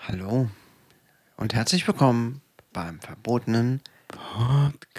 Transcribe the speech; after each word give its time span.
Hallo 0.00 0.48
und 1.36 1.54
herzlich 1.54 1.86
willkommen 1.86 2.42
beim 2.72 2.98
verbotenen 3.00 3.80
Podcast. 4.08 4.90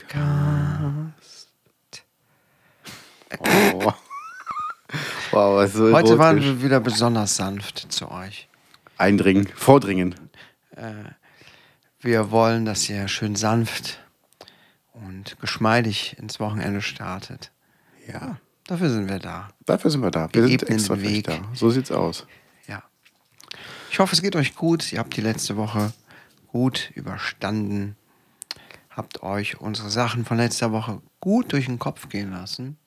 Oh. 3.39 3.93
Wow, 5.31 5.67
so 5.71 5.93
Heute 5.93 6.17
waren 6.17 6.41
wir 6.41 6.61
wieder 6.61 6.79
besonders 6.79 7.35
sanft 7.35 7.91
zu 7.91 8.11
euch. 8.11 8.47
Eindringen, 8.97 9.47
vordringen. 9.55 10.15
Wir 11.99 12.31
wollen, 12.31 12.65
dass 12.65 12.89
ihr 12.89 13.07
schön 13.07 13.35
sanft 13.35 13.99
und 14.93 15.39
geschmeidig 15.39 16.17
ins 16.19 16.39
Wochenende 16.39 16.81
startet. 16.81 17.51
Ja, 18.07 18.37
Dafür 18.67 18.89
sind 18.89 19.09
wir 19.09 19.19
da. 19.19 19.49
dafür 19.65 19.91
sind 19.91 20.01
wir 20.01 20.11
da. 20.11 20.29
Wir 20.33 20.43
Wir 20.43 20.49
sind 20.59 20.69
extra 20.69 20.95
den 20.95 21.03
Weg. 21.03 21.25
da. 21.25 21.39
So 21.53 21.69
sieht's 21.69 21.91
aus. 21.91 22.25
Ja. 22.67 22.83
Ich 23.89 23.99
hoffe, 23.99 24.13
es 24.15 24.21
geht 24.21 24.35
euch 24.35 24.55
gut. 24.55 24.91
Ihr 24.93 24.99
habt 24.99 25.15
die 25.15 25.21
letzte 25.21 25.57
Woche 25.57 25.91
gut 26.47 26.91
überstanden. 26.95 27.95
Habt 28.89 29.23
euch 29.23 29.59
unsere 29.59 29.89
Sachen 29.89 30.25
von 30.25 30.37
letzter 30.37 30.71
Woche 30.71 31.01
gut 31.19 31.51
durch 31.53 31.65
den 31.65 31.79
Kopf 31.79 32.09
gehen 32.09 32.31
lassen. 32.31 32.77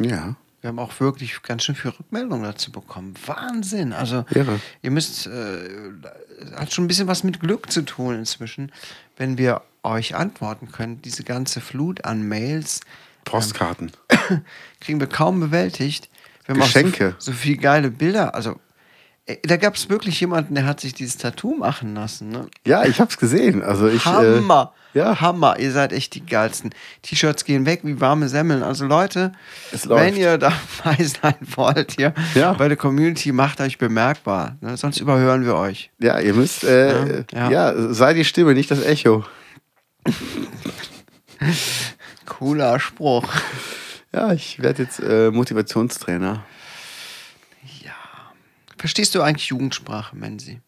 Ja. 0.00 0.36
Wir 0.64 0.68
haben 0.68 0.78
auch 0.78 0.98
wirklich 0.98 1.42
ganz 1.42 1.62
schön 1.62 1.74
viel 1.74 1.90
Rückmeldung 1.90 2.42
dazu 2.42 2.72
bekommen. 2.72 3.12
Wahnsinn. 3.26 3.92
Also, 3.92 4.24
Irre. 4.30 4.58
ihr 4.80 4.90
müsst, 4.90 5.26
äh, 5.26 5.58
hat 6.56 6.72
schon 6.72 6.84
ein 6.84 6.88
bisschen 6.88 7.06
was 7.06 7.22
mit 7.22 7.38
Glück 7.38 7.70
zu 7.70 7.82
tun 7.82 8.14
inzwischen, 8.14 8.72
wenn 9.18 9.36
wir 9.36 9.60
euch 9.82 10.14
antworten 10.14 10.72
können. 10.72 11.02
Diese 11.02 11.22
ganze 11.22 11.60
Flut 11.60 12.06
an 12.06 12.26
Mails 12.26 12.80
Postkarten. 13.26 13.92
kriegen 14.80 15.00
wir 15.00 15.06
kaum 15.06 15.38
bewältigt. 15.38 16.08
Wir 16.46 16.54
haben 16.54 16.62
Geschenke. 16.62 17.14
So, 17.18 17.32
so 17.32 17.36
viele 17.36 17.58
geile 17.58 17.90
Bilder. 17.90 18.34
Also, 18.34 18.58
da 19.44 19.56
gab 19.56 19.74
es 19.74 19.88
wirklich 19.88 20.20
jemanden, 20.20 20.54
der 20.54 20.66
hat 20.66 20.80
sich 20.80 20.92
dieses 20.92 21.16
Tattoo 21.16 21.56
machen 21.56 21.94
lassen. 21.94 22.28
Ne? 22.28 22.46
Ja, 22.66 22.84
ich 22.84 23.00
hab's 23.00 23.16
gesehen. 23.16 23.62
Also 23.62 23.88
ich. 23.88 24.04
Hammer. 24.04 24.72
Äh, 24.94 24.98
ja. 24.98 25.20
Hammer. 25.20 25.58
Ihr 25.58 25.72
seid 25.72 25.92
echt 25.92 26.14
die 26.14 26.24
geilsten. 26.24 26.70
T-Shirts 27.02 27.44
gehen 27.44 27.64
weg 27.66 27.80
wie 27.84 28.00
warme 28.00 28.28
Semmeln. 28.28 28.62
Also 28.62 28.84
Leute, 28.84 29.32
wenn 29.84 30.14
ihr 30.16 30.36
dabei 30.38 31.02
sein 31.22 31.34
wollt 31.56 31.92
hier 31.92 32.12
Ja. 32.34 32.52
bei 32.52 32.68
der 32.68 32.76
Community, 32.76 33.32
macht 33.32 33.60
euch 33.62 33.78
bemerkbar. 33.78 34.56
Ne? 34.60 34.76
Sonst 34.76 35.00
überhören 35.00 35.44
wir 35.44 35.54
euch. 35.56 35.90
Ja, 35.98 36.20
ihr 36.20 36.34
müsst. 36.34 36.62
Äh, 36.64 37.24
Ja, 37.32 37.50
ja, 37.50 37.72
ja. 37.72 37.92
sei 37.94 38.12
die 38.12 38.24
Stimme, 38.24 38.52
nicht 38.54 38.70
das 38.70 38.84
Echo. 38.84 39.24
Cooler 42.26 42.78
Spruch. 42.80 43.26
Ja, 44.12 44.32
ich 44.32 44.62
werde 44.62 44.82
jetzt 44.84 45.00
äh, 45.00 45.30
Motivationstrainer. 45.30 46.44
Verstehst 48.84 49.14
du 49.14 49.22
eigentlich 49.22 49.46
Jugendsprache, 49.46 50.14
Menzi? 50.14 50.60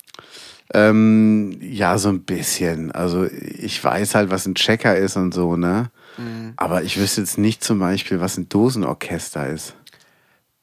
Ähm, 0.73 1.59
ja, 1.61 1.99
so 1.99 2.09
ein 2.09 2.23
bisschen. 2.23 2.91
Also 2.91 3.25
ich 3.27 3.85
weiß 3.85 4.15
halt, 4.15 4.31
was 4.31 4.47
ein 4.47 4.55
Checker 4.55 4.97
ist 4.97 5.17
und 5.19 5.35
so, 5.35 5.57
ne? 5.57 5.91
Mhm. 6.17 6.55
Aber 6.57 6.83
ich 6.83 6.99
wüsste 6.99 7.21
jetzt 7.21 7.37
nicht 7.37 7.63
zum 7.63 7.79
Beispiel, 7.79 8.19
was 8.19 8.39
ein 8.39 8.49
Dosenorchester 8.49 9.47
ist. 9.51 9.75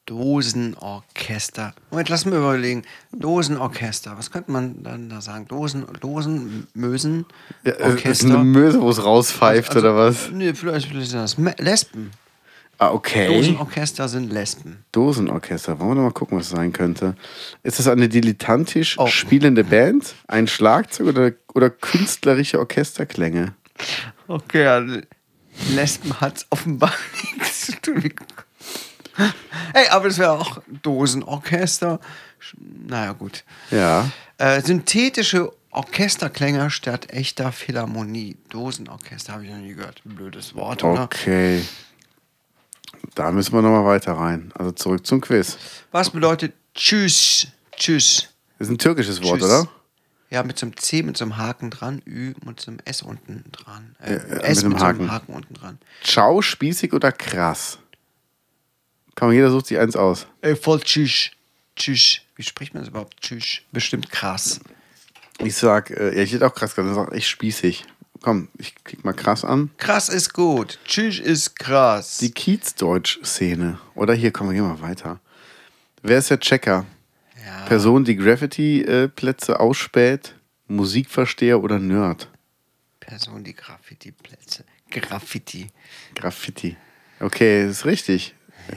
Dosenorchester. 0.06 1.74
Moment, 1.92 2.08
lass 2.08 2.24
mir 2.24 2.36
überlegen. 2.38 2.82
Dosenorchester. 3.12 4.14
Was 4.18 4.32
könnte 4.32 4.50
man 4.50 4.82
dann 4.82 5.08
da 5.08 5.20
sagen? 5.20 5.46
Dosen, 5.46 5.84
Dosen, 6.00 6.66
Mösen, 6.74 7.24
Ja, 7.64 7.70
äh, 7.70 7.76
ist 7.76 7.82
Orchester. 7.84 8.26
eine 8.34 8.38
Möse, 8.38 8.80
wo 8.80 8.90
es 8.90 9.04
rauspfeift 9.04 9.76
Also- 9.76 9.78
oder 9.78 9.94
was? 9.96 10.28
Nee, 10.32 10.54
vielleicht, 10.54 10.88
vielleicht 10.88 11.10
sind 11.12 11.20
das 11.20 11.36
Lesben. 11.58 12.10
Ah, 12.78 12.90
okay. 12.90 13.28
Dosenorchester 13.28 14.08
sind 14.08 14.32
Lesben. 14.32 14.84
Dosenorchester. 14.92 15.78
Wollen 15.78 15.96
wir 15.98 16.02
mal 16.04 16.10
gucken, 16.12 16.38
was 16.38 16.46
es 16.46 16.50
sein 16.52 16.72
könnte. 16.72 17.14
Ist 17.62 17.78
das 17.78 17.86
eine 17.88 18.08
dilettantisch 18.08 18.98
Oh. 18.98 19.06
spielende 19.06 19.64
Band, 19.64 20.14
ein 20.26 20.46
Schlagzeug 20.48 21.06
oder, 21.08 21.32
oder 21.54 21.70
künstlerische 21.70 22.58
Orchesterklänge? 22.58 23.54
Okay, 24.26 24.66
also 24.66 24.98
Lesben 25.70 26.20
hat 26.20 26.38
es 26.38 26.46
offenbar 26.50 26.92
nichts 27.38 27.66
zu 27.66 27.80
tun. 27.80 28.02
Ey, 29.74 29.86
aber 29.90 30.06
es 30.06 30.18
wäre 30.18 30.32
auch 30.32 30.60
Dosenorchester. 30.82 32.00
Naja, 32.86 33.12
gut. 33.12 33.44
Ja. 33.70 34.10
Äh, 34.38 34.60
synthetische 34.62 35.52
Orchesterklänge 35.70 36.70
statt 36.70 37.10
echter 37.10 37.52
Philharmonie. 37.52 38.36
Dosenorchester 38.48 39.32
habe 39.34 39.44
ich 39.44 39.50
noch 39.50 39.58
nie 39.58 39.74
gehört. 39.74 40.00
Blödes 40.04 40.54
Wort, 40.56 40.82
oder? 40.82 41.04
Okay. 41.04 41.62
Da 43.14 43.30
müssen 43.30 43.52
wir 43.52 43.62
nochmal 43.62 43.84
weiter 43.84 44.12
rein. 44.14 44.52
Also 44.54 44.72
zurück 44.72 45.06
zum 45.06 45.20
Quiz. 45.20 45.56
Was 45.92 46.10
bedeutet 46.10 46.54
Tschüss? 46.74 47.46
Tschüss. 47.76 48.28
Das 48.58 48.68
ist 48.68 48.74
ein 48.74 48.78
türkisches 48.78 49.22
Wort, 49.22 49.40
Tschüss. 49.40 49.50
oder? 49.50 49.68
Ja, 50.30 50.42
mit 50.42 50.58
so 50.58 50.66
einem 50.66 50.76
C, 50.76 51.02
mit 51.02 51.16
so 51.16 51.24
einem 51.24 51.36
Haken 51.36 51.70
dran, 51.70 52.02
Ü 52.06 52.34
mit 52.44 52.60
so 52.60 52.72
einem 52.72 52.80
S 52.84 53.02
unten 53.02 53.44
dran. 53.52 53.94
Äh, 54.00 54.14
ja, 54.14 54.18
S 54.18 54.24
mit 54.24 54.32
einem 54.32 54.42
mit, 54.42 54.58
so 54.58 54.66
einem 54.66 54.80
Haken. 54.80 55.10
Haken 55.12 55.32
unten 55.32 55.54
dran. 55.54 55.78
Ciao, 56.02 56.42
spießig 56.42 56.92
oder 56.92 57.12
krass? 57.12 57.78
Komm, 59.14 59.30
jeder 59.30 59.50
sucht 59.50 59.66
sich 59.66 59.78
eins 59.78 59.94
aus. 59.94 60.26
Ey, 60.40 60.56
voll 60.56 60.80
Tschüss. 60.80 61.30
Tschüss. 61.76 62.20
Wie 62.34 62.42
spricht 62.42 62.74
man 62.74 62.82
das 62.82 62.90
überhaupt? 62.90 63.20
Tschüss. 63.20 63.60
Bestimmt 63.70 64.10
krass. 64.10 64.58
Ich 65.38 65.56
sag, 65.56 65.90
äh, 65.90 66.16
ja, 66.16 66.22
ich 66.22 66.32
hätte 66.32 66.46
auch 66.46 66.54
krass 66.54 66.74
gesagt, 66.74 66.90
ich 66.90 66.94
sag 66.96 67.12
echt 67.16 67.28
spießig. 67.28 67.84
Komm, 68.24 68.48
ich 68.56 68.74
klick 68.84 69.04
mal 69.04 69.12
krass 69.12 69.44
an. 69.44 69.68
Krass 69.76 70.08
ist 70.08 70.32
gut. 70.32 70.78
Tschüss 70.86 71.18
ist 71.18 71.58
krass. 71.58 72.16
Die 72.16 72.30
Kiezdeutsch-Szene. 72.30 73.78
Oder 73.94 74.14
hier, 74.14 74.30
komm, 74.32 74.48
wir 74.48 74.54
gehen 74.54 74.66
mal 74.66 74.80
weiter. 74.80 75.20
Wer 76.02 76.16
ist 76.20 76.30
der 76.30 76.40
Checker? 76.40 76.86
ja. 77.44 77.66
Person, 77.66 78.02
die 78.06 78.16
Graffiti-Plätze 78.16 79.60
ausspäht, 79.60 80.36
Musikversteher 80.68 81.62
oder 81.62 81.78
Nerd? 81.78 82.30
Person, 82.98 83.44
die 83.44 83.52
Graffiti-Plätze. 83.54 84.64
Graffiti. 84.90 85.66
Graffiti. 86.14 86.78
Okay, 87.20 87.68
ist 87.68 87.84
richtig. 87.84 88.34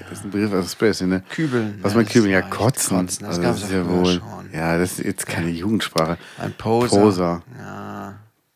Das 0.09 0.19
ist 0.19 0.25
ein 0.25 0.31
Begriff 0.31 0.51
aus 0.51 0.73
Space, 0.73 0.99
ne? 1.01 1.23
Kübeln. 1.29 1.79
Was 1.81 1.93
Ja, 1.93 1.95
mein 1.99 2.05
das 2.05 2.13
Kübeln? 2.13 2.33
Ja, 2.33 2.41
kotzen. 2.41 2.97
Kotzen, 2.97 3.25
das 3.25 3.37
also, 3.37 3.41
gab's 3.41 3.61
das 3.61 3.69
ist 3.69 3.75
ja 3.75 3.87
wohl. 3.87 4.15
schon. 4.19 4.49
Ja, 4.51 4.77
das 4.77 4.99
ist 4.99 5.05
jetzt 5.05 5.25
keine 5.25 5.49
Jugendsprache. 5.49 6.17
Ein 6.37 6.51
Poser. 6.51 6.99
Poser. 6.99 7.43
Ja. 7.57 7.86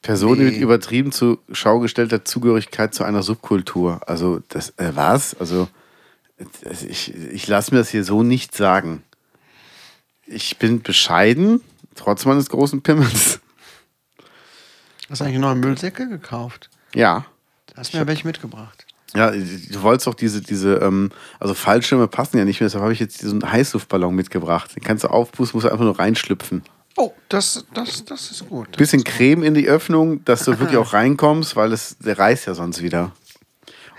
Person 0.02 0.38
Nee. 0.40 0.46
mit 0.46 0.58
übertrieben 0.58 1.12
zu 1.12 1.40
Schau 1.52 1.80
gestellter 1.80 2.26
Zugehörigkeit 2.26 2.94
zu 2.94 3.04
einer 3.04 3.22
Subkultur. 3.24 4.02
Also, 4.08 4.42
das, 4.50 4.72
äh, 4.78 4.92
was? 4.96 5.36
Also, 5.40 5.68
das- 6.64 6.84
ich, 6.84 7.14
ich 7.14 7.48
lasse 7.48 7.74
mir 7.74 7.80
das 7.80 7.90
hier 7.90 8.04
so 8.04 8.24
nicht 8.24 8.56
sagen. 8.56 9.04
Ich 10.26 10.58
bin 10.58 10.82
bescheiden, 10.82 11.62
trotz 11.96 12.26
meines 12.26 12.50
großen 12.50 12.82
Pimmels. 12.82 13.40
Hast 15.10 15.22
du 15.22 15.26
eigentlich 15.26 15.40
neue 15.40 15.56
Müllsäcke 15.56 16.08
gekauft? 16.08 16.70
Ja. 16.96 17.26
Hast 17.76 17.94
mir 17.94 18.08
welche 18.08 18.26
mitgebracht? 18.26 18.86
Ja, 19.14 19.32
du 19.32 19.82
wolltest 19.82 20.08
doch 20.08 20.14
diese, 20.14 20.42
diese, 20.42 20.76
ähm, 20.76 21.12
also 21.40 21.54
Fallschirme 21.54 22.08
passen 22.08 22.38
ja 22.38 22.46
nicht 22.46 22.62
mehr, 22.62 22.68
deshalb 22.68 22.82
habe 22.84 22.94
ich 22.94 23.00
jetzt 23.02 23.22
diesen 23.22 23.50
Heißluftballon 23.52 24.16
mitgebracht. 24.16 24.74
Den 24.76 24.84
kannst 24.84 25.04
du 25.04 25.10
aufpusten, 25.10 25.58
musst 25.58 25.66
du 25.68 25.72
einfach 25.72 25.84
nur 25.84 26.00
reinschlüpfen. 26.00 26.64
Oh, 26.98 27.14
das, 27.30 27.66
das, 27.74 28.04
das 28.06 28.32
ist 28.32 28.48
gut. 28.50 28.76
Bisschen 28.78 29.04
Creme 29.04 29.44
in 29.44 29.54
die 29.54 29.68
Öffnung, 29.68 30.24
dass 30.26 30.44
du 30.46 30.60
wirklich 30.60 30.78
auch 30.78 30.94
reinkommst, 30.94 31.56
weil 31.56 31.72
es, 31.74 31.98
der 32.00 32.18
reißt 32.20 32.48
ja 32.48 32.54
sonst 32.54 32.82
wieder. 32.82 33.12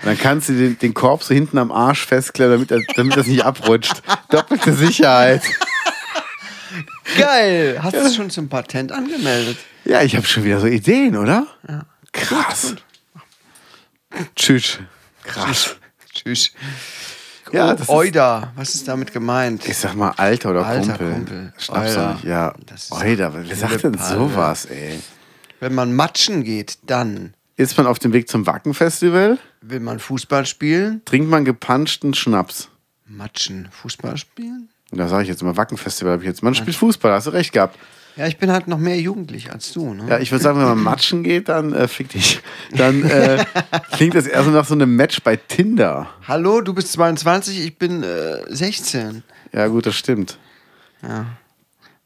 Und 0.01 0.07
dann 0.09 0.19
kannst 0.19 0.49
du 0.49 0.53
den, 0.55 0.79
den 0.79 0.95
Korb 0.95 1.23
so 1.23 1.33
hinten 1.33 1.59
am 1.59 1.71
Arsch 1.73 2.05
festklemmen, 2.07 2.67
damit, 2.67 2.71
er- 2.71 2.95
damit 2.97 3.17
das 3.17 3.27
nicht 3.29 3.45
abrutscht. 3.45 4.03
Doppelte 4.31 4.73
Sicherheit. 4.75 5.43
Geil! 7.19 7.79
Hast 7.83 7.95
du 7.95 8.01
es 8.01 8.15
schon 8.17 8.31
zum 8.31 8.49
Patent 8.49 8.93
angemeldet? 8.93 9.59
Ja, 9.85 10.03
ich 10.03 10.17
habe 10.17 10.27
schon 10.27 10.45
wieder 10.45 10.61
so 10.61 10.67
Ideen, 10.67 11.17
oder? 11.17 11.47
Krass. 12.13 12.75
Tschüss. 14.37 14.79
Krass. 15.25 15.77
Tschüss. 16.13 16.53
Ja, 17.53 17.75
das 17.75 17.89
Oida, 17.89 18.53
was 18.57 18.75
ist 18.75 18.89
damit 18.89 19.13
gemeint? 19.13 19.67
Ich 19.69 19.77
sag 19.77 19.95
mal 19.95 20.11
Alter 20.17 20.51
oder 20.51 20.65
Alter 20.67 20.97
Kumpel. 20.97 21.13
Kumpel. 21.13 21.53
Schnappst 21.59 21.97
du 21.97 22.09
nicht? 22.15 22.25
Ja. 22.25 22.55
Oida, 22.91 23.33
wer 23.35 23.57
sagt 23.57 23.85
denn 23.85 23.99
sowas, 23.99 24.65
ey? 24.67 24.99
Wenn 25.61 25.75
man 25.75 25.95
matschen 25.95 26.43
geht, 26.45 26.79
dann 26.87 27.35
Ist 27.57 27.77
man 27.77 27.87
auf 27.87 27.99
dem 27.99 28.13
Weg 28.13 28.29
zum 28.29 28.47
Wacken-Festival? 28.47 29.39
will 29.61 29.81
man 29.81 30.01
Fußball 30.01 30.45
spielen. 30.47 31.03
Trinkt 31.05 31.29
man 31.29 31.45
gepanschten 31.45 32.15
Schnaps? 32.15 32.69
Matschen, 33.07 33.69
Fußball 33.71 34.17
spielen? 34.17 34.69
Da 34.91 35.09
sage 35.09 35.23
ich 35.23 35.29
jetzt 35.29 35.43
mal 35.43 35.57
Wacken-Festival. 35.57 36.15
hab 36.15 36.21
ich 36.21 36.27
jetzt. 36.27 36.43
Man 36.43 36.55
spielt 36.55 36.77
Fußball, 36.77 37.13
hast 37.13 37.27
du 37.27 37.31
recht 37.31 37.53
gehabt. 37.53 37.79
Ja, 38.17 38.27
ich 38.27 38.37
bin 38.37 38.51
halt 38.51 38.69
noch 38.69 38.79
mehr 38.79 39.01
jugendlich 39.01 39.51
als 39.53 39.73
du, 39.73 39.95
ne? 39.95 40.07
Ja, 40.09 40.19
ich 40.19 40.31
würde 40.31 40.43
sagen, 40.43 40.59
wenn 40.59 40.67
man 40.67 40.83
matschen 40.83 41.23
geht, 41.23 41.49
dann 41.49 41.73
äh, 41.73 41.89
fick 41.89 42.11
dich. 42.11 42.41
Dann 42.73 43.05
äh, 43.05 43.45
klingt 43.93 44.15
das 44.15 44.27
erst 44.27 44.51
nach 44.51 44.67
so 44.67 44.75
einem 44.75 44.95
Match 44.97 45.23
bei 45.23 45.37
Tinder. 45.37 46.09
Hallo, 46.29 46.61
du 46.61 46.75
bist 46.75 46.93
22, 46.93 47.65
ich 47.65 47.79
bin 47.79 48.03
äh, 48.03 48.43
16. 48.49 49.23
Ja, 49.53 49.67
gut, 49.69 49.87
das 49.87 49.95
stimmt. 49.95 50.39
Ja. 51.03 51.27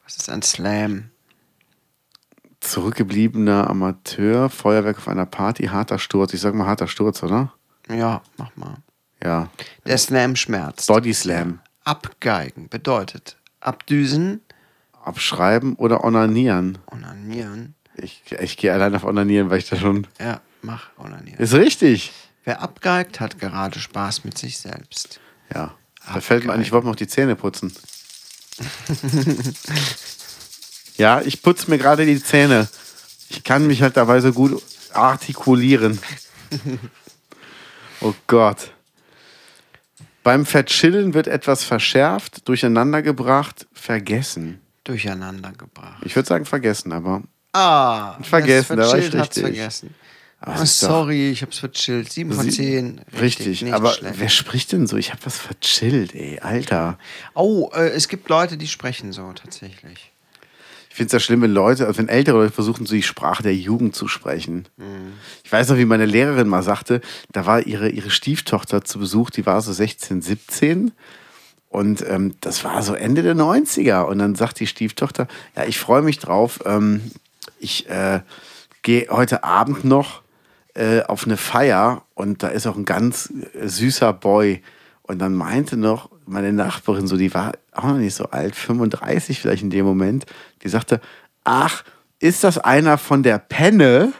Was 0.04 0.16
ist 0.16 0.30
ein 0.30 0.42
Slam? 0.42 1.10
Zurückgebliebener 2.60 3.68
Amateur, 3.68 4.48
Feuerwerk 4.48 4.98
auf 4.98 5.08
einer 5.08 5.26
Party, 5.26 5.64
harter 5.64 5.98
Sturz. 5.98 6.32
Ich 6.34 6.40
sag 6.40 6.54
mal 6.54 6.66
harter 6.66 6.88
Sturz, 6.88 7.22
oder? 7.22 7.52
Ja, 7.88 8.22
mach 8.36 8.54
mal. 8.56 8.76
Ja. 9.22 9.48
Der 9.84 9.98
Slam 9.98 10.36
schmerzt. 10.36 10.86
Body 10.86 11.12
Slam. 11.12 11.60
Abgeigen 11.84 12.68
bedeutet 12.68 13.36
abdüsen, 13.66 14.40
Abschreiben 15.06 15.74
oder 15.76 16.04
onanieren. 16.04 16.78
onanieren. 16.90 17.74
Ich, 17.94 18.22
ich 18.40 18.56
gehe 18.56 18.72
allein 18.72 18.94
auf 18.94 19.04
onanieren, 19.04 19.50
weil 19.50 19.58
ich 19.58 19.68
da 19.68 19.76
schon. 19.76 20.06
Ja, 20.18 20.40
mach 20.62 20.90
onanieren. 20.98 21.38
Ist 21.38 21.54
richtig. 21.54 22.12
Wer 22.44 22.60
abgeigt, 22.60 23.20
hat 23.20 23.38
gerade 23.38 23.78
Spaß 23.78 24.24
mit 24.24 24.36
sich 24.36 24.58
selbst. 24.58 25.20
Ja. 25.54 25.74
Da 26.06 26.20
fällt 26.20 26.44
mir 26.44 26.52
ein, 26.52 26.60
ich 26.60 26.72
wollte 26.72 26.86
noch 26.86 26.96
die 26.96 27.08
Zähne 27.08 27.34
putzen. 27.34 27.72
ja, 30.96 31.20
ich 31.22 31.42
putze 31.42 31.70
mir 31.70 31.78
gerade 31.78 32.06
die 32.06 32.22
Zähne. 32.22 32.68
Ich 33.28 33.42
kann 33.42 33.66
mich 33.66 33.82
halt 33.82 33.96
dabei 33.96 34.20
so 34.20 34.32
gut 34.32 34.62
artikulieren. 34.92 35.98
oh 38.00 38.14
Gott. 38.26 38.72
Beim 40.22 40.46
Verchillen 40.46 41.14
wird 41.14 41.26
etwas 41.28 41.64
verschärft, 41.64 42.48
durcheinandergebracht, 42.48 43.66
vergessen. 43.72 44.60
Durcheinander 44.86 45.52
gebracht. 45.52 46.02
Ich 46.04 46.14
würde 46.16 46.28
sagen 46.28 46.44
vergessen, 46.44 46.92
aber 46.92 47.22
Ah, 47.52 48.18
Vergessen, 48.22 48.76
da 48.76 48.86
war 48.88 48.98
ich 48.98 49.12
richtig. 49.12 49.42
vergessen. 49.42 49.94
Aber 50.40 50.60
es 50.62 50.78
doch- 50.80 50.88
sorry, 50.88 51.30
ich 51.30 51.40
hab's 51.42 51.58
verchillt. 51.58 52.12
Sieben 52.12 52.30
von 52.32 52.50
zehn. 52.50 53.00
richtig. 53.18 53.62
nicht 53.62 53.72
aber 53.72 53.92
schlecht. 53.92 54.20
wer 54.20 54.28
spricht 54.28 54.72
denn 54.72 54.86
so? 54.86 54.96
Ich 54.98 55.10
habe 55.10 55.20
was 55.24 55.38
verchillt, 55.38 56.14
ey, 56.14 56.38
Alter. 56.40 56.98
Oh, 57.34 57.70
äh, 57.74 57.88
es 57.88 58.08
gibt 58.08 58.28
Leute, 58.28 58.58
die 58.58 58.68
sprechen 58.68 59.12
so 59.12 59.32
tatsächlich. 59.32 60.12
Ich 60.90 60.96
finde 60.96 61.08
es 61.08 61.12
ja 61.12 61.20
schlimm, 61.20 61.42
wenn 61.42 61.52
Leute, 61.52 61.86
also 61.86 61.98
wenn 61.98 62.08
ältere 62.08 62.36
Leute 62.38 62.52
versuchen, 62.52 62.86
so 62.86 62.94
die 62.94 63.02
Sprache 63.02 63.42
der 63.42 63.54
Jugend 63.54 63.94
zu 63.96 64.08
sprechen. 64.08 64.66
Ich 65.44 65.50
weiß 65.52 65.68
noch, 65.68 65.76
wie 65.76 65.84
meine 65.84 66.06
Lehrerin 66.06 66.48
mal 66.48 66.62
sagte, 66.62 67.00
da 67.32 67.44
war 67.46 67.66
ihre, 67.66 67.88
ihre 67.90 68.10
Stieftochter 68.10 68.82
zu 68.84 68.98
Besuch, 68.98 69.28
die 69.30 69.44
war 69.46 69.60
so 69.62 69.72
16, 69.74 70.22
17. 70.22 70.92
Und 71.76 72.02
ähm, 72.08 72.36
das 72.40 72.64
war 72.64 72.82
so 72.82 72.94
Ende 72.94 73.22
der 73.22 73.36
90er. 73.36 74.04
Und 74.04 74.18
dann 74.18 74.34
sagt 74.34 74.60
die 74.60 74.66
Stieftochter, 74.66 75.28
ja, 75.54 75.64
ich 75.64 75.78
freue 75.78 76.00
mich 76.00 76.18
drauf. 76.18 76.60
Ähm, 76.64 77.02
ich 77.58 77.86
äh, 77.90 78.20
gehe 78.80 79.08
heute 79.10 79.44
Abend 79.44 79.84
noch 79.84 80.22
äh, 80.72 81.02
auf 81.02 81.26
eine 81.26 81.36
Feier 81.36 82.02
und 82.14 82.42
da 82.42 82.48
ist 82.48 82.66
auch 82.66 82.76
ein 82.76 82.86
ganz 82.86 83.30
äh, 83.52 83.68
süßer 83.68 84.14
Boy. 84.14 84.62
Und 85.02 85.18
dann 85.18 85.34
meinte 85.34 85.76
noch 85.76 86.08
meine 86.24 86.50
Nachbarin, 86.50 87.06
so, 87.06 87.18
die 87.18 87.34
war 87.34 87.52
auch 87.72 87.84
noch 87.84 87.98
nicht 87.98 88.14
so 88.14 88.24
alt, 88.30 88.56
35 88.56 89.38
vielleicht 89.38 89.62
in 89.62 89.68
dem 89.68 89.84
Moment, 89.84 90.24
die 90.62 90.70
sagte, 90.70 91.02
ach, 91.44 91.84
ist 92.20 92.42
das 92.42 92.56
einer 92.56 92.96
von 92.96 93.22
der 93.22 93.38
Penne? 93.38 94.14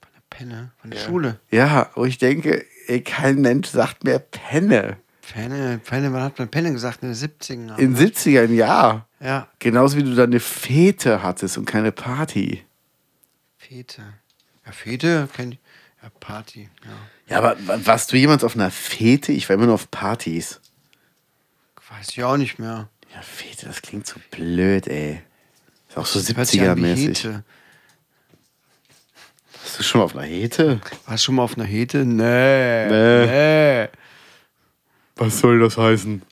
Von 0.00 0.10
der 0.14 0.22
Penne, 0.30 0.70
von 0.80 0.90
der 0.92 0.98
Schule. 1.00 1.40
Ja, 1.50 1.90
wo 1.96 2.04
ich 2.04 2.18
denke, 2.18 2.64
ey, 2.86 3.00
kein 3.00 3.40
Mensch 3.40 3.66
sagt 3.66 4.04
mehr 4.04 4.20
Penne. 4.20 4.98
Penne, 5.32 5.78
Penne, 5.84 6.12
wann 6.12 6.22
hat 6.22 6.38
man 6.38 6.48
Penne 6.48 6.72
gesagt? 6.72 7.02
In 7.02 7.12
den 7.12 7.16
70ern. 7.16 7.76
In 7.78 7.96
70ern, 7.96 8.52
ja. 8.52 9.06
ja, 9.20 9.48
Genauso 9.58 9.96
wie 9.98 10.02
du 10.02 10.14
da 10.14 10.24
eine 10.24 10.40
Fete 10.40 11.22
hattest 11.22 11.58
und 11.58 11.64
keine 11.66 11.92
Party. 11.92 12.64
Fete. 13.58 14.02
Ja, 14.64 14.72
Fete 14.72 15.28
kenn 15.34 15.52
ich. 15.52 15.58
Ja, 16.02 16.10
Party, 16.20 16.68
ja. 16.84 16.90
Ja, 17.34 17.38
aber 17.38 17.56
wa- 17.66 17.78
warst 17.84 18.12
du 18.12 18.16
jemals 18.16 18.42
auf 18.44 18.54
einer 18.54 18.70
Fete? 18.70 19.32
Ich 19.32 19.48
war 19.48 19.54
immer 19.54 19.66
nur 19.66 19.74
auf 19.74 19.90
Partys. 19.90 20.60
Weiß 21.90 22.08
ich 22.10 22.22
auch 22.22 22.36
nicht 22.36 22.58
mehr. 22.58 22.88
Ja, 23.14 23.20
Fete, 23.22 23.66
das 23.66 23.82
klingt 23.82 24.06
so 24.06 24.16
blöd, 24.30 24.86
ey. 24.86 25.20
Ist 25.88 25.96
auch 25.98 26.06
so 26.06 26.20
Hört 26.36 26.46
sich 26.46 26.60
an 26.62 26.76
wie 26.78 26.82
70er-mäßig. 26.84 27.08
Hete. 27.08 27.44
Hast 29.64 29.78
du 29.78 29.82
schon 29.82 29.98
mal 30.00 30.04
auf 30.06 30.16
einer 30.16 30.26
Hete? 30.26 30.80
Warst 31.06 31.24
du 31.24 31.26
schon 31.26 31.34
mal 31.34 31.42
auf 31.42 31.56
einer 31.58 31.66
Hete? 31.66 32.04
Nee. 32.04 32.86
Nee. 32.88 33.26
nee. 33.26 33.26
Was 35.18 35.40
soll 35.40 35.58
das 35.58 35.76
heißen? 35.76 36.22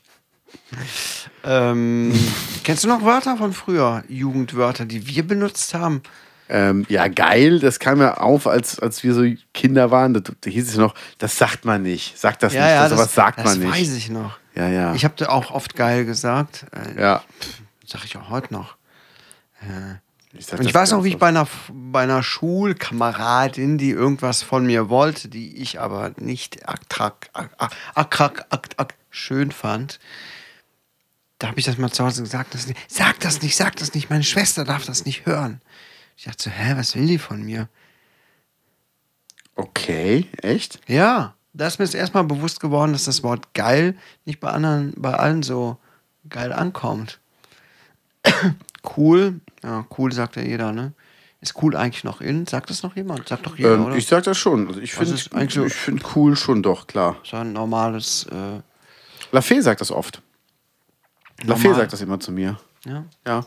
Ähm, 1.45 2.13
kennst 2.65 2.85
du 2.85 2.89
noch 2.89 3.03
Wörter 3.03 3.37
von 3.37 3.53
früher? 3.53 4.05
Jugendwörter, 4.09 4.87
die 4.87 5.07
wir 5.07 5.27
benutzt 5.27 5.75
haben? 5.75 6.03
Ähm, 6.49 6.87
ja, 6.89 7.09
geil, 7.09 7.59
das 7.59 7.81
kam 7.81 8.01
ja 8.01 8.19
auf, 8.19 8.47
als, 8.47 8.79
als 8.79 9.03
wir 9.03 9.15
so 9.15 9.25
Kinder 9.53 9.91
waren. 9.91 10.15
Da, 10.15 10.21
da 10.21 10.51
hieß 10.51 10.69
es 10.69 10.77
noch, 10.77 10.95
das 11.19 11.37
sagt 11.37 11.65
man 11.65 11.83
nicht. 11.83 12.17
Sagt 12.17 12.43
das 12.43 12.53
nicht. 12.53 12.63
das, 12.63 12.91
sowas 12.91 13.15
sagt 13.15 13.41
das 13.41 13.45
man 13.45 13.59
nicht. 13.59 13.73
weiß 13.73 13.97
ich 13.97 14.11
noch. 14.11 14.39
Ja, 14.55 14.69
ja. 14.69 14.95
Ich 14.95 15.05
habe 15.05 15.29
auch 15.29 15.51
oft 15.51 15.75
geil 15.75 16.05
gesagt. 16.05 16.67
Äh, 16.73 17.01
ja. 17.01 17.23
Sag 17.85 18.05
ich 18.05 18.17
auch 18.17 18.31
heute 18.31 18.55
noch. 18.55 18.77
Sag 20.41 20.61
Und 20.61 20.67
ich 20.67 20.75
weiß 20.75 20.93
noch, 20.93 21.05
wie 21.05 21.11
ich 21.11 21.19
bei 21.19 21.29
einer, 21.29 21.47
bei 21.73 22.03
einer 22.03 22.23
Schulkameradin, 22.23 23.79
die 23.79 23.91
irgendwas 23.91 24.43
von 24.43 24.67
mir 24.67 24.89
wollte, 24.89 25.29
die 25.29 25.57
ich 25.57 25.81
aber 25.81 26.13
nicht 26.19 26.69
attrak, 26.69 27.29
ak, 27.33 27.51
ak, 27.59 28.21
ak, 28.21 28.47
ak, 28.51 28.69
ak, 28.77 28.95
schön 29.11 29.51
fand, 29.51 29.99
da 31.39 31.49
habe 31.49 31.59
ich 31.59 31.67
das 31.67 31.79
mal 31.79 31.91
zu 31.91 32.05
Hause 32.05 32.23
gesagt, 32.23 32.55
das 32.55 32.67
nicht, 32.67 32.79
sag 32.89 33.21
das 33.21 33.43
nicht, 33.43 33.57
sag 33.57 33.77
das 33.77 33.95
nicht, 33.95 34.11
meine 34.11 34.25
Schwester 34.25 34.65
darf 34.65 34.85
das 34.85 35.05
nicht 35.05 35.27
hören. 35.27 35.61
Ich 36.17 36.25
dachte 36.25 36.45
so, 36.45 36.51
hä, 36.51 36.75
was 36.77 36.95
will 36.95 37.07
die 37.07 37.19
von 37.19 37.43
mir? 37.43 37.69
Okay, 39.55 40.29
echt? 40.43 40.81
Ja, 40.87 41.35
da 41.53 41.67
ist 41.67 41.79
mir 41.79 41.85
jetzt 41.85 41.95
erstmal 41.95 42.25
bewusst 42.25 42.61
geworden, 42.61 42.93
dass 42.93 43.05
das 43.05 43.23
Wort 43.23 43.55
geil 43.55 43.97
nicht 44.25 44.41
bei 44.41 44.51
anderen, 44.51 44.93
bei 44.97 45.15
allen 45.15 45.43
so 45.43 45.79
geil 46.29 46.53
ankommt. 46.53 47.21
cool, 48.97 49.41
ja, 49.67 49.85
cool 49.99 50.13
sagt 50.13 50.37
ja 50.37 50.43
jeder, 50.43 50.73
ne? 50.73 50.93
Ist 51.43 51.61
cool 51.63 51.77
eigentlich 51.77 52.03
noch 52.05 52.21
in? 52.23 52.47
Sagt 52.47 52.71
das 52.71 52.83
noch 52.83 52.97
jemand? 52.97 53.29
Sagt 53.29 53.45
doch 53.47 53.57
jeder, 53.57 53.75
Ähm, 53.75 53.85
oder? 53.87 53.97
ich 53.97 54.07
sag 54.07 54.23
das 54.25 54.39
schon. 54.39 54.69
Also 54.69 54.81
ich 54.81 54.95
finde 54.95 55.13
ist 55.15 55.35
eigentlich 55.35 55.55
so- 55.55 55.65
ich 55.67 55.75
find 55.75 56.03
cool 56.17 56.35
schon 56.37 56.63
doch, 56.63 56.87
klar. 56.87 57.17
so 57.25 57.37
ein 57.37 57.53
normales, 57.53 58.25
äh, 58.33 58.61
Lafay 59.33 59.61
sagt 59.61 59.81
das 59.83 59.91
oft. 59.91 60.23
Lafay 61.45 61.65
Normal. 61.65 61.81
sagt 61.81 61.93
das 61.93 62.01
immer 62.01 62.19
zu 62.21 62.33
mir. 62.33 62.59
ja. 62.87 63.05
Ja. 63.27 63.45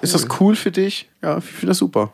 Ist 0.00 0.14
das 0.14 0.26
cool 0.40 0.56
für 0.56 0.70
dich? 0.70 1.08
Ja, 1.22 1.38
ich 1.38 1.44
finde 1.44 1.66
das 1.68 1.78
super. 1.78 2.12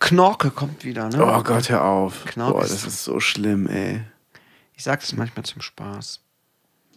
Knorke 0.00 0.50
kommt 0.50 0.84
wieder, 0.84 1.08
ne? 1.08 1.24
Oh 1.24 1.42
Gott, 1.42 1.68
hör 1.68 1.84
auf. 1.84 2.24
Knorke 2.24 2.52
Boah, 2.54 2.62
das 2.62 2.84
ist 2.84 3.04
so 3.04 3.20
schlimm, 3.20 3.66
ey. 3.68 4.00
Ich 4.74 4.82
sag 4.84 5.00
das 5.00 5.12
manchmal 5.12 5.44
zum 5.44 5.60
Spaß. 5.60 6.20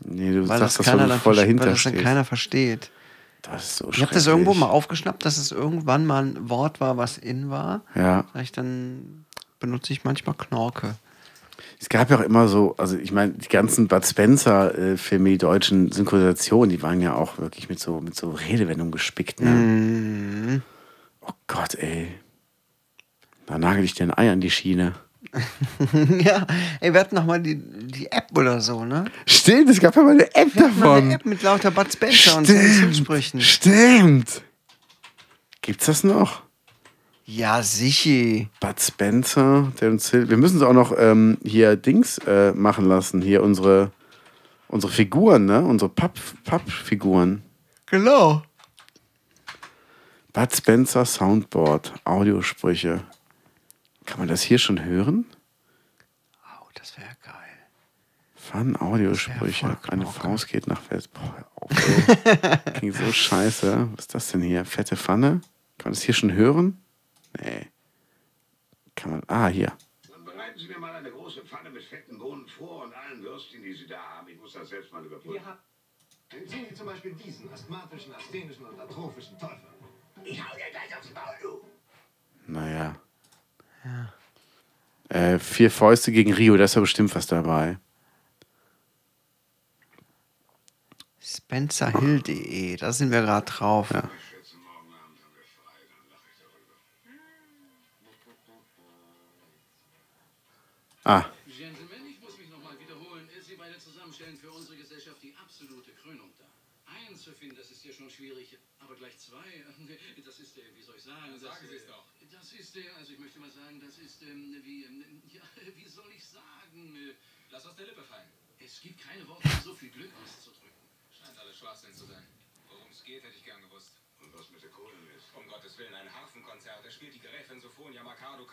Nee, 0.06 0.32
du 0.32 0.48
Weil 0.48 0.60
das, 0.60 0.76
sagst 0.76 0.88
das, 0.88 0.98
dann, 0.98 1.10
du 1.10 1.20
voll 1.20 1.36
dahinter 1.36 1.66
weil 1.66 1.74
das 1.74 1.84
dann 1.84 1.98
keiner 1.98 2.24
versteht. 2.26 2.90
Das 3.44 3.64
ist 3.64 3.78
so 3.78 3.90
Ich 3.92 4.02
habe 4.02 4.14
das 4.14 4.26
irgendwo 4.26 4.54
mal 4.54 4.70
aufgeschnappt, 4.70 5.26
dass 5.26 5.38
es 5.38 5.52
irgendwann 5.52 6.06
mal 6.06 6.26
ein 6.26 6.50
Wort 6.50 6.80
war, 6.80 6.98
was 6.98 7.18
in 7.18 7.50
war. 7.50 7.82
Ja. 7.94 8.26
Vielleicht 8.32 8.58
dann 8.58 9.26
benutze 9.60 9.94
ich 9.94 10.04
manchmal 10.04 10.36
Knorke. 10.36 10.96
Es 11.80 11.90
gab 11.90 12.10
ja 12.10 12.18
auch 12.18 12.22
immer 12.22 12.48
so, 12.48 12.76
also 12.78 12.98
ich 12.98 13.12
meine, 13.12 13.34
die 13.34 13.50
ganzen 13.50 13.90
Bud 13.90 14.06
Spencer-Filme, 14.06 15.32
die 15.32 15.38
deutschen 15.38 15.92
Synchronisationen, 15.92 16.70
die 16.70 16.82
waren 16.82 17.02
ja 17.02 17.14
auch 17.14 17.38
wirklich 17.38 17.68
mit 17.68 17.80
so, 17.80 18.00
mit 18.00 18.16
so 18.16 18.32
Redewendungen 18.32 18.92
gespickt. 18.92 19.42
Ne? 19.42 19.50
Mhm. 19.50 20.62
Oh 21.22 21.34
Gott, 21.48 21.76
ey. 21.76 22.08
Da 23.46 23.58
nagel 23.58 23.84
ich 23.84 23.94
dir 23.94 24.04
ein 24.04 24.18
Ei 24.18 24.32
an 24.32 24.40
die 24.40 24.50
Schiene. 24.50 24.94
ja, 26.20 26.46
ey, 26.80 26.94
wir 26.94 27.00
hatten 27.00 27.16
noch 27.16 27.26
mal 27.26 27.42
die, 27.42 27.56
die 27.56 28.12
App 28.12 28.28
oder 28.38 28.62
so, 28.62 28.86
ne? 28.86 29.06
Stimmt, 29.26 29.70
es 29.70 29.80
gab 29.80 29.96
ja 29.96 30.04
mal 30.04 30.12
eine 30.12 30.36
App 30.36 30.54
Wir 30.54 30.62
mal 30.68 30.70
davon. 30.70 30.98
eine 31.04 31.14
App 31.16 31.26
mit 31.26 31.42
lauter 31.42 31.72
Bud 31.72 31.92
Spencer 31.92 32.38
und 32.38 32.46
so 32.46 32.54
Synchronsprüchen. 32.54 33.42
Stimmt. 33.42 34.42
Gibt's 35.62 35.86
das 35.88 36.04
noch? 36.04 36.44
Ja, 37.26 37.64
sicher. 37.64 38.46
Bud 38.60 38.80
Spencer, 38.80 39.72
der 39.82 39.90
uns 39.92 40.10
hilft. 40.12 40.30
Wir 40.30 40.38
müssen 40.38 40.58
es 40.58 40.62
auch 40.64 40.74
noch 40.74 40.94
ähm, 40.98 41.38
hier 41.44 41.76
Dings 41.78 42.18
äh, 42.28 42.52
machen 42.52 42.86
lassen. 42.86 43.22
Hier 43.22 43.42
unsere, 43.44 43.92
unsere 44.68 44.92
Figuren, 44.92 45.46
ne? 45.46 45.62
Unsere 45.64 45.90
Papp- 45.90 46.20
Pappfiguren. 46.44 47.42
Genau. 47.88 48.44
Bud 50.34 50.56
Spencer 50.56 51.06
Soundboard, 51.06 51.94
Audiosprüche. 52.06 53.02
Kann 54.06 54.20
man 54.20 54.28
das 54.28 54.42
hier 54.42 54.58
schon 54.58 54.84
hören? 54.84 55.26
Oh, 56.44 56.68
das 56.76 56.98
wäre 56.98 57.16
geil. 57.24 57.34
Fun 58.36 58.76
Audiosprüche. 58.76 59.68
voll 59.68 59.90
Eine. 59.90 60.06
Faust 60.06 60.48
geht 60.48 60.68
nach 60.68 60.82
West. 60.90 61.12
Boah, 61.14 61.48
ey. 61.70 62.74
Klingt 62.74 62.96
so 62.96 63.12
scheiße. 63.12 63.90
Was 63.96 64.06
ist 64.06 64.16
das 64.16 64.32
denn 64.32 64.42
hier? 64.42 64.66
Fette 64.66 64.98
Pfanne? 64.98 65.42
Kann 65.78 65.92
man 65.92 65.94
das 65.94 66.04
hier 66.04 66.14
schon 66.14 66.34
hören? 66.34 66.84
Nee. 67.40 67.68
Kann 68.96 69.12
man. 69.12 69.24
Ah, 69.28 69.48
hier. 69.48 69.72
Dann 70.10 70.26
bereiten 70.26 70.60
Sie 70.60 70.68
mir 70.68 70.78
mal 70.78 70.94
eine 70.94 71.10
große 71.10 71.46
Pfanne 71.46 71.70
mit 71.70 71.84
fetten 71.84 72.18
Bohnen 72.20 72.48
vor 72.48 72.84
und 72.84 72.94
allen 72.94 73.24
Würstchen, 73.24 73.64
die 73.64 73.74
Sie 73.74 73.88
da 73.88 73.98
haben. 73.98 74.28
Ich 74.28 74.40
muss 74.40 74.54
das 74.54 74.70
selbst 74.70 74.92
mal 74.92 75.04
überprüfen. 75.06 75.42
Sehen 76.46 76.66
Sie 76.70 76.76
zum 76.76 76.88
Beispiel 76.88 77.14
diesen 77.14 77.52
asthmatischen, 77.52 78.14
asthenischen 78.14 78.66
und 78.66 78.80
atrophischen 78.80 79.38
Teufel. 79.40 79.70
Ich 80.24 80.44
hau 80.44 80.56
dir 80.56 80.70
gleich 80.72 80.98
aufs 80.98 81.14
Maul, 81.14 81.36
du! 81.42 81.62
Naja. 82.48 82.96
Äh, 85.10 85.40
vier 85.40 85.70
Fäuste 85.70 86.12
gegen 86.12 86.34
Rio, 86.34 86.58
da 86.58 86.64
ist 86.64 86.76
ja 86.76 86.82
bestimmt 86.82 87.14
was 87.16 87.28
dabei. 87.28 87.78
SpencerHill.de, 91.22 92.78
da 92.78 92.92
sind 92.92 93.12
wir 93.12 93.22
gerade 93.22 93.46
drauf. 93.46 93.92
Ja. 93.92 94.10
Ah, 101.06 101.26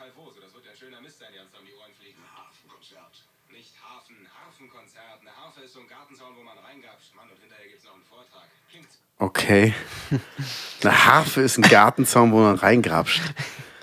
Calvoso. 0.00 0.40
Das 0.40 0.54
wird 0.54 0.64
ja 0.64 0.72
ein 0.72 0.78
schöner 0.80 1.00
Mist 1.02 1.18
sein, 1.18 1.28
die 1.28 1.40
uns 1.44 1.52
um 1.52 1.60
die 1.60 1.76
Ohren 1.76 1.92
fliegen. 2.00 2.24
Hafenkonzert. 2.32 3.20
Nicht 3.52 3.76
Hafen, 3.84 4.16
Harfenkonzert. 4.32 5.20
Eine 5.20 5.36
Harfe 5.36 5.60
ist 5.60 5.74
so 5.76 5.80
ein 5.80 5.88
Gartenzaun, 5.92 6.32
wo 6.32 6.42
man 6.42 6.56
reingapscht. 6.56 7.12
Mann, 7.12 7.28
und 7.28 7.36
hinterher 7.36 7.68
gibt's 7.68 7.84
noch 7.84 7.92
einen 7.92 8.08
Vortrag. 8.08 8.48
Klingt 8.72 8.88
okay. 9.20 9.74
Eine 10.80 11.04
Harfe 11.04 11.42
ist 11.42 11.58
ein 11.58 11.68
Gartenzaun, 11.68 12.32
wo 12.32 12.40
man 12.40 12.56
reingrapscht. 12.56 13.20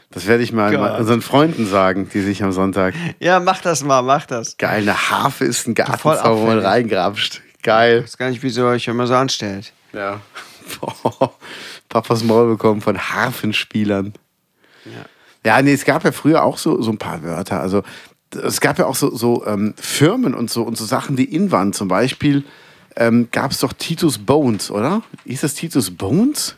Das 0.09 0.25
werde 0.25 0.41
ich 0.41 0.51
mal 0.51 0.75
Gott. 0.75 1.00
unseren 1.00 1.21
Freunden 1.21 1.67
sagen, 1.67 2.09
die 2.09 2.21
sich 2.21 2.41
am 2.41 2.51
Sonntag. 2.51 2.95
Ja, 3.19 3.39
mach 3.39 3.62
das 3.62 3.83
mal, 3.83 4.01
mach 4.01 4.25
das. 4.25 4.57
Geil, 4.57 4.81
eine 4.81 5.12
Harfe 5.12 5.45
ist 5.45 5.67
ein 5.67 5.75
Gartenzaun, 5.75 6.39
wo 6.39 6.47
man 6.47 6.57
reingrapscht. 6.57 7.43
Geil. 7.62 8.00
Ich 8.00 8.03
weiß 8.05 8.17
gar 8.17 8.29
nicht, 8.31 8.41
wieso 8.41 8.62
ihr 8.62 8.69
euch 8.69 8.88
immer 8.88 9.05
so 9.05 9.13
anstellt. 9.13 9.71
Ja. 9.93 10.21
Boah, 10.81 11.36
Papas 11.88 12.24
Maul 12.24 12.50
bekommen 12.50 12.81
von 12.81 12.97
Harfenspielern. 12.97 14.13
Ja. 14.86 15.05
Ja, 15.46 15.62
nee, 15.62 15.74
es 15.74 15.86
gab 15.86 16.03
ja 16.03 16.12
früher 16.12 16.44
auch 16.44 16.58
so, 16.58 16.82
so 16.82 16.91
ein 16.91 16.98
paar 16.98 17.24
Wörter. 17.24 17.60
Also 17.60 17.84
es 18.36 18.60
gab 18.60 18.79
ja 18.79 18.86
auch 18.86 18.96
so, 18.96 19.15
so 19.15 19.46
ähm, 19.46 19.74
Firmen 19.77 20.34
und 20.34 20.50
so 20.50 20.63
und 20.63 20.77
so 20.77 20.86
Sachen, 20.86 21.15
die 21.15 21.34
in 21.34 21.51
waren. 21.51 21.74
Zum 21.74 21.88
Beispiel 21.88 22.44
ähm, 22.96 23.29
gab 23.32 23.51
es 23.51 23.60
doch 23.60 23.74
Titus 23.74 24.17
Bones, 24.17 24.72
oder? 24.72 25.03
Hieß 25.25 25.41
das 25.41 25.53
Titus 25.53 25.91
Bones? 25.91 26.56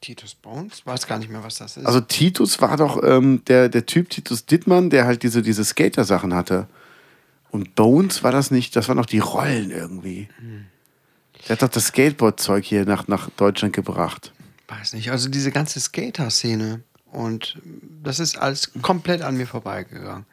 Titus 0.00 0.34
Bones? 0.34 0.86
Weiß 0.86 1.06
gar 1.06 1.18
nicht 1.18 1.30
mehr, 1.30 1.42
was 1.42 1.56
das 1.56 1.76
ist. 1.76 1.86
Also 1.86 2.00
Titus 2.00 2.60
war 2.60 2.76
doch 2.76 3.02
ähm, 3.02 3.42
der, 3.46 3.68
der 3.68 3.86
Typ 3.86 4.08
Titus 4.10 4.46
Dittmann, 4.46 4.90
der 4.90 5.04
halt 5.04 5.22
diese, 5.22 5.42
diese 5.42 5.64
Skater-Sachen 5.64 6.34
hatte. 6.34 6.68
Und 7.50 7.74
Bones 7.74 8.22
war 8.22 8.32
das 8.32 8.50
nicht, 8.50 8.76
das 8.76 8.88
waren 8.88 8.96
doch 8.96 9.06
die 9.06 9.18
Rollen 9.18 9.70
irgendwie. 9.70 10.28
Der 11.48 11.56
hat 11.56 11.62
doch 11.62 11.68
das 11.68 11.86
Skateboard-Zeug 11.86 12.64
hier 12.64 12.84
nach, 12.84 13.08
nach 13.08 13.28
Deutschland 13.30 13.74
gebracht. 13.74 14.32
weiß 14.68 14.92
nicht. 14.92 15.10
Also 15.10 15.28
diese 15.28 15.50
ganze 15.50 15.80
Skater-Szene. 15.80 16.82
Und 17.12 17.58
das 18.02 18.20
ist 18.20 18.38
alles 18.38 18.70
komplett 18.82 19.22
an 19.22 19.36
mir 19.36 19.46
vorbeigegangen. 19.46 20.26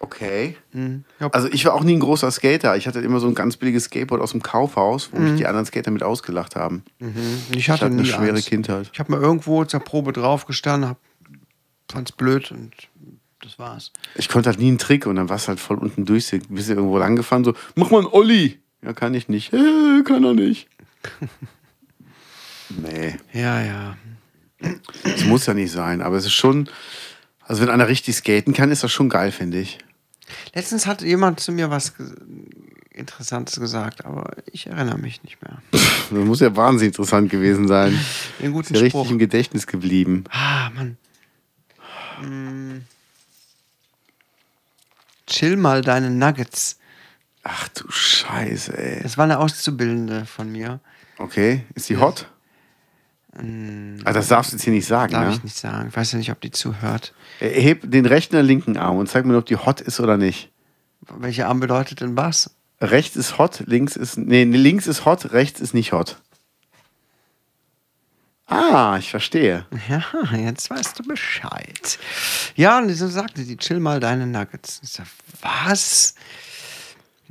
Okay. 0.00 0.56
Ja, 1.20 1.28
Also 1.30 1.48
ich 1.52 1.64
war 1.64 1.74
auch 1.74 1.84
nie 1.84 1.92
ein 1.94 2.00
großer 2.00 2.28
Skater. 2.32 2.76
Ich 2.76 2.88
hatte 2.88 2.98
immer 3.00 3.20
so 3.20 3.28
ein 3.28 3.36
ganz 3.36 3.56
billiges 3.56 3.84
Skateboard 3.84 4.20
aus 4.20 4.32
dem 4.32 4.42
Kaufhaus, 4.42 5.10
wo 5.12 5.18
mich 5.20 5.36
die 5.36 5.46
anderen 5.46 5.64
Skater 5.64 5.92
mit 5.92 6.02
ausgelacht 6.02 6.56
haben. 6.56 6.82
ich 7.54 7.70
hatte, 7.70 7.84
hatte 7.84 7.94
eine 7.94 8.04
schwere 8.04 8.30
Angst. 8.32 8.48
Kindheit. 8.48 8.90
Ich 8.92 8.98
habe 8.98 9.12
mal 9.12 9.20
irgendwo 9.20 9.64
zur 9.64 9.78
Probe 9.78 10.12
draufgestanden, 10.12 10.90
hab, 10.90 10.98
fand's 11.88 12.10
blöd 12.10 12.50
und 12.50 12.72
das 13.42 13.60
war's. 13.60 13.92
Ich 14.16 14.28
konnte 14.28 14.48
halt 14.50 14.58
nie 14.58 14.68
einen 14.68 14.78
Trick 14.78 15.06
und 15.06 15.14
dann 15.16 15.28
war 15.28 15.36
es 15.36 15.46
halt 15.46 15.60
voll 15.60 15.78
unten 15.78 16.04
durch. 16.04 16.28
Bist 16.48 16.68
du 16.68 16.74
irgendwo 16.74 16.98
lang 16.98 17.14
gefahren, 17.14 17.44
so, 17.44 17.54
mach 17.76 17.90
mal 17.92 17.98
einen 17.98 18.08
Olli. 18.08 18.58
Ja, 18.82 18.92
kann 18.94 19.14
ich 19.14 19.28
nicht. 19.28 19.52
Äh, 19.52 20.02
kann 20.04 20.24
er 20.24 20.34
nicht. 20.34 20.68
nee, 22.70 23.14
Ja, 23.32 23.62
ja. 23.62 23.96
Das 25.04 25.24
muss 25.24 25.46
ja 25.46 25.54
nicht 25.54 25.72
sein. 25.72 26.02
Aber 26.02 26.16
es 26.16 26.24
ist 26.26 26.32
schon, 26.32 26.68
also 27.40 27.62
wenn 27.62 27.70
einer 27.70 27.88
richtig 27.88 28.16
skaten 28.16 28.54
kann, 28.54 28.70
ist 28.70 28.82
das 28.82 28.92
schon 28.92 29.08
geil, 29.08 29.32
finde 29.32 29.58
ich. 29.60 29.78
Letztens 30.54 30.86
hat 30.86 31.02
jemand 31.02 31.40
zu 31.40 31.52
mir 31.52 31.70
was 31.70 31.92
Interessantes 32.90 33.58
gesagt, 33.58 34.04
aber 34.04 34.36
ich 34.50 34.66
erinnere 34.66 34.98
mich 34.98 35.22
nicht 35.22 35.40
mehr. 35.42 35.62
Das 35.70 36.10
muss 36.10 36.40
ja 36.40 36.54
wahnsinnig 36.56 36.88
interessant 36.94 37.30
gewesen 37.30 37.66
sein. 37.68 37.98
Den 38.40 38.52
guten 38.52 38.74
Ist 38.74 38.80
ja 38.80 38.88
Spruch. 38.88 39.00
richtig 39.00 39.12
im 39.12 39.18
Gedächtnis 39.18 39.66
geblieben. 39.66 40.24
Ah, 40.30 40.70
Mann. 40.70 40.96
Mm. 42.22 42.82
Chill 45.26 45.56
mal 45.56 45.80
deine 45.82 46.10
Nuggets. 46.10 46.78
Ach 47.42 47.68
du 47.68 47.90
Scheiße, 47.90 48.76
ey. 48.76 49.02
Das 49.02 49.16
war 49.16 49.24
eine 49.24 49.38
Auszubildende 49.38 50.26
von 50.26 50.50
mir. 50.52 50.80
Okay, 51.18 51.64
ist 51.74 51.88
die 51.88 51.96
hot? 51.96 52.28
Ah, 53.34 54.12
das 54.12 54.28
darfst 54.28 54.52
du 54.52 54.56
jetzt 54.56 54.64
hier 54.64 54.74
nicht 54.74 54.86
sagen, 54.86 55.12
Darf 55.14 55.28
ne? 55.28 55.32
ich 55.34 55.42
nicht 55.42 55.56
sagen. 55.56 55.88
Ich 55.88 55.96
weiß 55.96 56.12
ja 56.12 56.18
nicht, 56.18 56.30
ob 56.30 56.40
die 56.40 56.50
zuhört. 56.50 57.14
Heb 57.38 57.90
den 57.90 58.04
rechten 58.04 58.36
oder 58.36 58.42
linken 58.42 58.76
Arm 58.76 58.98
und 58.98 59.08
zeig 59.08 59.24
mir, 59.24 59.36
ob 59.38 59.46
die 59.46 59.56
hot 59.56 59.80
ist 59.80 60.00
oder 60.00 60.18
nicht. 60.18 60.50
Welcher 61.16 61.48
Arm 61.48 61.58
bedeutet 61.60 62.00
denn 62.02 62.16
was? 62.16 62.54
Rechts 62.80 63.16
ist 63.16 63.38
hot, 63.38 63.62
links 63.66 63.96
ist. 63.96 64.18
Nee, 64.18 64.44
nee, 64.44 64.56
links 64.56 64.86
ist 64.86 65.04
hot, 65.06 65.32
rechts 65.32 65.60
ist 65.60 65.72
nicht 65.72 65.92
hot. 65.92 66.20
Ah, 68.46 68.96
ich 68.98 69.10
verstehe. 69.10 69.66
Ja, 69.88 70.04
jetzt 70.36 70.68
weißt 70.68 70.98
du 70.98 71.04
Bescheid. 71.04 71.98
Ja, 72.54 72.78
und 72.80 72.90
so 72.90 73.08
sagte 73.08 73.42
sie, 73.44 73.56
chill 73.56 73.80
mal 73.80 73.98
deine 73.98 74.26
Nuggets. 74.26 74.80
Ich 74.82 74.90
sag, 74.90 75.06
was? 75.40 76.14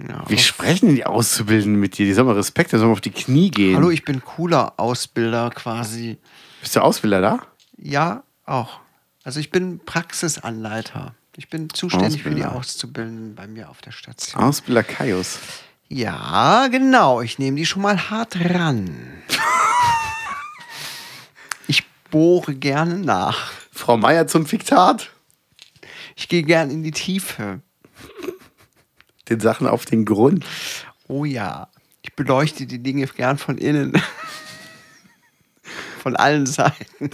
Ja, 0.08 0.24
Wie 0.28 0.38
sprechen 0.38 0.96
die 0.96 1.06
Auszubildenden 1.06 1.80
mit 1.80 1.98
dir? 1.98 2.06
Die 2.06 2.14
sollen 2.14 2.28
mal 2.28 2.36
Respekt, 2.36 2.72
die 2.72 2.78
sollen 2.78 2.92
auf 2.92 3.02
die 3.02 3.12
Knie 3.12 3.52
gehen. 3.52 3.76
Hallo, 3.76 3.90
ich 3.90 4.04
bin 4.04 4.24
cooler 4.24 4.74
Ausbilder 4.78 5.50
quasi. 5.52 6.18
Bist 6.62 6.76
du 6.76 6.82
Ausbilder 6.82 7.22
da? 7.22 7.40
Ja, 7.78 8.24
auch. 8.46 8.80
Also 9.24 9.40
ich 9.40 9.52
bin 9.52 9.80
Praxisanleiter. 9.86 11.16
Ich 11.38 11.50
bin 11.50 11.70
zuständig 11.70 12.24
für 12.24 12.30
die 12.30 12.44
Ausbilder. 12.44 12.56
Auszubildenden 12.56 13.36
bei 13.36 13.48
mir 13.48 13.70
auf 13.70 13.82
der 13.82 13.92
Station. 13.92 14.42
Ausbilder 14.42 14.84
Kaius. 14.84 15.40
Ja, 15.88 16.68
genau. 16.68 17.22
Ich 17.22 17.40
nehme 17.40 17.58
die 17.58 17.66
schon 17.66 17.82
mal 17.82 18.10
hart 18.10 18.38
ran. 18.40 18.96
ich 21.68 21.84
bohre 22.10 22.56
gerne 22.56 22.98
nach. 22.98 23.52
Frau 23.72 23.98
Meier 23.98 24.28
zum 24.28 24.46
Fiktat. 24.46 25.10
Ich 26.16 26.28
gehe 26.28 26.44
gern 26.44 26.70
in 26.70 26.84
die 26.84 26.92
Tiefe. 26.92 27.62
Den 29.32 29.40
Sachen 29.40 29.66
auf 29.66 29.86
den 29.86 30.04
Grund. 30.04 30.46
Oh 31.08 31.24
ja. 31.24 31.70
Ich 32.02 32.14
beleuchte 32.18 32.66
die 32.66 32.80
Dinge 32.80 33.08
gern 33.08 33.38
von 33.38 33.58
innen. 33.58 33.94
von 36.04 36.18
allen 36.18 36.46
Seiten. 36.46 37.12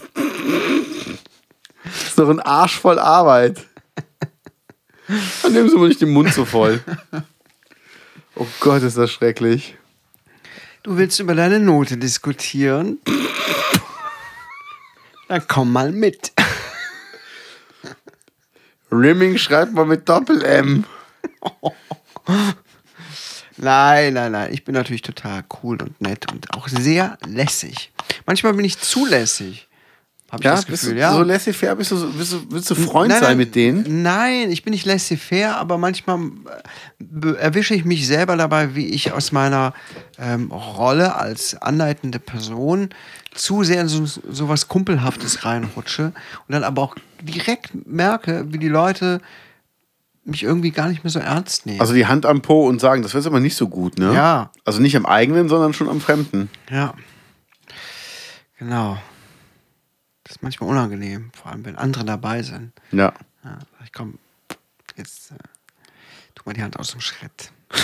Das 1.84 2.04
ist 2.08 2.18
doch 2.18 2.28
ein 2.28 2.40
Arsch 2.40 2.80
voll 2.80 2.98
Arbeit. 2.98 3.68
Dann 5.44 5.54
nehmen 5.54 5.70
Sie 5.70 5.78
mal 5.78 5.90
nicht 5.90 6.02
den 6.02 6.10
Mund 6.10 6.34
so 6.34 6.44
voll. 6.44 6.84
Oh 8.34 8.48
Gott, 8.62 8.82
ist 8.82 8.98
das 8.98 9.12
schrecklich. 9.12 9.78
Du 10.82 10.98
willst 10.98 11.20
über 11.20 11.36
deine 11.36 11.60
Note 11.60 11.98
diskutieren? 11.98 12.98
Dann 15.28 15.48
komm 15.48 15.72
mal 15.72 15.92
mit. 15.92 16.34
Rimming 18.92 19.38
schreibt 19.38 19.74
mal 19.74 19.86
mit 19.86 20.10
Doppel-M. 20.10 20.86
Nein, 23.60 24.14
nein, 24.14 24.32
nein. 24.34 24.54
Ich 24.54 24.64
bin 24.64 24.76
natürlich 24.76 25.02
total 25.02 25.44
cool 25.64 25.82
und 25.82 26.00
nett 26.00 26.32
und 26.32 26.54
auch 26.54 26.68
sehr 26.68 27.18
lässig. 27.26 27.92
Manchmal 28.28 28.54
bin 28.54 28.64
ich 28.66 28.78
zu 28.78 29.06
lässig. 29.08 29.68
Hab 30.30 30.42
ich 30.42 30.46
Ja, 30.46 30.52
das 30.52 30.66
bist 30.66 30.84
Gefühl, 30.84 30.96
du 30.96 31.02
ja. 31.02 31.14
so 31.14 31.24
laissez-faire? 31.24 31.76
Bist 31.76 31.90
du, 31.92 31.96
so- 31.98 32.16
willst 32.20 32.34
du, 32.34 32.52
willst 32.52 32.70
du 32.70 32.76
Freund 32.76 33.10
Nein, 33.10 33.20
sein 33.20 33.30
nein, 33.30 33.38
mit 33.38 33.56
denen? 33.56 34.04
Nein, 34.04 34.52
ich 34.52 34.62
bin 34.64 34.74
nicht 34.74 34.86
laissez-faire, 34.86 35.56
aber 35.58 35.78
manchmal 35.80 36.20
äh, 37.00 37.30
erwische 37.38 37.74
ich 37.74 37.84
mich 37.86 38.06
selber 38.06 38.36
dabei, 38.36 38.76
wie 38.76 38.88
ich 38.88 39.12
aus 39.14 39.32
meiner 39.32 39.74
ähm, 40.20 40.52
Rolle 40.52 41.16
als 41.16 41.60
anleitende 41.60 42.20
Person 42.20 42.90
zu 43.34 43.64
sehr 43.64 43.82
in 43.82 43.88
so, 43.88 44.06
so 44.06 44.50
was 44.50 44.68
Kumpelhaftes 44.68 45.46
reinrutsche 45.46 46.08
und 46.48 46.54
dann 46.54 46.64
aber 46.64 46.82
auch 46.84 46.96
direkt 47.22 47.72
merke, 47.88 48.46
wie 48.50 48.58
die 48.60 48.68
Leute 48.68 49.22
mich 50.28 50.44
irgendwie 50.44 50.72
gar 50.72 50.90
nicht 50.90 51.04
mehr 51.04 51.12
so 51.12 51.20
ernst 51.20 51.66
nehmen. 51.66 51.80
Also 51.82 51.94
die 51.94 52.06
Hand 52.06 52.26
am 52.26 52.42
Po 52.42 52.68
und 52.68 52.80
sagen, 52.82 53.02
das 53.02 53.14
wäre 53.14 53.26
aber 53.26 53.40
nicht 53.40 53.56
so 53.56 53.68
gut, 53.68 53.98
ne? 53.98 54.14
Ja. 54.14 54.52
Also 54.66 54.82
nicht 54.82 54.96
am 54.98 55.06
eigenen, 55.06 55.50
sondern 55.50 55.74
schon 55.74 55.90
am 55.90 56.02
Fremden. 56.02 56.50
ja. 56.70 56.94
Genau. 58.60 58.98
Das 60.24 60.38
ist 60.38 60.42
manchmal 60.44 60.70
unangenehm, 60.70 61.30
vor 61.34 61.52
allem 61.52 61.64
wenn 61.64 61.76
andere 61.78 62.04
dabei 62.04 62.42
sind. 62.44 62.74
Ja. 62.92 63.14
Ja, 63.44 63.60
ich 63.86 63.94
komm, 63.94 64.16
jetzt 64.98 65.32
äh, 65.32 65.36
tu 66.36 66.42
mal 66.46 66.54
die 66.54 66.64
Hand 66.64 66.78
aus 66.78 66.92
dem 66.92 67.00
Schritt. 67.02 67.52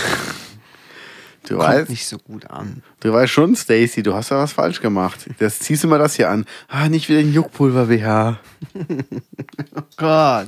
Du 1.45 1.57
kommt 1.57 1.67
weißt, 1.67 1.89
nicht 1.89 2.07
so 2.07 2.17
gut 2.19 2.49
an. 2.49 2.83
du 3.01 3.11
weißt 3.11 3.31
schon, 3.33 3.53
Stacy, 3.57 4.01
du 4.01 4.13
hast 4.13 4.31
da 4.31 4.37
was 4.37 4.53
falsch 4.53 4.79
gemacht. 4.79 5.29
Das 5.39 5.59
ziehst 5.59 5.83
du 5.83 5.89
mal 5.89 5.99
das 5.99 6.15
hier 6.15 6.29
an. 6.29 6.45
Ah, 6.69 6.87
nicht 6.87 7.09
wieder 7.09 7.19
ein 7.19 7.33
Juckpulver 7.33 7.87
BH. 7.87 8.39
Gott. 9.97 10.47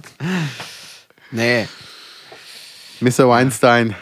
Nee. 1.35 1.67
Mr. 3.01 3.27
Weinstein. 3.27 3.93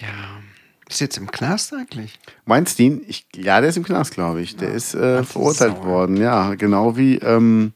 Ja. 0.00 0.40
Ist 0.88 1.00
jetzt 1.00 1.18
im 1.18 1.30
Knast 1.30 1.74
eigentlich? 1.74 2.18
Weinstein, 2.46 3.02
ich, 3.06 3.26
ja, 3.34 3.60
der 3.60 3.68
ist 3.68 3.76
im 3.76 3.84
Knast, 3.84 4.14
glaube 4.14 4.40
ich. 4.40 4.56
Der 4.56 4.70
ist 4.70 4.94
äh, 4.94 5.22
verurteilt 5.22 5.76
Sau. 5.76 5.84
worden, 5.84 6.16
ja, 6.16 6.54
genau 6.54 6.96
wie 6.96 7.16
ähm, 7.16 7.74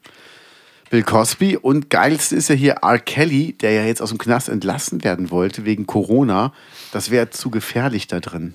Bill 0.89 1.03
Cosby. 1.03 1.59
Und 1.59 1.91
geilste 1.91 2.37
ist 2.37 2.49
ja 2.49 2.55
hier 2.55 2.73
R. 2.83 2.99
Kelly, 2.99 3.53
der 3.53 3.73
ja 3.73 3.85
jetzt 3.85 4.01
aus 4.01 4.09
dem 4.11 4.19
Knast 4.19 4.49
entlassen 4.49 5.05
werden 5.05 5.31
wollte 5.31 5.67
wegen 5.67 5.87
Corona. 5.87 6.55
Das 6.93 7.11
wäre 7.11 7.29
zu 7.29 7.51
gefährlich 7.51 8.07
da 8.07 8.21
drin. 8.21 8.55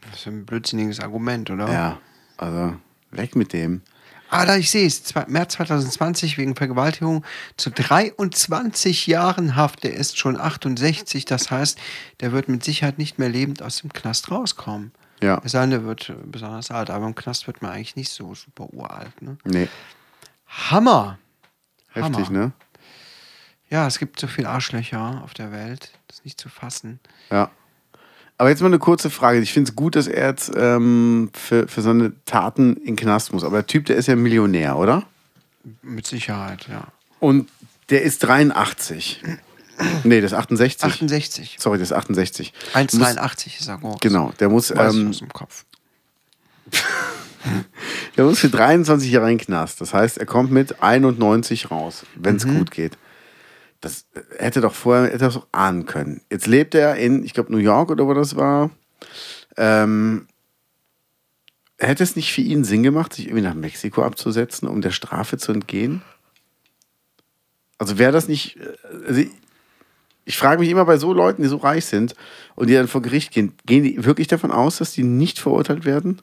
Das 0.00 0.20
ist 0.20 0.26
ein 0.26 0.46
blödsinniges 0.46 0.98
Argument, 0.98 1.48
oder? 1.50 1.70
Ja, 1.70 2.00
also 2.38 2.74
weg 3.12 3.36
mit 3.36 3.52
dem. 3.52 3.82
Ah, 4.28 4.44
da 4.44 4.56
ich 4.56 4.70
sehe 4.70 4.86
es. 4.86 5.14
März 5.28 5.54
2020 5.54 6.36
wegen 6.38 6.56
Vergewaltigung 6.56 7.24
zu 7.56 7.70
23 7.70 9.06
Jahren 9.06 9.56
Haft. 9.56 9.84
Der 9.84 9.94
ist 9.94 10.18
schon 10.18 10.38
68. 10.40 11.24
Das 11.24 11.50
heißt, 11.50 11.78
der 12.20 12.32
wird 12.32 12.48
mit 12.48 12.64
Sicherheit 12.64 12.98
nicht 12.98 13.18
mehr 13.18 13.28
lebend 13.28 13.62
aus 13.62 13.78
dem 13.78 13.92
Knast 13.92 14.30
rauskommen. 14.30 14.92
Ja. 15.22 15.40
Es 15.44 15.52
sei 15.52 15.60
denn, 15.62 15.70
der 15.70 15.84
wird 15.84 16.12
besonders 16.24 16.70
alt. 16.70 16.90
Aber 16.90 17.06
im 17.06 17.14
Knast 17.14 17.46
wird 17.46 17.62
man 17.62 17.70
eigentlich 17.72 17.96
nicht 17.96 18.10
so 18.10 18.34
super 18.34 18.72
uralt. 18.72 19.22
Ne? 19.22 19.38
Nee, 19.44 19.68
Hammer. 20.48 21.18
heftig, 21.92 22.26
Hammer. 22.26 22.38
ne? 22.38 22.52
Ja, 23.68 23.86
es 23.86 23.98
gibt 23.98 24.20
so 24.20 24.26
viele 24.26 24.48
Arschlöcher 24.48 25.22
auf 25.24 25.34
der 25.34 25.50
Welt. 25.52 25.92
Das 26.06 26.18
ist 26.18 26.24
nicht 26.24 26.40
zu 26.40 26.48
fassen. 26.48 27.00
Ja. 27.30 27.50
Aber 28.38 28.50
jetzt 28.50 28.60
mal 28.60 28.66
eine 28.66 28.78
kurze 28.78 29.08
Frage. 29.08 29.38
Ich 29.40 29.52
finde 29.52 29.70
es 29.70 29.76
gut, 29.76 29.96
dass 29.96 30.06
er 30.06 30.28
jetzt 30.28 30.52
ähm, 30.54 31.30
für, 31.32 31.68
für 31.68 31.80
seine 31.80 32.12
Taten 32.26 32.76
in 32.76 32.84
den 32.84 32.96
Knast 32.96 33.32
muss. 33.32 33.44
Aber 33.44 33.58
der 33.58 33.66
Typ, 33.66 33.86
der 33.86 33.96
ist 33.96 34.08
ja 34.08 34.16
Millionär, 34.16 34.76
oder? 34.76 35.04
Mit 35.82 36.06
Sicherheit, 36.06 36.68
ja. 36.68 36.88
Und 37.18 37.48
der 37.88 38.02
ist 38.02 38.22
83. 38.24 39.22
Nee, 40.04 40.20
das 40.20 40.32
ist 40.32 40.38
68. 40.38 40.84
68. 40.84 41.56
Sorry, 41.58 41.78
das 41.78 41.90
ist 41.90 41.96
68. 41.96 42.52
1,83 42.74 43.60
ist 43.60 43.68
er 43.68 43.78
groß. 43.78 44.00
Genau, 44.00 44.32
der 44.38 44.48
muss, 44.48 44.74
Weiß 44.74 44.94
ich 44.94 45.00
ähm, 45.00 45.10
aus 45.10 45.18
dem 45.18 45.32
Kopf. 45.32 45.64
der 48.16 48.24
muss 48.24 48.38
für 48.38 48.48
23 48.48 49.10
Jahre 49.10 49.30
in 49.30 49.38
den 49.38 49.44
Knast. 49.44 49.80
Das 49.80 49.94
heißt, 49.94 50.18
er 50.18 50.26
kommt 50.26 50.50
mit 50.50 50.82
91 50.82 51.70
raus, 51.70 52.04
wenn 52.14 52.36
es 52.36 52.46
gut 52.46 52.70
geht. 52.70 52.96
Das 53.80 54.06
äh, 54.14 54.20
hätte 54.38 54.60
doch 54.60 54.74
vorher 54.74 55.12
hätte 55.12 55.28
doch 55.28 55.46
ahnen 55.52 55.86
können. 55.86 56.22
Jetzt 56.30 56.46
lebt 56.46 56.74
er 56.74 56.96
in, 56.96 57.24
ich 57.24 57.34
glaube, 57.34 57.52
New 57.52 57.58
York 57.58 57.90
oder 57.90 58.06
wo 58.06 58.14
das 58.14 58.36
war. 58.36 58.70
Ähm, 59.56 60.26
hätte 61.78 62.02
es 62.02 62.16
nicht 62.16 62.32
für 62.32 62.40
ihn 62.40 62.64
Sinn 62.64 62.82
gemacht, 62.82 63.12
sich 63.12 63.26
irgendwie 63.26 63.44
nach 63.44 63.54
Mexiko 63.54 64.02
abzusetzen, 64.02 64.68
um 64.68 64.80
der 64.80 64.90
Strafe 64.90 65.38
zu 65.38 65.52
entgehen? 65.52 66.02
Also 67.78 67.98
wäre 67.98 68.12
das 68.12 68.28
nicht. 68.28 68.56
äh, 68.56 68.76
Also 69.06 69.20
ich, 69.20 69.30
ich 70.24 70.36
frage 70.36 70.60
mich 70.60 70.70
immer 70.70 70.84
bei 70.84 70.96
so 70.96 71.12
Leuten, 71.12 71.42
die 71.42 71.48
so 71.48 71.56
reich 71.56 71.84
sind 71.86 72.14
und 72.56 72.68
die 72.68 72.74
dann 72.74 72.88
vor 72.88 73.02
Gericht 73.02 73.32
gehen, 73.32 73.52
gehen 73.64 73.84
die 73.84 74.04
wirklich 74.04 74.26
davon 74.26 74.50
aus, 74.50 74.78
dass 74.78 74.92
die 74.92 75.04
nicht 75.04 75.38
verurteilt 75.38 75.84
werden? 75.84 76.20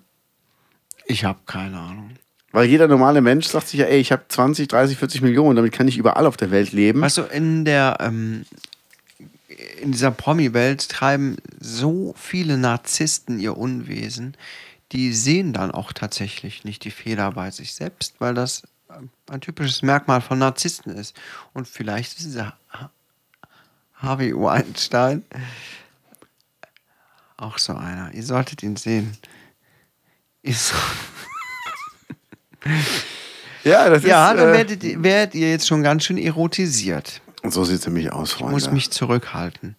Ich 1.05 1.23
habe 1.23 1.39
keine 1.45 1.79
Ahnung. 1.79 2.11
Weil 2.53 2.65
jeder 2.69 2.87
normale 2.87 3.19
Mensch 3.21 3.47
sagt 3.47 3.67
sich 3.67 3.79
ja, 3.81 3.87
ey, 3.87 3.99
ich 3.99 4.11
habe 4.13 4.23
20, 4.27 4.67
30, 4.69 4.97
40 4.97 5.21
Millionen, 5.21 5.55
damit 5.57 5.73
kann 5.73 5.87
ich 5.87 5.97
überall 5.97 6.25
auf 6.27 6.37
der 6.37 6.51
Welt 6.51 6.71
leben. 6.71 7.01
Weißt 7.01 7.17
du, 7.17 7.23
in 7.23 7.65
der 7.65 7.97
ähm, 7.99 8.45
in 9.81 9.91
dieser 9.91 10.11
Promi-Welt 10.11 10.87
treiben 10.87 11.35
so 11.59 12.13
viele 12.17 12.57
Narzissten 12.57 13.39
ihr 13.39 13.57
Unwesen, 13.57 14.37
die 14.91 15.13
sehen 15.13 15.51
dann 15.53 15.71
auch 15.71 15.91
tatsächlich 15.93 16.63
nicht 16.63 16.83
die 16.85 16.91
Fehler 16.91 17.31
bei 17.31 17.49
sich 17.51 17.73
selbst, 17.73 18.15
weil 18.19 18.33
das 18.35 18.63
ähm, 18.95 19.09
ein 19.29 19.41
typisches 19.41 19.81
Merkmal 19.81 20.21
von 20.21 20.37
Narzissten 20.39 20.93
ist. 20.95 21.15
Und 21.53 21.67
vielleicht 21.67 22.17
ist 22.19 22.27
dieser 22.27 22.55
Ha- 22.71 22.91
Harvey 23.95 24.35
Weinstein 24.35 25.23
auch 27.37 27.57
so 27.57 27.73
einer. 27.73 28.13
Ihr 28.13 28.23
solltet 28.23 28.61
ihn 28.63 28.75
sehen. 28.75 29.17
Ist 30.43 30.67
so 30.69 30.75
Ja, 33.63 33.89
das 33.89 34.03
ja, 34.03 34.31
ist. 34.31 34.39
dann 34.39 34.49
äh, 34.49 34.53
werdet, 34.53 34.83
ihr- 34.83 35.03
werdet 35.03 35.35
ihr 35.35 35.49
jetzt 35.51 35.67
schon 35.67 35.83
ganz 35.83 36.03
schön 36.03 36.17
erotisiert. 36.17 37.21
so 37.47 37.63
sieht 37.63 37.79
es 37.79 37.85
nämlich 37.85 38.11
aus, 38.11 38.29
Ich 38.31 38.35
Freunde. 38.35 38.51
muss 38.53 38.71
mich 38.71 38.91
zurückhalten. 38.91 39.75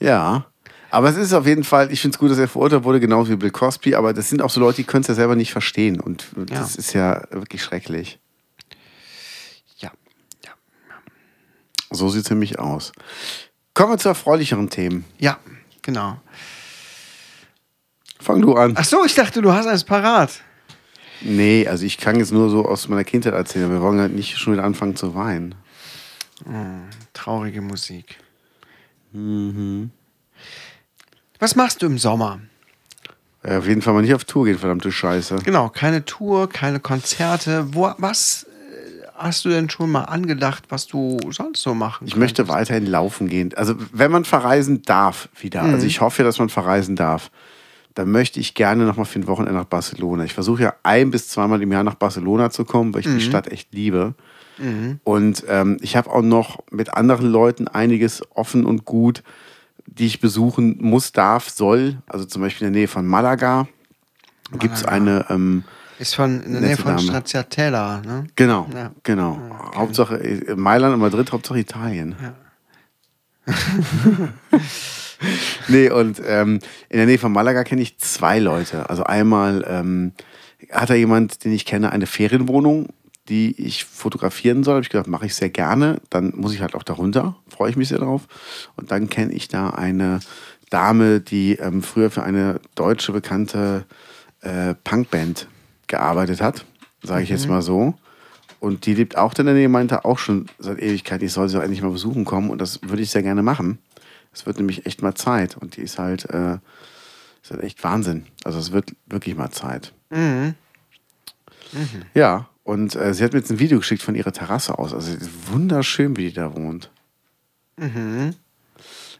ja. 0.00 0.46
Aber 0.90 1.10
es 1.10 1.18
ist 1.18 1.34
auf 1.34 1.46
jeden 1.46 1.64
Fall, 1.64 1.92
ich 1.92 2.00
finde 2.00 2.14
es 2.14 2.18
gut, 2.18 2.30
dass 2.30 2.38
er 2.38 2.48
verurteilt 2.48 2.82
wurde, 2.82 2.98
genauso 2.98 3.30
wie 3.30 3.36
Bill 3.36 3.50
Cosby, 3.50 3.94
aber 3.94 4.14
das 4.14 4.30
sind 4.30 4.40
auch 4.40 4.48
so 4.48 4.58
Leute, 4.58 4.76
die 4.76 4.84
können 4.84 5.02
es 5.02 5.08
ja 5.08 5.12
selber 5.14 5.36
nicht 5.36 5.52
verstehen. 5.52 6.00
Und 6.00 6.24
das 6.34 6.76
Ja. 6.76 6.78
ist 6.78 6.92
ja 6.94 7.22
wirklich 7.30 7.62
schrecklich. 7.62 8.18
Ja. 9.76 9.90
Ja. 10.46 10.52
So 11.90 12.08
sieht 12.08 12.24
es 12.24 12.30
nämlich 12.30 12.58
aus. 12.58 12.92
Kommen 13.74 13.92
wir 13.92 13.98
zu 13.98 14.08
erfreulicheren 14.08 14.70
Themen. 14.70 15.04
Ja, 15.18 15.38
genau. 15.82 16.22
Fang 18.18 18.40
du 18.40 18.54
an. 18.54 18.72
Ach 18.78 18.84
so, 18.84 19.04
ich 19.04 19.14
dachte, 19.14 19.42
du 19.42 19.52
hast 19.52 19.66
eins 19.66 19.84
parat. 19.84 20.40
Nee, 21.20 21.66
also 21.66 21.84
ich 21.84 21.98
kann 21.98 22.16
jetzt 22.16 22.32
nur 22.32 22.48
so 22.50 22.64
aus 22.64 22.88
meiner 22.88 23.04
Kindheit 23.04 23.34
erzählen. 23.34 23.70
Wir 23.70 23.80
wollen 23.80 23.98
halt 24.00 24.14
nicht 24.14 24.38
schon 24.38 24.52
wieder 24.52 24.64
anfangen 24.64 24.96
zu 24.96 25.14
weinen. 25.14 25.54
Traurige 27.12 27.60
Musik. 27.60 28.16
Was 31.40 31.54
machst 31.56 31.82
du 31.82 31.86
im 31.86 31.98
Sommer? 31.98 32.40
Ja, 33.44 33.50
Äh, 33.54 33.56
auf 33.58 33.66
jeden 33.66 33.82
Fall 33.82 33.94
mal 33.94 34.02
nicht 34.02 34.14
auf 34.14 34.24
Tour 34.24 34.44
gehen, 34.46 34.58
verdammte 34.58 34.90
Scheiße. 34.92 35.36
Genau, 35.44 35.68
keine 35.68 36.04
Tour, 36.04 36.48
keine 36.48 36.80
Konzerte. 36.80 37.72
Wo, 37.74 37.92
was 37.98 38.44
äh, 38.44 39.06
hast 39.16 39.44
du 39.44 39.48
denn 39.48 39.70
schon 39.70 39.90
mal 39.90 40.02
angedacht, 40.04 40.64
was 40.68 40.86
du 40.86 41.18
sonst 41.30 41.62
so 41.62 41.74
machen 41.74 42.06
Ich 42.06 42.16
möchte 42.16 42.42
könntest? 42.42 42.58
weiterhin 42.58 42.86
laufen 42.86 43.28
gehen. 43.28 43.52
Also, 43.56 43.74
wenn 43.92 44.10
man 44.10 44.24
verreisen 44.24 44.82
darf, 44.82 45.28
wieder, 45.40 45.62
also 45.62 45.86
ich 45.86 46.00
hoffe, 46.00 46.22
dass 46.24 46.38
man 46.38 46.48
verreisen 46.48 46.96
darf, 46.96 47.30
dann 47.98 48.12
möchte 48.12 48.38
ich 48.38 48.54
gerne 48.54 48.84
nochmal 48.84 49.06
für 49.06 49.18
ein 49.18 49.26
Wochenende 49.26 49.58
nach 49.58 49.64
Barcelona. 49.64 50.22
Ich 50.22 50.32
versuche 50.32 50.62
ja 50.62 50.74
ein 50.84 51.10
bis 51.10 51.28
zweimal 51.28 51.60
im 51.62 51.72
Jahr 51.72 51.82
nach 51.82 51.96
Barcelona 51.96 52.48
zu 52.48 52.64
kommen, 52.64 52.94
weil 52.94 53.00
ich 53.00 53.08
die 53.08 53.20
Stadt 53.20 53.50
echt 53.50 53.74
liebe. 53.74 54.14
Und 55.02 55.42
ähm, 55.48 55.78
ich 55.80 55.96
habe 55.96 56.08
auch 56.08 56.22
noch 56.22 56.60
mit 56.70 56.94
anderen 56.94 57.26
Leuten 57.28 57.66
einiges 57.66 58.22
offen 58.36 58.64
und 58.66 58.84
gut, 58.84 59.24
die 59.86 60.06
ich 60.06 60.20
besuchen 60.20 60.78
muss, 60.80 61.10
darf, 61.10 61.50
soll. 61.50 61.98
Also 62.06 62.24
zum 62.24 62.40
Beispiel 62.40 62.68
in 62.68 62.72
der 62.72 62.82
Nähe 62.82 62.88
von 62.88 63.04
Malaga 63.04 63.66
gibt 64.60 64.76
es 64.76 64.84
eine. 64.84 65.26
Ähm, 65.28 65.64
Ist 65.98 66.14
von 66.14 66.40
in 66.40 66.52
der 66.52 66.60
Nähe 66.60 66.76
von. 66.76 67.00
Stracciatella, 67.00 68.02
ne? 68.02 68.28
Genau, 68.36 68.68
Ja. 68.72 68.92
genau. 69.02 69.40
Hauptsache 69.74 70.18
äh, 70.22 70.54
Mailand 70.54 70.94
und 70.94 71.00
Madrid, 71.00 71.32
Hauptsache 71.32 71.58
Italien. 71.58 72.14
nee, 75.68 75.90
und 75.90 76.20
ähm, 76.26 76.60
in 76.88 76.98
der 76.98 77.06
Nähe 77.06 77.18
von 77.18 77.32
Malaga 77.32 77.64
kenne 77.64 77.82
ich 77.82 77.98
zwei 77.98 78.38
Leute. 78.38 78.88
Also 78.88 79.04
einmal 79.04 79.64
ähm, 79.68 80.12
hat 80.70 80.90
da 80.90 80.94
jemand, 80.94 81.44
den 81.44 81.52
ich 81.52 81.64
kenne, 81.64 81.92
eine 81.92 82.06
Ferienwohnung, 82.06 82.88
die 83.28 83.54
ich 83.60 83.84
fotografieren 83.84 84.64
soll. 84.64 84.74
Habe 84.74 84.82
ich 84.82 84.90
gedacht, 84.90 85.08
mache 85.08 85.26
ich 85.26 85.34
sehr 85.34 85.50
gerne. 85.50 86.00
Dann 86.10 86.32
muss 86.36 86.54
ich 86.54 86.60
halt 86.60 86.74
auch 86.74 86.82
darunter, 86.82 87.36
freue 87.48 87.70
ich 87.70 87.76
mich 87.76 87.88
sehr 87.88 87.98
drauf. 87.98 88.26
Und 88.76 88.90
dann 88.90 89.08
kenne 89.08 89.32
ich 89.32 89.48
da 89.48 89.70
eine 89.70 90.20
Dame, 90.70 91.20
die 91.20 91.54
ähm, 91.54 91.82
früher 91.82 92.10
für 92.10 92.22
eine 92.22 92.60
deutsche 92.74 93.12
bekannte 93.12 93.84
äh, 94.42 94.74
Punkband 94.84 95.48
gearbeitet 95.86 96.40
hat, 96.40 96.64
sage 97.02 97.22
ich 97.22 97.30
jetzt 97.30 97.48
mal 97.48 97.62
so. 97.62 97.94
Und 98.60 98.86
die 98.86 98.94
lebt 98.94 99.16
auch 99.16 99.34
in 99.34 99.46
der 99.46 99.54
Nähe, 99.54 99.68
meinte 99.68 100.04
auch 100.04 100.18
schon 100.18 100.46
seit 100.58 100.80
Ewigkeit, 100.80 101.22
ich 101.22 101.32
soll 101.32 101.48
sie 101.48 101.62
endlich 101.62 101.82
mal 101.82 101.92
besuchen 101.92 102.24
kommen. 102.24 102.50
Und 102.50 102.60
das 102.60 102.80
würde 102.82 103.02
ich 103.02 103.10
sehr 103.10 103.22
gerne 103.22 103.42
machen. 103.42 103.78
Es 104.32 104.46
wird 104.46 104.58
nämlich 104.58 104.86
echt 104.86 105.02
mal 105.02 105.14
Zeit. 105.14 105.56
Und 105.56 105.76
die 105.76 105.82
ist 105.82 105.98
halt, 105.98 106.24
äh, 106.26 106.58
ist 107.42 107.50
halt 107.50 107.62
echt 107.62 107.82
Wahnsinn. 107.84 108.26
Also 108.44 108.58
es 108.58 108.72
wird 108.72 108.94
wirklich 109.06 109.36
mal 109.36 109.50
Zeit. 109.50 109.92
Ja, 112.14 112.48
und 112.64 112.94
äh, 112.96 113.14
sie 113.14 113.24
hat 113.24 113.32
mir 113.32 113.38
jetzt 113.38 113.50
ein 113.50 113.58
Video 113.58 113.78
geschickt 113.78 114.02
von 114.02 114.14
ihrer 114.14 114.32
Terrasse 114.32 114.78
aus. 114.78 114.92
Also 114.92 115.10
es 115.10 115.22
ist 115.22 115.30
wunderschön, 115.50 116.16
wie 116.16 116.28
die 116.28 116.34
da 116.34 116.54
wohnt. 116.54 116.90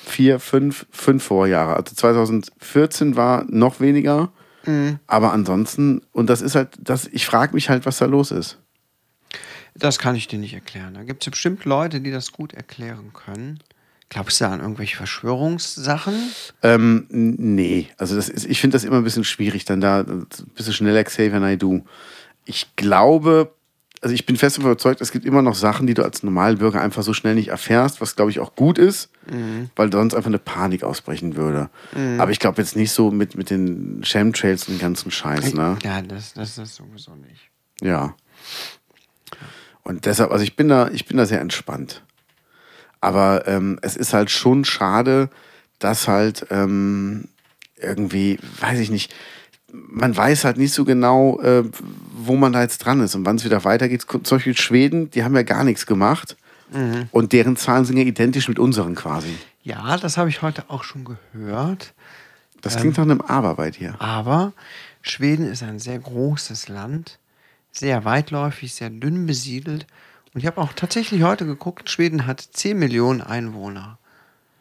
Vier, 0.04 0.40
fünf, 0.40 0.86
fünf 0.90 1.24
Vorjahre. 1.24 1.76
Also 1.76 1.94
2014 1.94 3.16
war 3.16 3.44
noch 3.48 3.80
weniger, 3.80 4.32
aber 5.06 5.32
ansonsten, 5.32 6.02
und 6.12 6.28
das 6.30 6.40
ist 6.40 6.54
halt, 6.54 6.70
das, 6.78 7.08
ich 7.08 7.26
frage 7.26 7.54
mich 7.54 7.68
halt, 7.68 7.84
was 7.86 7.98
da 7.98 8.06
los 8.06 8.30
ist. 8.30 8.58
Das 9.74 9.98
kann 9.98 10.14
ich 10.14 10.28
dir 10.28 10.38
nicht 10.38 10.54
erklären. 10.54 10.94
Da 10.94 11.02
gibt 11.02 11.24
es 11.26 11.30
bestimmt 11.30 11.64
Leute, 11.64 12.00
die 12.00 12.10
das 12.10 12.32
gut 12.32 12.52
erklären 12.52 13.12
können. 13.12 13.58
Glaubst 14.10 14.40
du 14.42 14.44
an 14.46 14.60
irgendwelche 14.60 14.96
Verschwörungssachen? 14.96 16.14
Ähm, 16.62 17.06
nee, 17.08 17.88
also 17.96 18.14
das 18.14 18.28
ist, 18.28 18.44
ich 18.44 18.60
finde 18.60 18.74
das 18.74 18.84
immer 18.84 18.98
ein 18.98 19.04
bisschen 19.04 19.24
schwierig, 19.24 19.64
dann 19.64 19.80
da 19.80 20.00
ein 20.00 20.26
bisschen 20.54 20.74
schneller 20.74 21.02
Xavier 21.02 21.40
Naidoo. 21.40 21.80
Ich 22.44 22.76
glaube, 22.76 23.54
also 24.02 24.14
ich 24.14 24.26
bin 24.26 24.36
fest 24.36 24.58
überzeugt, 24.58 25.00
es 25.00 25.12
gibt 25.12 25.24
immer 25.24 25.42
noch 25.42 25.54
Sachen, 25.54 25.86
die 25.86 25.94
du 25.94 26.02
als 26.02 26.24
Normalbürger 26.24 26.80
einfach 26.80 27.04
so 27.04 27.14
schnell 27.14 27.36
nicht 27.36 27.48
erfährst, 27.48 28.00
was 28.00 28.16
glaube 28.16 28.32
ich 28.32 28.40
auch 28.40 28.56
gut 28.56 28.76
ist, 28.76 29.10
weil 29.76 29.92
sonst 29.92 30.14
einfach 30.14 30.28
eine 30.28 30.40
Panik 30.40 30.82
ausbrechen 30.82 31.36
würde. 31.36 31.70
Aber 32.18 32.32
ich 32.32 32.40
glaube 32.40 32.60
jetzt 32.60 32.74
nicht 32.74 32.90
so 32.90 33.12
mit, 33.12 33.36
mit 33.36 33.48
den 33.48 34.02
Chemtrails 34.02 34.66
und 34.66 34.74
den 34.74 34.80
ganzen 34.80 35.12
Scheiß, 35.12 35.54
ne? 35.54 35.78
Ja, 35.84 36.02
das, 36.02 36.34
das 36.34 36.58
ist 36.58 36.74
sowieso 36.74 37.14
nicht. 37.14 37.48
Ja. 37.80 38.16
Und 39.84 40.04
deshalb, 40.04 40.32
also 40.32 40.42
ich 40.42 40.56
bin 40.56 40.68
da, 40.68 40.88
ich 40.88 41.06
bin 41.06 41.16
da 41.16 41.24
sehr 41.24 41.40
entspannt. 41.40 42.02
Aber 43.00 43.46
ähm, 43.46 43.78
es 43.82 43.96
ist 43.96 44.14
halt 44.14 44.30
schon 44.30 44.64
schade, 44.64 45.30
dass 45.78 46.08
halt 46.08 46.46
ähm, 46.50 47.28
irgendwie, 47.76 48.38
weiß 48.60 48.78
ich 48.78 48.90
nicht, 48.90 49.12
man 49.72 50.16
weiß 50.16 50.44
halt 50.44 50.58
nicht 50.58 50.72
so 50.72 50.84
genau, 50.84 51.40
äh, 51.40 51.64
wo 52.26 52.36
man 52.36 52.52
da 52.52 52.62
jetzt 52.62 52.78
dran 52.78 53.00
ist 53.00 53.14
und 53.14 53.24
wann 53.26 53.36
es 53.36 53.44
wieder 53.44 53.64
weitergeht. 53.64 54.02
Zum 54.08 54.22
Beispiel 54.22 54.56
Schweden, 54.56 55.10
die 55.10 55.24
haben 55.24 55.34
ja 55.36 55.42
gar 55.42 55.64
nichts 55.64 55.86
gemacht. 55.86 56.36
Und 57.10 57.32
deren 57.32 57.56
Zahlen 57.56 57.84
sind 57.84 57.98
ja 57.98 58.04
identisch 58.04 58.48
mit 58.48 58.58
unseren 58.58 58.94
quasi. 58.94 59.36
Ja, 59.62 59.98
das 59.98 60.16
habe 60.16 60.30
ich 60.30 60.40
heute 60.40 60.64
auch 60.70 60.84
schon 60.84 61.04
gehört. 61.04 61.92
Das 62.62 62.76
klingt 62.78 62.96
nach 62.96 63.04
einem 63.04 63.20
Aber 63.20 63.56
bei 63.56 63.70
dir. 63.70 63.94
Aber 64.00 64.52
Schweden 65.02 65.44
ist 65.46 65.62
ein 65.62 65.78
sehr 65.78 65.98
großes 65.98 66.68
Land, 66.68 67.18
sehr 67.72 68.04
weitläufig, 68.06 68.72
sehr 68.74 68.88
dünn 68.88 69.26
besiedelt. 69.26 69.86
Und 70.32 70.40
ich 70.40 70.46
habe 70.46 70.62
auch 70.62 70.72
tatsächlich 70.72 71.22
heute 71.24 71.44
geguckt, 71.44 71.90
Schweden 71.90 72.26
hat 72.26 72.40
10 72.40 72.78
Millionen 72.78 73.20
Einwohner. 73.20 73.98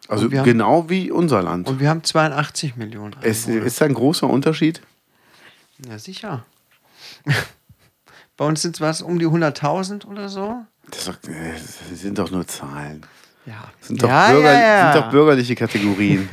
Also 0.10 0.32
wir 0.32 0.40
haben- 0.40 0.46
genau 0.46 0.90
wie 0.90 1.12
unser 1.12 1.42
Land. 1.42 1.70
Und 1.70 1.80
wir 1.80 1.88
haben 1.90 2.04
82 2.04 2.76
Millionen 2.76 3.16
Es, 3.22 3.48
Einwohner. 3.48 3.66
ist 3.66 3.80
da 3.80 3.86
ein 3.86 3.94
großer 3.94 4.28
Unterschied? 4.30 4.82
ja, 5.88 5.98
sicher. 5.98 6.46
Bei 8.38 8.46
uns 8.46 8.62
sind 8.62 8.76
es 8.76 8.82
was 8.82 9.02
um 9.02 9.20
die 9.20 9.28
100.000 9.28 10.06
oder 10.06 10.30
so. 10.30 10.66
Das, 10.90 11.06
doch, 11.06 11.14
äh, 11.30 11.54
das 11.54 12.00
sind 12.02 12.18
doch 12.18 12.32
nur 12.32 12.48
Zahlen. 12.48 13.06
Ja. 13.46 13.64
Das 13.80 13.88
sind 13.88 14.04
doch, 14.04 14.08
ja, 14.08 14.32
Bürger, 14.32 14.54
ja. 14.54 14.94
Sind 14.94 15.04
doch 15.04 15.10
bürgerliche 15.10 15.56
Kategorien. 15.56 16.30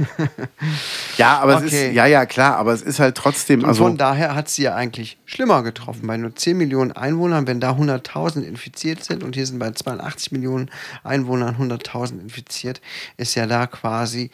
ja, 1.16 1.38
aber 1.38 1.56
es 1.56 1.64
Okay. 1.64 1.88
ist, 1.88 1.94
ja, 1.94 2.04
ja, 2.06 2.26
klar, 2.26 2.56
aber 2.56 2.74
es 2.74 2.82
ist 2.82 3.00
halt 3.00 3.16
trotzdem, 3.16 3.60
Und 3.60 3.68
also, 3.68 3.84
von 3.84 3.96
daher 3.96 4.34
hat 4.34 4.50
sie 4.50 4.62
ja 4.64 4.74
eigentlich 4.74 5.18
schlimmer 5.24 5.62
getroffen. 5.62 6.06
Bei 6.06 6.18
nur 6.18 6.36
10 6.36 6.58
Millionen 6.58 6.92
Einwohnern, 6.92 7.46
wenn 7.46 7.60
da 7.60 7.72
100.000 7.72 8.42
infiziert 8.42 9.04
sind 9.04 9.22
und 9.22 9.34
hier 9.36 9.46
sind 9.46 9.58
bei 9.58 9.70
82 9.70 10.32
Millionen 10.32 10.70
Einwohnern 11.02 11.56
100.000 11.56 12.20
infiziert, 12.20 12.82
ist 13.16 13.34
ja 13.34 13.46
da 13.46 13.66
quasi 13.66 14.30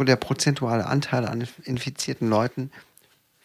der 0.00 0.16
prozentuale 0.16 0.86
Anteil 0.86 1.26
an 1.26 1.46
infizierten 1.64 2.28
Leuten 2.28 2.70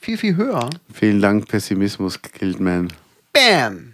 viel, 0.01 0.17
viel 0.17 0.35
höher. 0.35 0.69
vielen 0.91 1.21
Dank, 1.21 1.47
Pessimismus, 1.47 2.19
Guildman. 2.21 2.91
Bam! 3.31 3.93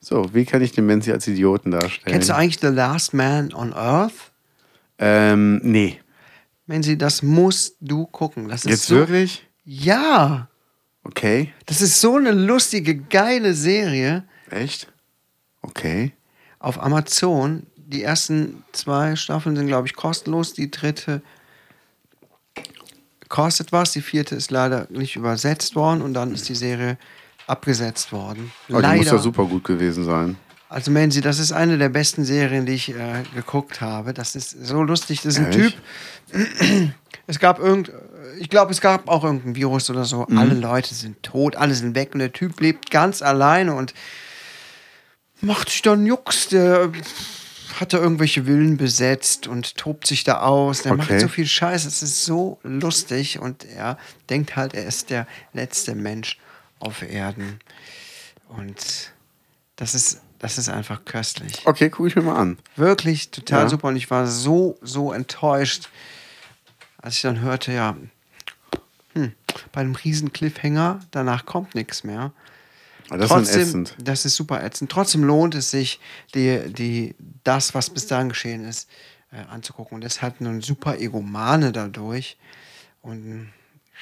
So, 0.00 0.34
wie 0.34 0.44
kann 0.44 0.60
ich 0.60 0.72
den 0.72 0.84
Menzi 0.86 1.12
als 1.12 1.26
Idioten 1.26 1.70
darstellen? 1.70 2.12
Kennst 2.12 2.28
du 2.28 2.34
eigentlich 2.34 2.58
The 2.60 2.66
Last 2.66 3.14
Man 3.14 3.54
on 3.54 3.72
Earth? 3.72 4.32
Ähm, 4.98 5.60
nee. 5.62 6.00
Menzi, 6.66 6.98
das 6.98 7.22
musst 7.22 7.76
du 7.80 8.06
gucken. 8.06 8.48
Das 8.48 8.64
ist 8.64 8.70
Jetzt 8.70 8.86
so, 8.86 8.96
wirklich? 8.96 9.46
Ja, 9.64 10.48
Okay. 11.06 11.52
das 11.66 11.80
ist 11.82 12.00
so 12.00 12.16
eine 12.16 12.32
lustige, 12.32 12.96
geile 12.96 13.54
Serie. 13.54 14.24
Echt? 14.50 14.90
Okay. 15.62 16.12
auf 16.58 16.82
Amazon. 16.82 17.66
Die 17.76 18.02
ersten 18.02 18.64
zwei 18.72 19.14
Staffeln 19.16 19.54
sind, 19.56 19.66
glaube 19.66 19.86
ich, 19.86 19.94
kostenlos. 19.94 20.54
Die 20.54 20.70
dritte 20.70 21.20
kostet 23.34 23.72
was. 23.72 23.90
Die 23.90 24.00
vierte 24.00 24.36
ist 24.36 24.52
leider 24.52 24.86
nicht 24.90 25.16
übersetzt 25.16 25.74
worden 25.74 26.02
und 26.02 26.14
dann 26.14 26.32
ist 26.32 26.48
die 26.48 26.54
Serie 26.54 26.96
abgesetzt 27.48 28.12
worden. 28.12 28.52
Aber 28.68 28.80
die 28.80 28.86
muss 28.98 29.06
ja 29.06 29.12
leider. 29.12 29.18
super 29.18 29.44
gut 29.46 29.64
gewesen 29.64 30.04
sein. 30.04 30.36
Also 30.68 30.92
Menzi, 30.92 31.20
das 31.20 31.40
ist 31.40 31.50
eine 31.50 31.76
der 31.76 31.88
besten 31.88 32.24
Serien, 32.24 32.64
die 32.64 32.74
ich 32.74 32.90
äh, 32.90 33.24
geguckt 33.34 33.80
habe. 33.80 34.14
Das 34.14 34.36
ist 34.36 34.64
so 34.64 34.84
lustig. 34.84 35.20
Das 35.22 35.34
ist 35.34 35.40
ein 35.40 35.52
Ehrlich? 35.52 35.76
Typ. 36.30 36.92
Es 37.26 37.38
gab 37.38 37.58
irgend, 37.58 37.90
ich 38.38 38.50
glaube, 38.50 38.70
es 38.70 38.82
gab 38.82 39.08
auch 39.08 39.24
irgendein 39.24 39.56
Virus 39.56 39.88
oder 39.88 40.04
so. 40.04 40.26
Mhm. 40.28 40.36
Alle 40.36 40.52
Leute 40.52 40.94
sind 40.94 41.22
tot, 41.22 41.56
alle 41.56 41.74
sind 41.74 41.94
weg 41.94 42.10
und 42.12 42.18
der 42.18 42.34
Typ 42.34 42.60
lebt 42.60 42.90
ganz 42.90 43.22
alleine 43.22 43.74
und 43.74 43.94
macht 45.40 45.70
sich 45.70 45.80
dann 45.80 46.04
Jux. 46.04 46.48
Der 46.48 46.92
hat 47.80 47.92
da 47.92 47.98
irgendwelche 47.98 48.44
Villen 48.44 48.76
besetzt 48.76 49.46
und 49.46 49.76
tobt 49.76 50.06
sich 50.06 50.24
da 50.24 50.40
aus. 50.40 50.82
Der 50.82 50.92
Okay. 50.92 51.12
macht 51.12 51.20
so 51.20 51.28
viel 51.28 51.46
Scheiß. 51.46 51.84
Es 51.84 52.02
ist 52.02 52.24
so 52.24 52.58
lustig 52.62 53.38
und 53.38 53.64
er 53.64 53.98
denkt 54.30 54.56
halt, 54.56 54.74
er 54.74 54.86
ist 54.86 55.10
der 55.10 55.26
letzte 55.52 55.94
Mensch 55.94 56.38
auf 56.80 57.02
Erden. 57.02 57.58
Und 58.48 59.12
das 59.76 59.94
ist, 59.94 60.20
das 60.38 60.58
ist 60.58 60.68
einfach 60.68 61.04
köstlich. 61.04 61.62
Okay, 61.64 61.90
gucke 61.90 62.08
ich 62.08 62.16
mir 62.16 62.22
mal 62.22 62.36
an. 62.36 62.58
Wirklich 62.76 63.30
total 63.30 63.64
Ja. 63.64 63.68
super. 63.68 63.88
Und 63.88 63.96
ich 63.96 64.10
war 64.10 64.26
so, 64.26 64.78
so 64.82 65.12
enttäuscht, 65.12 65.88
als 66.98 67.16
ich 67.16 67.22
dann 67.22 67.40
hörte, 67.40 67.72
ja, 67.72 67.96
hm, 69.14 69.32
bei 69.72 69.80
einem 69.80 69.94
riesen 69.94 70.32
Cliffhanger, 70.32 71.00
danach 71.10 71.46
kommt 71.46 71.74
nichts 71.74 72.04
mehr. 72.04 72.32
Das 73.10 73.20
ist 73.22 73.30
dann 73.30 73.44
ätzend. 73.44 73.96
Das 74.02 74.24
ist 74.24 74.36
super 74.36 74.62
ätzend. 74.62 74.90
Trotzdem 74.90 75.24
lohnt 75.24 75.54
es 75.54 75.70
sich, 75.70 76.00
die, 76.34 76.72
die, 76.72 77.14
das, 77.44 77.74
was 77.74 77.90
bis 77.90 78.06
dahin 78.06 78.28
geschehen 78.28 78.64
ist, 78.64 78.88
äh, 79.30 79.36
anzugucken. 79.50 79.96
Und 79.96 80.04
es 80.04 80.22
hat 80.22 80.40
ein 80.40 80.60
super 80.62 80.98
Egomane 80.98 81.72
dadurch 81.72 82.38
und 83.02 83.28
ein 83.28 83.52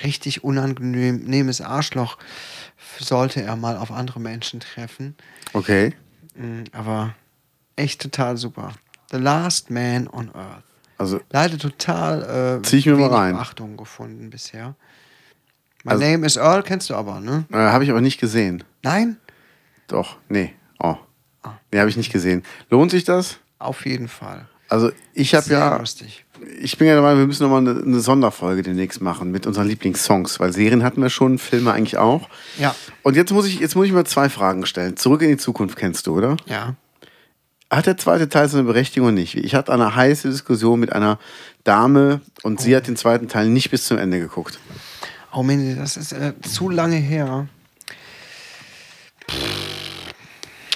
richtig 0.03 0.45
unangenehmes 0.45 1.61
Arschloch 1.61 2.19
sollte 2.99 3.43
er 3.43 3.57
mal 3.57 3.77
auf 3.77 3.91
andere 3.91 4.21
Menschen 4.21 4.61
treffen. 4.61 5.17
Okay. 5.53 5.95
Mm, 6.35 6.65
Aber 6.73 7.15
echt 7.77 8.01
total 8.01 8.37
super. 8.37 8.73
The 9.11 9.19
Last 9.19 9.71
Man 9.71 10.09
on 10.09 10.31
Earth. 10.35 10.65
Also, 10.99 11.21
Leider 11.31 11.59
total 11.59 12.61
äh, 12.61 12.63
Zieh 12.63 12.79
ich 12.79 12.87
mir 12.87 12.97
mal 12.97 13.09
rein. 13.09 13.35
Beachtung 13.35 13.77
gefunden 13.77 14.31
bisher. 14.31 14.77
My 15.85 15.95
Name 15.95 16.25
is 16.25 16.37
Earl 16.37 16.63
kennst 16.63 16.91
du 16.91 16.95
aber, 16.95 17.19
ne? 17.21 17.45
Äh, 17.51 17.57
habe 17.57 17.83
ich 17.83 17.91
aber 17.91 18.01
nicht 18.01 18.21
gesehen. 18.21 18.63
Nein? 18.83 19.17
Doch, 19.87 20.17
nee. 20.29 20.55
Oh. 20.79 20.97
Nee, 21.71 21.79
habe 21.79 21.91
ich 21.91 21.97
nicht 21.97 22.13
gesehen. 22.13 22.43
Lohnt 22.71 22.91
sich 22.91 23.05
das? 23.05 23.39
Auf 23.59 23.87
jeden 23.87 24.09
Fall. 24.09 24.49
Also 24.69 24.91
ich 25.13 25.35
habe 25.35 25.51
ja, 25.51 25.77
lustig. 25.77 26.25
ich 26.59 26.79
bin 26.79 26.89
ja 26.89 26.95
der 26.95 27.03
Meinung, 27.03 27.19
wir 27.19 27.27
müssen 27.27 27.43
nochmal 27.43 27.61
eine, 27.61 27.83
eine 27.83 28.01
Sonderfolge 28.01 28.63
demnächst 28.63 29.03
machen 29.03 29.31
mit 29.31 29.47
unseren 29.47 29.69
Lieblingssongs, 29.69 30.41
weil 30.41 30.53
Serien 30.53 30.83
hatten 30.83 31.03
wir 31.03 31.11
schon, 31.11 31.39
Filme 31.39 31.73
eigentlich 31.73 31.99
auch. 31.99 32.29
Ja. 32.59 32.75
Und 33.03 33.15
jetzt 33.15 33.33
muss 33.33 33.47
ich, 33.47 33.61
jetzt 33.61 33.77
muss 33.77 33.87
ich 33.87 33.93
mal 33.93 34.07
zwei 34.07 34.31
Fragen 34.31 34.65
stellen. 34.65 34.97
Zurück 34.97 35.21
in 35.21 35.29
die 35.29 35.37
Zukunft 35.37 35.77
kennst 35.77 36.07
du, 36.07 36.17
oder? 36.17 36.39
Ja. 36.47 36.75
Hat 37.71 37.87
der 37.87 37.99
zweite 37.99 38.31
Teil 38.31 38.49
seine 38.49 38.65
Berechtigung 38.65 39.13
nicht? 39.13 39.35
Ich 39.35 39.55
hatte 39.55 39.73
eine 39.73 39.95
heiße 39.95 40.31
Diskussion 40.31 40.81
mit 40.81 40.93
einer 40.93 41.19
Dame 41.65 42.21
und 42.43 42.61
sie 42.61 42.75
hat 42.75 42.87
den 42.87 42.97
zweiten 42.97 43.29
Teil 43.29 43.49
nicht 43.49 43.71
bis 43.71 43.87
zum 43.87 43.99
Ende 43.99 44.21
geguckt. 44.21 44.59
Oh 45.35 45.43
Mensch, 45.43 45.77
das 45.77 45.97
ist 45.97 46.13
äh, 46.13 46.33
zu 46.41 46.71
lange 46.71 46.97
her. 46.97 47.47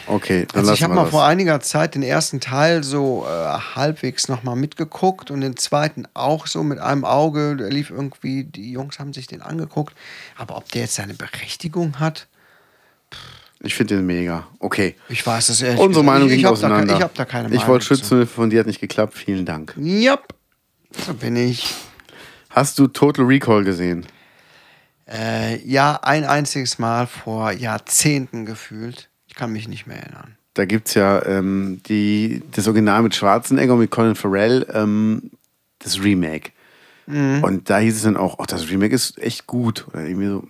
Okay, 0.08 0.46
dann 0.52 0.60
Also 0.60 0.72
ich 0.72 0.84
habe 0.84 0.94
mal 0.94 1.02
das. 1.02 1.10
vor 1.10 1.24
einiger 1.24 1.58
Zeit 1.60 1.96
den 1.96 2.02
ersten 2.04 2.38
Teil 2.38 2.84
so 2.84 3.26
äh, 3.28 3.58
halbwegs 3.74 4.28
nochmal 4.28 4.54
mitgeguckt 4.54 5.32
und 5.32 5.40
den 5.40 5.56
zweiten 5.56 6.06
auch 6.14 6.46
so 6.46 6.62
mit 6.62 6.78
einem 6.78 7.04
Auge. 7.04 7.56
Der 7.56 7.70
lief 7.70 7.90
irgendwie, 7.90 8.44
die 8.44 8.70
Jungs 8.70 9.00
haben 9.00 9.12
sich 9.12 9.26
den 9.26 9.42
angeguckt. 9.42 9.96
Aber 10.36 10.56
ob 10.56 10.70
der 10.70 10.82
jetzt 10.82 10.94
seine 10.94 11.14
Berechtigung 11.14 11.98
hat, 11.98 12.28
Ich 13.60 13.74
finde 13.74 13.96
den 13.96 14.06
mega. 14.06 14.46
Okay. 14.60 14.94
ich 15.08 15.26
weiß 15.26 15.48
es 15.48 15.60
ehrlich 15.62 15.80
Unsere 15.80 16.04
Meinung 16.04 16.28
ging 16.28 16.38
ich 16.38 16.44
hab 16.44 16.50
da, 16.50 16.54
auseinander. 16.54 16.92
ke- 16.92 16.98
ich 16.98 17.02
habe 17.02 17.14
da 17.16 17.24
keine 17.24 17.48
Meinung. 17.48 17.60
Ich 17.60 17.66
wollte 17.66 17.84
schützen, 17.86 18.28
von 18.28 18.48
dir 18.48 18.60
hat 18.60 18.66
nicht 18.68 18.80
geklappt. 18.80 19.14
Vielen 19.14 19.44
Dank. 19.44 19.74
Jap, 19.76 20.34
so 21.04 21.14
bin 21.14 21.34
ich. 21.34 21.66
Hast 22.50 22.78
du 22.78 22.86
Total 22.86 23.24
Recall 23.24 23.64
gesehen? 23.64 24.06
Äh, 25.08 25.64
ja, 25.64 26.00
ein 26.02 26.24
einziges 26.24 26.78
Mal 26.78 27.06
vor 27.06 27.52
Jahrzehnten 27.52 28.44
gefühlt. 28.44 29.08
Ich 29.26 29.34
kann 29.34 29.52
mich 29.52 29.68
nicht 29.68 29.86
mehr 29.86 29.98
erinnern. 29.98 30.36
Da 30.54 30.64
gibt 30.64 30.88
es 30.88 30.94
ja 30.94 31.24
ähm, 31.26 31.80
die, 31.86 32.42
das 32.52 32.66
Original 32.66 33.02
mit 33.02 33.14
Schwarzenegger 33.14 33.74
und 33.74 33.80
mit 33.80 33.90
Colin 33.90 34.14
Farrell, 34.14 34.66
ähm, 34.72 35.30
das 35.78 36.02
Remake. 36.02 36.50
Mhm. 37.06 37.44
Und 37.44 37.70
da 37.70 37.78
hieß 37.78 37.96
es 37.96 38.02
dann 38.02 38.16
auch, 38.16 38.38
ach, 38.40 38.46
das 38.46 38.70
Remake 38.70 38.94
ist 38.94 39.18
echt 39.18 39.46
gut. 39.46 39.86
Oder 39.88 40.06
irgendwie 40.06 40.28
so, 40.28 40.44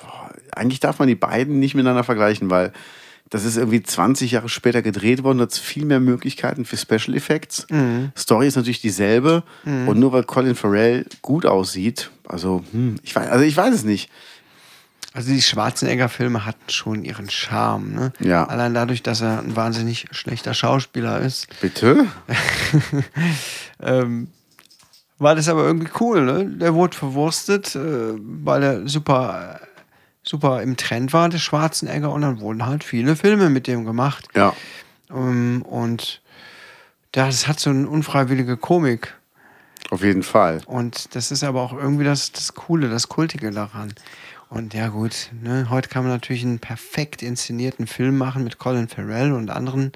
boah, 0.00 0.30
eigentlich 0.52 0.80
darf 0.80 0.98
man 0.98 1.08
die 1.08 1.14
beiden 1.14 1.58
nicht 1.58 1.74
miteinander 1.74 2.04
vergleichen, 2.04 2.48
weil 2.48 2.72
das 3.30 3.44
ist 3.44 3.56
irgendwie 3.56 3.82
20 3.82 4.32
Jahre 4.32 4.48
später 4.48 4.82
gedreht 4.82 5.22
worden, 5.22 5.40
hat 5.40 5.54
viel 5.54 5.84
mehr 5.84 6.00
Möglichkeiten 6.00 6.64
für 6.64 6.76
Special 6.76 7.16
Effects. 7.16 7.66
Mhm. 7.70 8.12
Story 8.16 8.48
ist 8.48 8.56
natürlich 8.56 8.80
dieselbe. 8.80 9.44
Und 9.64 9.98
nur 9.98 10.12
weil 10.12 10.24
Colin 10.24 10.56
Farrell 10.56 11.06
gut 11.22 11.46
aussieht, 11.46 12.10
also, 12.26 12.64
hm, 12.72 12.96
ich 13.02 13.14
weiß, 13.14 13.28
also 13.28 13.44
ich 13.44 13.56
weiß 13.56 13.74
es 13.74 13.84
nicht. 13.84 14.10
Also 15.12 15.32
die 15.32 15.42
Schwarzenegger-Filme 15.42 16.46
hatten 16.46 16.70
schon 16.70 17.04
ihren 17.04 17.28
Charme. 17.28 17.92
Ne? 17.92 18.12
Ja. 18.20 18.44
Allein 18.44 18.74
dadurch, 18.74 19.02
dass 19.02 19.20
er 19.20 19.40
ein 19.40 19.56
wahnsinnig 19.56 20.06
schlechter 20.12 20.54
Schauspieler 20.54 21.20
ist, 21.20 21.48
Bitte? 21.60 22.06
ähm, 23.82 24.28
war 25.18 25.34
das 25.34 25.48
aber 25.48 25.64
irgendwie 25.64 25.90
cool. 25.98 26.22
Ne? 26.22 26.46
Der 26.46 26.74
wurde 26.74 26.96
verwurstet, 26.96 27.74
äh, 27.74 28.14
weil 28.14 28.62
er 28.62 28.88
super, 28.88 29.60
super 30.30 30.62
im 30.62 30.76
Trend 30.76 31.12
war, 31.12 31.28
der 31.28 31.38
Schwarzenegger. 31.38 32.12
Und 32.12 32.22
dann 32.22 32.40
wurden 32.40 32.64
halt 32.64 32.84
viele 32.84 33.16
Filme 33.16 33.50
mit 33.50 33.66
dem 33.66 33.84
gemacht. 33.84 34.28
Ja. 34.34 34.54
Ähm, 35.10 35.62
und 35.62 36.22
das 37.12 37.48
hat 37.48 37.58
so 37.58 37.70
eine 37.70 37.88
unfreiwillige 37.88 38.56
Komik. 38.56 39.14
Auf 39.90 40.02
jeden 40.02 40.22
Fall. 40.22 40.60
Und 40.66 41.14
das 41.16 41.32
ist 41.32 41.42
aber 41.42 41.60
auch 41.60 41.72
irgendwie 41.72 42.04
das, 42.04 42.30
das 42.30 42.54
Coole, 42.54 42.88
das 42.88 43.08
Kultige 43.08 43.50
daran. 43.50 43.92
Und 44.48 44.74
ja, 44.74 44.88
gut, 44.88 45.30
ne, 45.42 45.68
heute 45.70 45.88
kann 45.88 46.04
man 46.04 46.12
natürlich 46.12 46.44
einen 46.44 46.58
perfekt 46.60 47.22
inszenierten 47.22 47.86
Film 47.86 48.16
machen 48.16 48.44
mit 48.44 48.58
Colin 48.58 48.88
Farrell 48.88 49.32
und 49.32 49.50
anderen, 49.50 49.92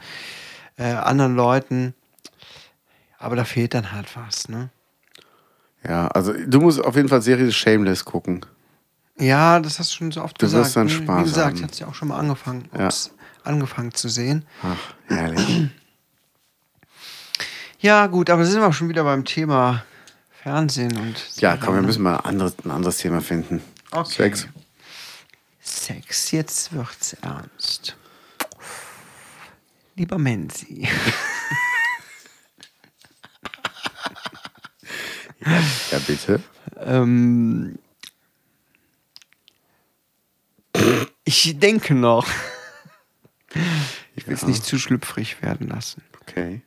äh, 0.77 0.85
anderen 0.85 1.37
Leuten. 1.37 1.95
Aber 3.19 3.37
da 3.37 3.45
fehlt 3.45 3.75
dann 3.75 3.93
halt 3.93 4.17
was, 4.17 4.49
ne? 4.49 4.71
Ja, 5.87 6.09
also 6.09 6.33
du 6.33 6.61
musst 6.61 6.83
auf 6.83 6.97
jeden 6.97 7.09
Fall 7.09 7.21
Serie 7.23 7.53
Shameless 7.53 8.05
gucken. 8.05 8.45
Ja, 9.19 9.61
das 9.61 9.79
hast 9.79 9.93
du 9.93 9.97
schon 9.97 10.13
so 10.13 10.23
oft 10.23 10.41
Du 10.41 10.47
gesagt. 10.47 10.65
wirst 10.65 10.77
dann 10.77 10.87
ne? 10.87 10.93
Spaß 10.93 11.21
Wie 11.21 11.25
gesagt, 11.25 11.47
haben. 11.47 11.57
ich 11.57 11.63
hatte 11.63 11.73
es 11.73 11.79
ja 11.79 11.87
auch 11.87 11.95
schon 11.95 12.09
mal 12.09 12.19
angefangen, 12.19 12.69
Ja. 12.77 12.89
angefangen 13.45 13.93
zu 13.95 14.09
sehen. 14.09 14.45
Ach, 14.63 14.77
herrlich. 15.09 15.71
Ja, 17.81 18.07
gut, 18.07 18.31
aber 18.31 18.47
sind 18.47 18.63
wir 18.63 18.73
schon 18.73 18.89
wieder 18.89 19.05
beim 19.05 19.27
Thema 19.27 19.85
Fernsehen 20.43 20.97
und. 20.97 21.23
ja, 21.37 21.59
komm, 21.59 21.75
wir 21.75 21.81
ne? 21.83 21.87
müssen 21.89 22.03
mal 22.03 22.17
ein 22.17 22.25
anderes, 22.25 22.55
ein 22.65 22.71
anderes 22.71 22.97
Thema 22.97 23.21
finden. 23.21 23.63
Okay. 23.91 24.11
Sex. 24.11 24.49
Sex, 25.61 26.31
jetzt 26.31 26.73
wird's 26.73 27.13
ernst. 27.21 27.95
Lieber 29.97 30.17
Menzi. 30.17 30.89
Ja, 35.91 35.99
bitte. 36.07 36.43
ähm, 36.81 37.79
ich 41.25 41.59
denke 41.59 41.95
noch. 41.95 42.27
Ich 44.17 44.27
will 44.29 44.35
es 44.35 44.47
nicht 44.47 44.65
zu 44.65 44.79
schlüpfrig 44.79 45.43
werden 45.43 45.69
lassen. 45.69 46.03
Okay. 46.23 46.63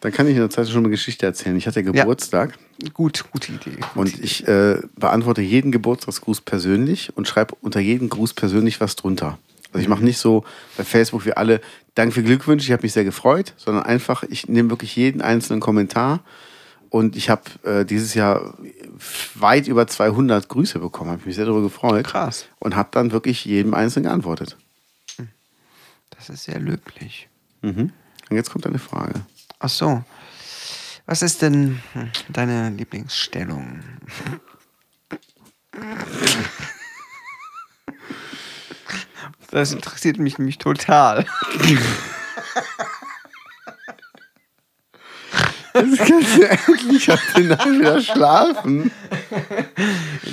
Dann 0.00 0.12
kann 0.12 0.26
ich 0.26 0.34
in 0.34 0.40
der 0.40 0.50
Zeit 0.50 0.68
schon 0.68 0.78
eine 0.78 0.90
Geschichte 0.90 1.26
erzählen. 1.26 1.56
Ich 1.56 1.66
hatte 1.66 1.82
Geburtstag 1.82 2.58
Gut, 2.92 3.24
gute 3.30 3.52
Idee. 3.52 3.76
Gute 3.76 3.86
und 3.94 4.22
ich 4.22 4.46
äh, 4.46 4.80
beantworte 4.96 5.40
jeden 5.40 5.72
Geburtstagsgruß 5.72 6.42
persönlich 6.42 7.16
und 7.16 7.26
schreibe 7.26 7.54
unter 7.60 7.80
jeden 7.80 8.10
Gruß 8.10 8.34
persönlich 8.34 8.80
was 8.80 8.96
drunter. 8.96 9.38
Also 9.72 9.82
ich 9.82 9.88
mache 9.88 10.04
nicht 10.04 10.18
so 10.18 10.44
bei 10.76 10.84
Facebook 10.84 11.24
wie 11.24 11.32
alle, 11.32 11.60
Dank 11.94 12.12
für 12.12 12.22
Glückwünsche, 12.22 12.66
ich 12.66 12.72
habe 12.72 12.82
mich 12.82 12.92
sehr 12.92 13.04
gefreut, 13.04 13.54
sondern 13.56 13.84
einfach, 13.84 14.22
ich 14.24 14.48
nehme 14.48 14.68
wirklich 14.68 14.94
jeden 14.96 15.22
einzelnen 15.22 15.60
Kommentar 15.60 16.20
und 16.90 17.16
ich 17.16 17.30
habe 17.30 17.42
äh, 17.64 17.84
dieses 17.84 18.14
Jahr 18.14 18.54
weit 19.34 19.68
über 19.68 19.86
200 19.86 20.48
Grüße 20.48 20.78
bekommen, 20.78 21.10
habe 21.10 21.22
mich 21.24 21.36
sehr 21.36 21.44
darüber 21.44 21.62
gefreut. 21.62 22.06
Krass. 22.06 22.46
Und 22.58 22.76
habe 22.76 22.88
dann 22.92 23.12
wirklich 23.12 23.44
jedem 23.44 23.74
einzelnen 23.74 24.04
geantwortet. 24.04 24.56
Das 26.10 26.30
ist 26.30 26.44
sehr 26.44 26.58
löblich. 26.58 27.28
Mhm. 27.62 27.92
Und 28.30 28.36
jetzt 28.36 28.50
kommt 28.50 28.66
eine 28.66 28.78
Frage. 28.78 29.14
Ach 29.58 29.68
so. 29.68 30.02
Was 31.06 31.22
ist 31.22 31.42
denn 31.42 31.80
hm, 31.92 32.10
deine 32.28 32.70
Lieblingsstellung? 32.70 33.80
Das 39.50 39.72
interessiert 39.72 40.18
mich 40.18 40.38
nämlich 40.38 40.58
total. 40.58 41.26
Endlich 46.66 47.08
hat 47.08 47.20
die 47.36 47.42
Nacht 47.42 47.66
wieder 47.66 48.00
schlafen. 48.00 48.90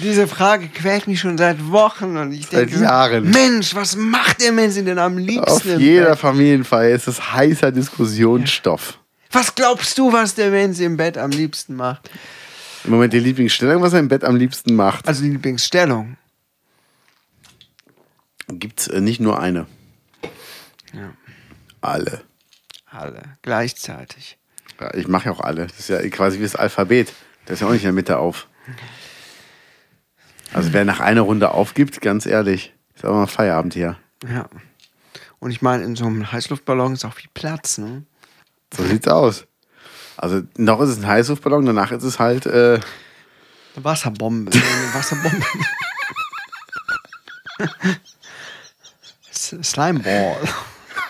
Diese 0.01 0.27
Frage 0.27 0.67
quält 0.69 1.07
mich 1.07 1.19
schon 1.19 1.37
seit 1.37 1.71
Wochen 1.71 2.17
und 2.17 2.31
ich 2.31 2.47
Seit 2.47 2.69
denke, 2.69 2.83
Jahren. 2.83 3.29
Mensch, 3.29 3.75
was 3.75 3.95
macht 3.95 4.41
der 4.41 4.51
Mensch 4.51 4.75
denn 4.75 4.99
am 4.99 5.17
liebsten? 5.17 5.75
Auf 5.75 5.79
jeder 5.79 6.11
Bett? 6.11 6.19
Familienfeier 6.19 6.95
ist 6.95 7.07
es 7.07 7.33
heißer 7.33 7.71
Diskussionsstoff. 7.71 8.99
Was 9.31 9.53
glaubst 9.55 9.97
du, 9.97 10.13
was 10.13 10.35
der 10.35 10.51
Mensch 10.51 10.79
im 10.79 10.95
Bett 10.95 11.17
am 11.17 11.31
liebsten 11.31 11.75
macht? 11.75 12.09
Im 12.85 12.91
Moment 12.91 13.13
die 13.13 13.19
Lieblingsstellung, 13.19 13.81
was 13.81 13.93
er 13.93 13.99
im 13.99 14.07
Bett 14.07 14.23
am 14.23 14.35
liebsten 14.35 14.75
macht. 14.75 15.07
Also 15.07 15.23
die 15.23 15.29
Lieblingsstellung. 15.31 16.17
Gibt 18.47 18.81
es 18.81 18.87
äh, 18.87 19.01
nicht 19.01 19.19
nur 19.19 19.39
eine. 19.39 19.65
Ja. 20.93 21.13
Alle. 21.81 22.21
Alle 22.85 23.23
gleichzeitig. 23.41 24.37
Ich 24.93 25.07
mache 25.07 25.25
ja 25.25 25.31
auch 25.31 25.39
alle. 25.39 25.67
Das 25.67 25.79
ist 25.79 25.89
ja 25.89 26.01
quasi 26.09 26.39
wie 26.39 26.43
das 26.43 26.55
Alphabet. 26.55 27.13
Das 27.45 27.55
ist 27.55 27.61
ja 27.61 27.67
auch 27.67 27.71
nicht 27.71 27.83
in 27.83 27.87
der 27.87 27.93
Mitte 27.93 28.17
auf. 28.17 28.47
Also 30.53 30.73
wer 30.73 30.85
nach 30.85 30.99
einer 30.99 31.21
Runde 31.21 31.51
aufgibt, 31.51 31.99
ganz 32.01 32.25
ehrlich, 32.25 32.73
ist 32.95 33.03
aber 33.05 33.15
mal 33.15 33.27
Feierabend 33.27 33.73
hier. 33.73 33.97
Ja. 34.27 34.47
Und 35.39 35.51
ich 35.51 35.61
meine, 35.61 35.83
in 35.83 35.95
so 35.95 36.05
einem 36.05 36.31
Heißluftballon 36.31 36.93
ist 36.93 37.05
auch 37.05 37.13
viel 37.13 37.29
Platz, 37.33 37.77
ne? 37.77 38.03
So 38.75 38.83
sieht's 38.83 39.07
aus. 39.07 39.45
Also 40.15 40.41
noch 40.57 40.79
ist 40.81 40.89
es 40.89 40.97
ein 40.99 41.07
Heißluftballon, 41.07 41.65
danach 41.65 41.91
ist 41.91 42.03
es 42.03 42.19
halt 42.19 42.45
äh, 42.45 42.79
Eine 43.75 43.83
Wasserbombe. 43.83 44.51
Eine 44.51 44.93
Wasserbombe. 44.93 45.45
Slimeball. 49.31 50.37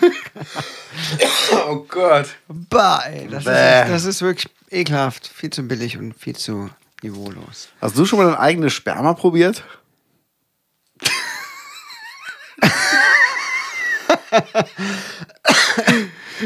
Oh 1.68 1.84
Gott. 1.88 2.28
Bah, 2.48 3.02
ey, 3.06 3.28
das, 3.28 3.40
ist, 3.40 3.46
das 3.46 4.04
ist 4.04 4.22
wirklich 4.22 4.48
ekelhaft. 4.70 5.26
Viel 5.26 5.50
zu 5.50 5.62
billig 5.62 5.96
und 5.98 6.14
viel 6.14 6.36
zu 6.36 6.70
niveaulos. 7.02 7.68
Hast 7.80 7.96
du 7.96 8.04
schon 8.04 8.18
mal 8.18 8.26
dein 8.26 8.36
eigenes 8.36 8.72
Sperma 8.72 9.14
probiert? 9.14 9.64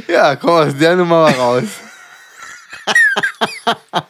ja, 0.06 0.36
komm 0.36 0.50
aus 0.50 0.76
der 0.76 0.96
Nummer 0.96 1.22
mal 1.22 1.32
raus. 1.32 1.64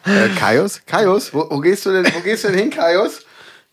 Äh, 0.05 0.29
Kaius? 0.29 0.81
Kaius? 0.85 1.33
Wo, 1.33 1.45
wo, 1.49 1.59
gehst 1.59 1.85
du 1.85 1.91
denn, 1.91 2.13
wo 2.13 2.21
gehst 2.21 2.45
du 2.45 2.47
denn 2.47 2.57
hin, 2.57 2.69
Kaius? 2.69 3.25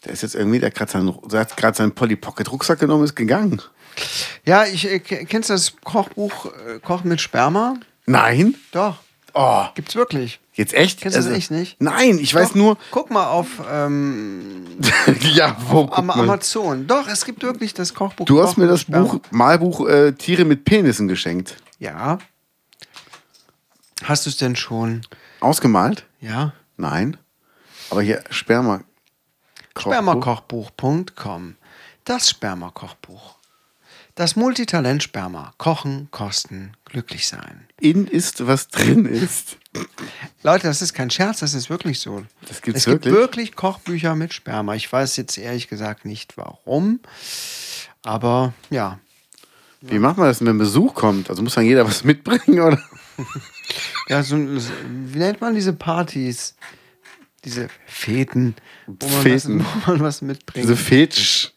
Der 0.06 0.12
ist 0.12 0.22
jetzt 0.22 0.34
irgendwie, 0.34 0.58
der 0.60 0.68
hat 0.70 0.76
gerade 0.76 0.92
seinen, 0.92 1.18
der 1.28 1.40
hat 1.40 1.56
gerade 1.56 1.76
seinen 1.76 1.92
Polly 1.92 2.16
Pocket 2.16 2.50
Rucksack 2.50 2.78
genommen, 2.78 3.04
ist 3.04 3.16
gegangen. 3.16 3.60
Ja, 4.44 4.64
ich 4.64 4.86
äh, 4.90 5.00
ke- 5.00 5.24
kennst 5.26 5.50
du 5.50 5.54
das 5.54 5.72
Kochbuch 5.84 6.46
äh, 6.46 6.78
Kochen 6.80 7.08
mit 7.08 7.20
Sperma? 7.20 7.74
Nein? 8.06 8.54
Doch, 8.72 8.96
Oh, 9.38 9.64
gibt's 9.74 9.94
wirklich. 9.96 10.40
jetzt 10.54 10.72
echt? 10.72 11.04
Also, 11.04 11.16
Kennst 11.16 11.16
du 11.28 11.30
das 11.30 11.38
echt 11.38 11.50
nicht? 11.50 11.76
Nein, 11.82 12.18
ich 12.18 12.34
weiß 12.34 12.48
Doch, 12.50 12.54
nur. 12.54 12.78
Guck 12.90 13.10
mal 13.10 13.26
auf 13.26 13.46
ähm, 13.70 14.64
ja, 15.20 15.54
wo? 15.68 15.86
guck 15.86 15.98
am. 15.98 16.08
Amazon. 16.10 16.86
Doch, 16.86 17.06
es 17.08 17.24
gibt 17.26 17.42
wirklich 17.42 17.74
das 17.74 17.92
Kochbuch. 17.92 18.24
Du 18.24 18.40
hast 18.40 18.50
Kochen 18.54 18.62
mir 18.62 18.68
das 18.70 18.80
Sperma. 18.82 19.06
Buch, 19.08 19.20
Malbuch 19.30 19.86
äh, 19.88 20.12
Tiere 20.12 20.44
mit 20.46 20.64
Penissen 20.64 21.06
geschenkt. 21.08 21.56
Ja. 21.78 22.18
Hast 24.04 24.24
du 24.26 24.30
es 24.30 24.36
denn 24.36 24.56
schon? 24.56 25.02
Ausgemalt? 25.40 26.06
Ja. 26.20 26.52
Nein. 26.76 27.16
Aber 27.90 28.02
hier 28.02 28.22
Sperma. 28.30 28.82
Spermakochbuch.com. 29.78 31.56
Das 32.04 32.30
Spermakochbuch. 32.30 33.36
Das 34.14 34.34
Multitalent 34.34 35.02
Sperma. 35.02 35.52
Kochen, 35.58 36.08
kosten, 36.10 36.72
glücklich 36.86 37.28
sein. 37.28 37.66
In 37.78 38.06
ist, 38.06 38.46
was 38.46 38.68
drin 38.68 39.04
ist. 39.04 39.58
Leute, 40.42 40.68
das 40.68 40.80
ist 40.80 40.94
kein 40.94 41.10
Scherz, 41.10 41.40
das 41.40 41.52
ist 41.52 41.68
wirklich 41.68 42.00
so. 42.00 42.24
Das 42.48 42.62
gibt's 42.62 42.80
es 42.80 42.84
gibt 42.86 43.04
wirklich? 43.04 43.14
wirklich 43.14 43.56
Kochbücher 43.56 44.14
mit 44.14 44.32
Sperma. 44.32 44.74
Ich 44.74 44.90
weiß 44.90 45.18
jetzt 45.18 45.36
ehrlich 45.36 45.68
gesagt 45.68 46.06
nicht 46.06 46.38
warum, 46.38 47.00
aber 48.02 48.54
ja. 48.70 48.98
Wie 49.82 49.98
macht 49.98 50.16
man 50.16 50.28
das, 50.28 50.42
wenn 50.42 50.56
Besuch 50.56 50.94
kommt? 50.94 51.28
Also 51.28 51.42
muss 51.42 51.54
dann 51.54 51.66
jeder 51.66 51.86
was 51.86 52.02
mitbringen, 52.02 52.60
oder? 52.60 52.80
Ja, 54.08 54.22
so, 54.22 54.36
wie 54.36 55.18
nennt 55.18 55.40
man 55.40 55.54
diese 55.54 55.72
Partys? 55.72 56.54
Diese 57.46 57.68
Feten, 57.86 58.56
wo 58.88 59.06
man, 59.06 59.22
Feten. 59.22 59.60
Was, 59.60 59.66
wo 59.86 59.90
man 59.92 60.00
was 60.00 60.20
mitbringt. 60.20 60.64
Diese 60.64 60.76
Fetisch. 60.76 61.52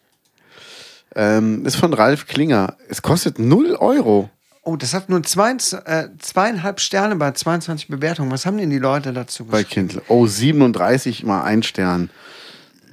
Ähm, 1.16 1.66
ist 1.66 1.74
von 1.74 1.92
Ralf 1.92 2.28
Klinger. 2.28 2.76
Es 2.88 3.02
kostet 3.02 3.40
0 3.40 3.74
Euro. 3.74 4.30
Oh, 4.62 4.76
das 4.76 4.94
hat 4.94 5.08
nur 5.08 5.20
zwei, 5.24 5.50
äh, 5.50 6.08
zweieinhalb 6.18 6.78
Sterne 6.78 7.16
bei 7.16 7.32
22 7.32 7.88
Bewertungen. 7.88 8.30
Was 8.30 8.46
haben 8.46 8.56
denn 8.56 8.70
die 8.70 8.78
Leute 8.78 9.12
dazu 9.12 9.46
Bei 9.46 9.64
geschrieben? 9.64 9.88
Kindle. 9.88 10.02
Oh, 10.06 10.26
37 10.26 11.24
mal 11.24 11.42
ein 11.42 11.64
Stern. 11.64 12.08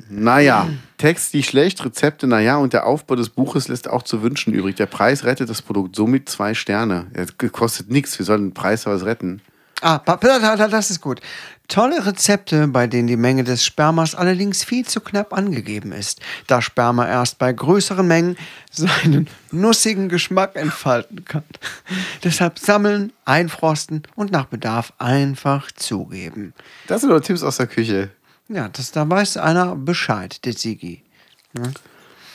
Naja, 0.10 0.68
Text 0.98 1.34
die 1.34 1.44
schlecht, 1.44 1.86
Rezepte, 1.86 2.26
naja, 2.26 2.58
und 2.58 2.74
der 2.74 2.88
Aufbau 2.88 3.16
des 3.16 3.30
Buches 3.30 3.68
lässt 3.68 3.88
auch 3.88 4.02
zu 4.02 4.24
wünschen 4.24 4.54
übrig. 4.54 4.76
Der 4.76 4.88
Preis 4.88 5.24
rettet 5.24 5.50
das 5.50 5.62
Produkt 5.62 5.96
somit 5.96 6.30
zwei 6.30 6.56
Sterne. 6.56 7.08
Es 7.14 7.38
kostet 7.52 7.92
nichts, 7.92 8.18
wir 8.18 8.26
sollen 8.26 8.48
den 8.48 8.54
Preis 8.56 8.88
was 8.88 9.06
retten. 9.06 9.42
Ah, 9.82 10.00
das 10.00 10.90
ist 10.90 11.02
gut. 11.02 11.22
Tolle 11.68 12.06
Rezepte, 12.06 12.68
bei 12.70 12.88
denen 12.88 13.08
die 13.08 13.18
Menge 13.18 13.44
des 13.44 13.66
Spermas 13.66 14.16
allerdings 14.16 14.64
viel 14.64 14.86
zu 14.86 15.02
knapp 15.02 15.34
angegeben 15.34 15.92
ist, 15.92 16.22
da 16.48 16.62
Sperma 16.62 17.06
erst 17.06 17.40
bei 17.40 17.52
größeren 17.52 18.08
Mengen 18.08 18.38
seinen 18.72 19.28
nussigen 19.52 20.08
Geschmack 20.08 20.56
entfalten 20.56 21.26
kann. 21.26 21.44
Deshalb 22.24 22.58
sammeln, 22.58 23.12
einfrosten 23.26 24.04
und 24.16 24.32
nach 24.32 24.46
Bedarf 24.46 24.94
einfach 24.98 25.70
zugeben. 25.74 26.54
Das 26.88 27.02
sind 27.02 27.10
nur 27.10 27.22
Tipps 27.22 27.44
aus 27.44 27.58
der 27.58 27.68
Küche. 27.68 28.12
Ja, 28.48 28.70
das, 28.70 28.92
da 28.92 29.10
weiß 29.10 29.36
einer 29.36 29.76
Bescheid, 29.76 30.46
der 30.46 30.54
Sigi. 30.54 31.04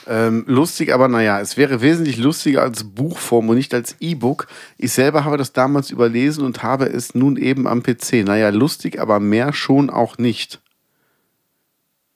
Ähm, 0.08 0.44
lustig, 0.46 0.92
aber 0.92 1.08
naja, 1.08 1.40
es 1.40 1.56
wäre 1.56 1.80
wesentlich 1.80 2.16
lustiger 2.16 2.62
als 2.62 2.84
Buchform 2.84 3.48
und 3.48 3.56
nicht 3.56 3.72
als 3.74 3.96
E-Book. 4.00 4.46
Ich 4.78 4.92
selber 4.92 5.24
habe 5.24 5.36
das 5.36 5.52
damals 5.52 5.90
überlesen 5.90 6.44
und 6.44 6.62
habe 6.62 6.86
es 6.86 7.14
nun 7.14 7.36
eben 7.36 7.66
am 7.66 7.82
PC. 7.82 8.24
Naja, 8.24 8.48
lustig, 8.50 9.00
aber 9.00 9.20
mehr 9.20 9.52
schon 9.52 9.90
auch 9.90 10.18
nicht. 10.18 10.60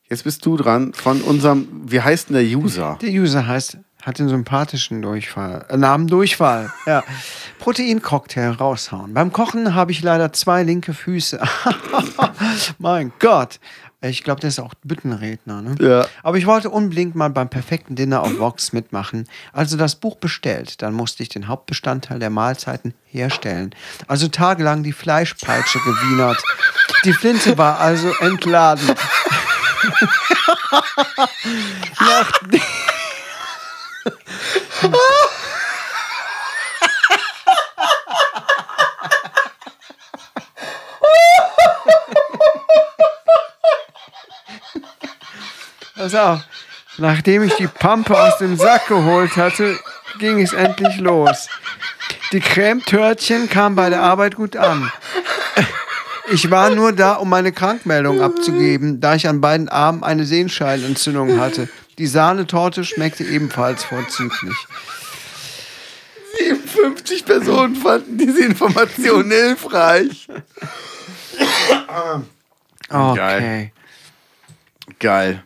Jetzt 0.09 0.25
bist 0.25 0.47
du 0.47 0.57
dran 0.57 0.93
von 0.93 1.21
unserem, 1.21 1.69
wie 1.87 2.01
heißt 2.01 2.29
denn 2.29 2.37
der 2.37 2.59
User? 2.59 2.99
Der 3.03 3.11
User 3.11 3.47
heißt, 3.47 3.79
hat 4.07 4.21
den 4.21 4.29
sympathischen 4.29 5.03
Durchfall, 5.03 5.67
äh, 5.69 5.77
Namen 5.77 6.07
Durchfall. 6.07 6.73
Ja. 6.87 7.03
Proteincocktail 7.59 8.51
raushauen. 8.53 9.13
Beim 9.13 9.33
Kochen 9.33 9.75
habe 9.75 9.91
ich 9.91 10.03
leider 10.03 10.33
zwei 10.33 10.63
linke 10.63 10.95
Füße. 10.95 11.43
mein 12.79 13.13
Gott. 13.19 13.59
Ich 14.09 14.23
glaube, 14.25 14.41
der 14.41 14.49
ist 14.49 14.59
auch 14.59 14.75
Büttenredner. 14.85 15.63
Ne? 15.63 15.75
Ja. 15.81 16.07
Aber 16.23 16.39
ich 16.39 16.47
wollte 16.47 16.71
unbedingt 16.71 17.15
mal 17.15 17.31
beim 17.31 17.49
perfekten 17.49 17.95
Dinner 17.97 18.23
auf 18.23 18.39
Vox 18.39 18.73
mitmachen. 18.73 19.29
Also 19.53 19.77
das 19.77 19.97
Buch 19.97 20.17
bestellt. 20.17 20.83
Dann 20.83 20.95
musste 20.95 21.23
ich 21.23 21.29
den 21.29 21.49
Hauptbestandteil 21.49 22.19
der 22.19 22.31
Mahlzeiten 22.31 22.95
herstellen. 23.07 23.75
Also 24.07 24.29
tagelang 24.29 24.83
die 24.83 24.93
Fleischpeitsche 24.93 25.79
gewienert. 25.81 26.43
Die 27.05 27.13
Flinte 27.13 27.59
war 27.59 27.81
also 27.81 28.13
entladen. 28.21 28.89
Nachdem 32.01 32.61
Pass 45.97 46.15
auf. 46.15 46.41
Nachdem 46.99 47.43
ich 47.43 47.55
die 47.55 47.67
Pampe 47.67 48.19
aus 48.19 48.39
dem 48.39 48.57
Sack 48.57 48.89
geholt 48.89 49.37
hatte, 49.37 49.79
ging 50.19 50.41
es 50.41 50.53
endlich 50.53 50.99
los. 50.99 51.49
Die 52.33 52.41
Cremetörtchen 52.41 53.51
kamen 53.51 53.77
bei 53.77 53.91
der 53.91 54.03
Arbeit 54.03 54.37
gut 54.37 54.57
an. 54.57 54.91
Ich 56.33 56.51
war 56.51 56.71
nur 56.71 56.93
da, 56.93 57.15
um 57.15 57.29
meine 57.29 57.53
Krankmeldung 57.53 58.21
abzugeben, 58.21 59.01
da 59.01 59.15
ich 59.15 59.29
an 59.29 59.41
beiden 59.41 59.69
Armen 59.69 60.03
eine 60.03 60.25
Sehenscheidenentzündung 60.25 61.39
hatte. 61.39 61.69
Die 61.99 62.07
Sahnetorte 62.07 62.85
schmeckte 62.85 63.25
ebenfalls 63.25 63.85
vorzüglich. 63.85 64.57
57 66.39 67.25
Personen 67.25 67.77
fanden 67.77 68.19
diese 68.19 68.45
Information 68.45 69.31
hilfreich. 69.31 70.29
Okay. 72.91 73.73
Geil. 74.99 75.43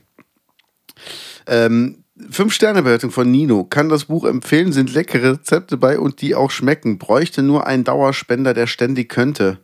Ähm, 1.51 2.05
Fünf-Sterne-Bewertung 2.31 3.11
von 3.11 3.31
Nino. 3.31 3.65
Kann 3.65 3.89
das 3.89 4.05
Buch 4.05 4.25
empfehlen, 4.25 4.73
sind 4.73 4.93
leckere 4.93 5.33
Rezepte 5.33 5.77
bei 5.77 5.99
und 5.99 6.21
die 6.21 6.35
auch 6.35 6.51
schmecken. 6.51 6.99
Bräuchte 6.99 7.43
nur 7.43 7.67
einen 7.67 7.85
Dauerspender, 7.85 8.55
der 8.55 8.67
ständig 8.67 9.09
könnte. 9.09 9.59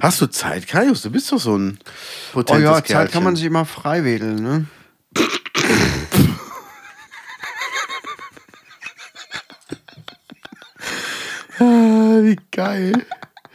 Hast 0.00 0.20
du 0.20 0.26
Zeit, 0.26 0.66
Kaius? 0.66 1.02
Du 1.02 1.10
bist 1.10 1.30
doch 1.30 1.38
so 1.38 1.56
ein 1.56 1.78
Oh 2.32 2.42
potentes 2.42 2.64
ja, 2.64 2.74
Zeit 2.74 2.84
Kerlchen. 2.86 3.12
kann 3.12 3.22
man 3.22 3.36
sich 3.36 3.44
immer 3.44 3.64
frei 3.64 4.04
wedeln, 4.04 4.42
ne? 4.42 4.66
Ah, 11.60 12.18
wie 12.22 12.36
geil. 12.50 13.06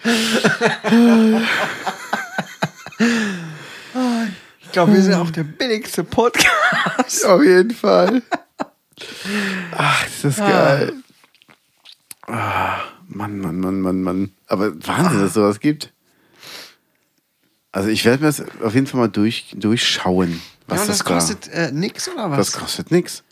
Ich 4.70 4.74
glaube, 4.74 4.94
wir 4.94 5.02
sind 5.02 5.16
auch 5.16 5.32
der 5.32 5.44
billigste 5.44 6.04
Podcast. 6.04 7.26
Auf 7.26 7.42
jeden 7.44 7.72
Fall. 7.72 8.22
Ach, 9.76 10.06
ist 10.06 10.24
das 10.24 10.38
geil. 10.38 10.94
Ah, 12.28 12.76
Mann, 13.08 13.40
Mann, 13.40 13.60
Mann, 13.60 13.82
Mann, 13.82 14.04
Mann. 14.04 14.32
Aber 14.46 14.72
Wahnsinn, 14.86 15.22
dass 15.22 15.30
es 15.30 15.34
sowas 15.34 15.60
gibt. 15.60 15.92
Also 17.72 17.90
ich 17.90 18.06
werde 18.06 18.22
mir 18.22 18.28
das 18.30 18.44
auf 18.62 18.76
jeden 18.76 18.86
Fall 18.86 19.00
mal 19.00 19.08
durch, 19.10 19.56
durchschauen, 19.58 20.40
was 20.68 20.82
ja, 20.82 20.86
das, 20.86 20.98
das 21.00 21.08
da- 21.08 21.14
kostet 21.16 21.48
äh, 21.48 21.72
nix 21.72 22.08
oder 22.08 22.30
was? 22.30 22.38
Das 22.38 22.52
kostet 22.52 22.92
nichts. 22.92 23.24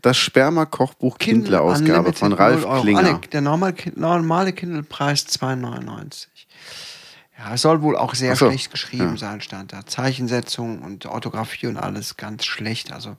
Das 0.00 0.16
Sperma-Kochbuch 0.16 1.18
Kindle-Ausgabe 1.18 2.14
von 2.14 2.30
0 2.30 2.38
Ralf. 2.38 2.80
Klinger. 2.80 3.00
Ah, 3.00 3.12
ne, 3.12 3.20
der 3.32 3.42
normal, 3.42 3.74
normale 3.96 4.54
Kindle-Preis 4.54 5.26
2,99. 5.26 6.26
Ja, 7.38 7.54
es 7.54 7.62
soll 7.62 7.82
wohl 7.82 7.96
auch 7.96 8.14
sehr 8.14 8.34
so, 8.34 8.46
schlecht 8.46 8.70
geschrieben 8.70 9.10
ja. 9.12 9.16
sein, 9.16 9.40
stand 9.40 9.72
da. 9.72 9.84
Zeichensetzung 9.84 10.82
und 10.82 11.04
Orthographie 11.06 11.66
und 11.66 11.76
alles 11.76 12.16
ganz 12.16 12.46
schlecht. 12.46 12.92
Also, 12.92 13.16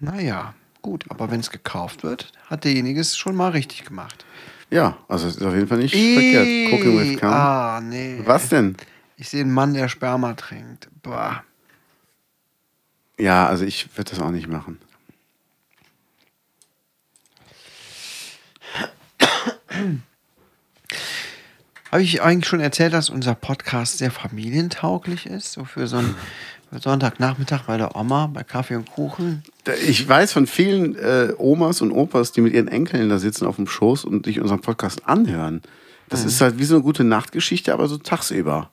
naja, 0.00 0.54
gut. 0.82 1.04
Aber 1.08 1.30
wenn 1.30 1.40
es 1.40 1.50
gekauft 1.50 2.02
wird, 2.02 2.32
hat 2.46 2.64
derjenige 2.64 3.00
es 3.00 3.16
schon 3.16 3.36
mal 3.36 3.50
richtig 3.52 3.84
gemacht. 3.84 4.24
Ja, 4.70 4.98
also 5.08 5.28
es 5.28 5.36
ist 5.36 5.42
auf 5.42 5.54
jeden 5.54 5.68
Fall 5.68 5.78
nicht 5.78 5.94
verkehrt. 5.94 6.72
Cooking 6.72 6.98
with 6.98 7.20
Cum. 7.20 7.28
Ah, 7.28 7.80
nee. 7.80 8.20
Was 8.24 8.48
denn? 8.48 8.76
Ich 9.16 9.28
sehe 9.28 9.42
einen 9.42 9.52
Mann, 9.52 9.74
der 9.74 9.88
Sperma 9.88 10.34
trinkt. 10.34 10.88
Boah. 11.02 11.44
Ja, 13.18 13.46
also 13.46 13.64
ich 13.64 13.96
würde 13.96 14.10
das 14.10 14.20
auch 14.20 14.30
nicht 14.30 14.48
machen. 14.48 14.78
Habe 21.96 22.04
ich 22.04 22.20
eigentlich 22.20 22.46
schon 22.46 22.60
erzählt, 22.60 22.92
dass 22.92 23.08
unser 23.08 23.34
Podcast 23.34 23.96
sehr 23.96 24.10
familientauglich 24.10 25.24
ist? 25.24 25.52
So 25.52 25.64
für 25.64 25.86
so 25.86 25.96
einen 25.96 26.14
Sonntagnachmittag 26.78 27.62
bei 27.62 27.78
der 27.78 27.96
Oma, 27.96 28.26
bei 28.26 28.42
Kaffee 28.42 28.76
und 28.76 28.90
Kuchen. 28.90 29.42
Ich 29.86 30.06
weiß 30.06 30.34
von 30.34 30.46
vielen 30.46 30.94
äh, 30.96 31.32
Omas 31.38 31.80
und 31.80 31.92
Opas, 31.92 32.32
die 32.32 32.42
mit 32.42 32.52
ihren 32.52 32.68
Enkeln 32.68 33.08
da 33.08 33.16
sitzen 33.18 33.46
auf 33.46 33.56
dem 33.56 33.66
Schoß 33.66 34.04
und 34.04 34.26
sich 34.26 34.42
unseren 34.42 34.60
Podcast 34.60 35.08
anhören. 35.08 35.62
Das 36.10 36.20
Mhm. 36.20 36.28
ist 36.28 36.40
halt 36.42 36.58
wie 36.58 36.64
so 36.64 36.74
eine 36.74 36.82
gute 36.82 37.02
Nachtgeschichte, 37.02 37.72
aber 37.72 37.88
so 37.88 37.96
tagsüber. 37.96 38.68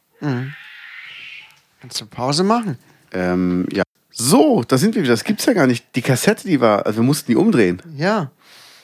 Kannst 1.80 2.02
du 2.02 2.06
Pause 2.06 2.44
machen? 2.44 2.78
Ähm, 3.14 3.68
ja. 3.72 3.84
So, 4.12 4.66
da 4.68 4.78
sind 4.78 4.96
wir 4.96 5.02
wieder. 5.04 5.14
Das 5.14 5.24
gibt's 5.24 5.46
ja 5.46 5.54
gar 5.54 5.66
nicht. 5.68 5.86
Die 5.96 6.02
Kassette, 6.02 6.46
die 6.46 6.60
war, 6.60 6.86
also 6.86 7.00
wir 7.00 7.06
mussten 7.06 7.32
die 7.32 7.38
umdrehen. 7.38 7.82
Ja. 7.96 8.32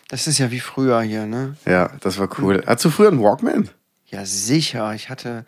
Das 0.08 0.28
ist 0.28 0.38
ja 0.38 0.50
wie 0.50 0.62
früher 0.62 1.02
hier, 1.02 1.26
ne? 1.26 1.58
Ja, 1.66 1.92
das 2.00 2.18
war 2.18 2.30
cool. 2.40 2.64
Hattest 2.66 2.86
du 2.86 2.90
früher 2.90 3.10
einen 3.10 3.22
Walkman? 3.22 3.68
Ja, 4.12 4.26
sicher. 4.26 4.94
Ich 4.94 5.10
hatte, 5.10 5.46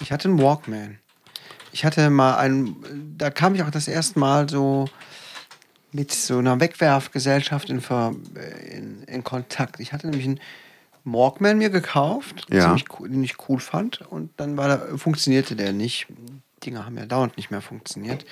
ich 0.00 0.12
hatte 0.12 0.28
einen 0.28 0.40
Walkman. 0.40 0.98
Ich 1.72 1.84
hatte 1.84 2.10
mal 2.10 2.36
einen, 2.36 3.14
da 3.16 3.30
kam 3.30 3.54
ich 3.54 3.62
auch 3.62 3.70
das 3.70 3.88
erste 3.88 4.18
Mal 4.18 4.48
so 4.48 4.88
mit 5.92 6.12
so 6.12 6.38
einer 6.38 6.58
Wegwerfgesellschaft 6.60 7.70
in, 7.70 7.80
Ver, 7.80 8.14
in, 8.70 9.02
in 9.04 9.24
Kontakt. 9.24 9.78
Ich 9.80 9.92
hatte 9.92 10.06
nämlich 10.08 10.26
einen 10.26 10.40
Walkman 11.04 11.58
mir 11.58 11.70
gekauft, 11.70 12.46
Ja. 12.50 12.76
cool, 12.98 13.08
den 13.08 13.22
ich 13.24 13.36
cool 13.48 13.58
fand. 13.60 14.00
Und 14.02 14.30
dann 14.38 14.56
war 14.56 14.68
da, 14.68 14.96
funktionierte 14.96 15.56
der 15.56 15.72
nicht. 15.72 16.06
Dinger 16.64 16.86
haben 16.86 16.96
ja 16.96 17.06
dauernd 17.06 17.36
nicht 17.36 17.50
mehr 17.50 17.60
funktioniert. 17.60 18.24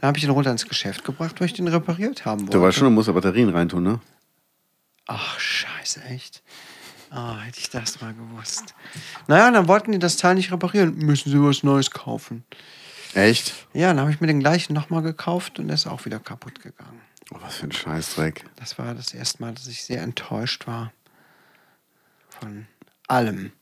Dann 0.00 0.08
habe 0.08 0.18
ich 0.18 0.24
den 0.24 0.30
runter 0.30 0.50
ins 0.50 0.68
Geschäft 0.68 1.04
gebracht, 1.04 1.40
weil 1.40 1.46
ich 1.46 1.54
den 1.54 1.68
repariert 1.68 2.24
haben 2.26 2.42
wollte. 2.42 2.58
Du 2.58 2.62
weißt 2.62 2.76
schon, 2.78 2.84
du 2.86 2.90
musst 2.90 3.08
da 3.08 3.12
Batterien 3.12 3.48
reintun, 3.48 3.82
ne? 3.82 4.00
Ach, 5.06 5.40
scheiße, 5.40 6.02
echt. 6.02 6.42
Ah, 7.10 7.38
hätte 7.40 7.58
ich 7.58 7.70
das 7.70 8.00
mal 8.00 8.14
gewusst. 8.14 8.74
Naja, 9.26 9.50
dann 9.50 9.68
wollten 9.68 9.92
die 9.92 9.98
das 9.98 10.16
Teil 10.16 10.34
nicht 10.34 10.52
reparieren. 10.52 10.96
Müssen 10.96 11.30
sie 11.30 11.42
was 11.42 11.62
Neues 11.62 11.90
kaufen. 11.90 12.44
Echt? 13.14 13.66
Ja, 13.72 13.88
dann 13.88 14.00
habe 14.00 14.10
ich 14.10 14.20
mir 14.20 14.26
den 14.26 14.40
gleichen 14.40 14.74
nochmal 14.74 15.02
gekauft 15.02 15.58
und 15.58 15.68
der 15.68 15.74
ist 15.74 15.86
auch 15.86 16.04
wieder 16.04 16.18
kaputt 16.18 16.60
gegangen. 16.60 17.00
Oh, 17.30 17.36
was 17.40 17.56
für 17.56 17.66
ein 17.66 17.72
Scheißdreck. 17.72 18.44
Das 18.56 18.78
war 18.78 18.94
das 18.94 19.14
erste 19.14 19.42
Mal, 19.42 19.54
dass 19.54 19.66
ich 19.66 19.84
sehr 19.84 20.02
enttäuscht 20.02 20.66
war. 20.66 20.92
Von 22.28 22.66
allem. 23.06 23.52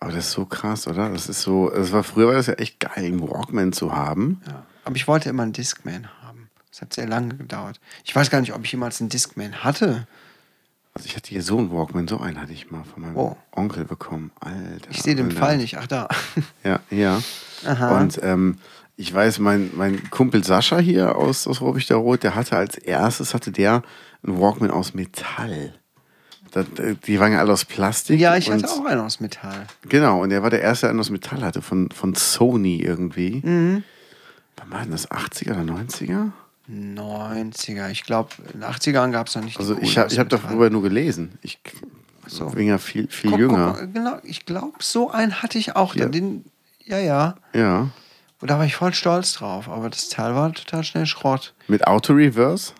Aber 0.00 0.12
das 0.12 0.26
ist 0.26 0.32
so 0.32 0.44
krass, 0.44 0.86
oder? 0.86 1.10
Das 1.10 1.28
ist 1.28 1.42
so, 1.42 1.72
es 1.72 1.92
war 1.92 2.04
früher 2.04 2.28
war 2.28 2.34
das 2.34 2.46
ja 2.46 2.54
echt 2.54 2.78
geil, 2.78 2.92
einen 2.96 3.20
Walkman 3.20 3.72
zu 3.72 3.94
haben. 3.94 4.40
Ja. 4.46 4.64
Aber 4.84 4.96
ich 4.96 5.08
wollte 5.08 5.28
immer 5.28 5.42
einen 5.42 5.52
Discman 5.52 6.08
haben. 6.22 6.50
Das 6.70 6.82
hat 6.82 6.92
sehr 6.92 7.08
lange 7.08 7.34
gedauert. 7.34 7.80
Ich 8.04 8.14
weiß 8.14 8.30
gar 8.30 8.40
nicht, 8.40 8.54
ob 8.54 8.64
ich 8.64 8.72
jemals 8.72 9.00
einen 9.00 9.10
Discman 9.10 9.64
hatte. 9.64 10.06
Also 10.98 11.06
ich 11.06 11.14
hatte 11.14 11.28
hier 11.28 11.44
so 11.44 11.58
einen 11.58 11.70
Walkman, 11.70 12.08
so 12.08 12.18
einen 12.18 12.40
hatte 12.40 12.52
ich 12.52 12.72
mal 12.72 12.82
von 12.82 13.02
meinem 13.02 13.16
Oh. 13.16 13.36
Onkel 13.52 13.84
bekommen. 13.84 14.32
Alter. 14.40 14.90
Ich 14.90 15.00
sehe 15.00 15.14
den. 15.14 15.30
Fall 15.30 15.56
nicht. 15.56 15.78
Ach, 15.78 15.86
da. 15.86 16.08
Ja, 16.64 16.80
ja. 16.90 17.22
Aha. 17.64 18.00
Und 18.00 18.18
ähm, 18.20 18.58
ich 18.96 19.14
weiß, 19.14 19.38
mein, 19.38 19.70
mein 19.76 20.10
Kumpel 20.10 20.42
Sascha 20.42 20.78
hier 20.80 21.14
aus, 21.14 21.46
aus 21.46 21.60
Robichterroth, 21.60 22.24
der 22.24 22.34
hatte 22.34 22.56
als 22.56 22.76
erstes, 22.76 23.32
hatte 23.32 23.52
der 23.52 23.84
einen 24.24 24.40
Walkman 24.40 24.72
aus 24.72 24.92
Metall. 24.92 25.72
Das, 26.50 26.66
die 27.06 27.20
waren 27.20 27.30
ja 27.30 27.38
alle 27.38 27.52
aus 27.52 27.64
Plastik. 27.64 28.18
Ja, 28.18 28.36
ich 28.36 28.50
hatte 28.50 28.68
auch 28.68 28.84
einen 28.84 29.00
aus 29.00 29.20
Metall. 29.20 29.68
Genau, 29.88 30.22
und 30.24 30.32
er 30.32 30.42
war 30.42 30.50
der 30.50 30.62
erste, 30.62 30.86
der 30.86 30.90
einen 30.90 30.98
aus 31.00 31.10
Metall 31.10 31.42
hatte, 31.42 31.62
von, 31.62 31.92
von 31.92 32.16
Sony 32.16 32.80
irgendwie. 32.80 33.40
Mhm. 33.44 33.84
Wann 34.56 34.70
war 34.72 34.80
denn 34.80 34.90
das? 34.90 35.08
80er 35.08 35.52
oder 35.62 35.74
90er? 35.74 36.32
90er. 36.70 37.90
Ich 37.90 38.04
glaube, 38.04 38.30
in 38.52 38.60
den 38.60 38.64
80ern 38.64 39.10
gab 39.10 39.28
es 39.28 39.34
noch 39.36 39.44
nicht. 39.44 39.58
Also 39.58 39.76
ich 39.80 39.96
habe 39.96 40.12
ich 40.12 40.18
hab 40.18 40.28
darüber 40.28 40.70
nur 40.70 40.82
gelesen. 40.82 41.38
Ich 41.42 41.60
so. 42.26 42.46
bin 42.50 42.66
ja 42.66 42.78
viel, 42.78 43.08
viel 43.08 43.30
Guck, 43.30 43.40
jünger. 43.40 43.76
Guck, 43.78 43.94
genau, 43.94 44.18
ich 44.22 44.44
glaube, 44.44 44.76
so 44.80 45.10
einen 45.10 45.42
hatte 45.42 45.58
ich 45.58 45.76
auch. 45.76 45.94
Ja. 45.94 46.04
Ja. 46.04 46.08
Den, 46.08 46.44
ja, 46.84 46.98
ja. 46.98 47.36
Ja. 47.54 47.88
Und 48.40 48.50
da 48.50 48.58
war 48.58 48.66
ich 48.66 48.76
voll 48.76 48.94
stolz 48.94 49.32
drauf. 49.32 49.68
Aber 49.68 49.90
das 49.90 50.08
Teil 50.08 50.34
war 50.34 50.52
total 50.52 50.84
schnell 50.84 51.06
Schrott. 51.06 51.54
Mit 51.66 51.86
Auto-Reverse? 51.86 52.72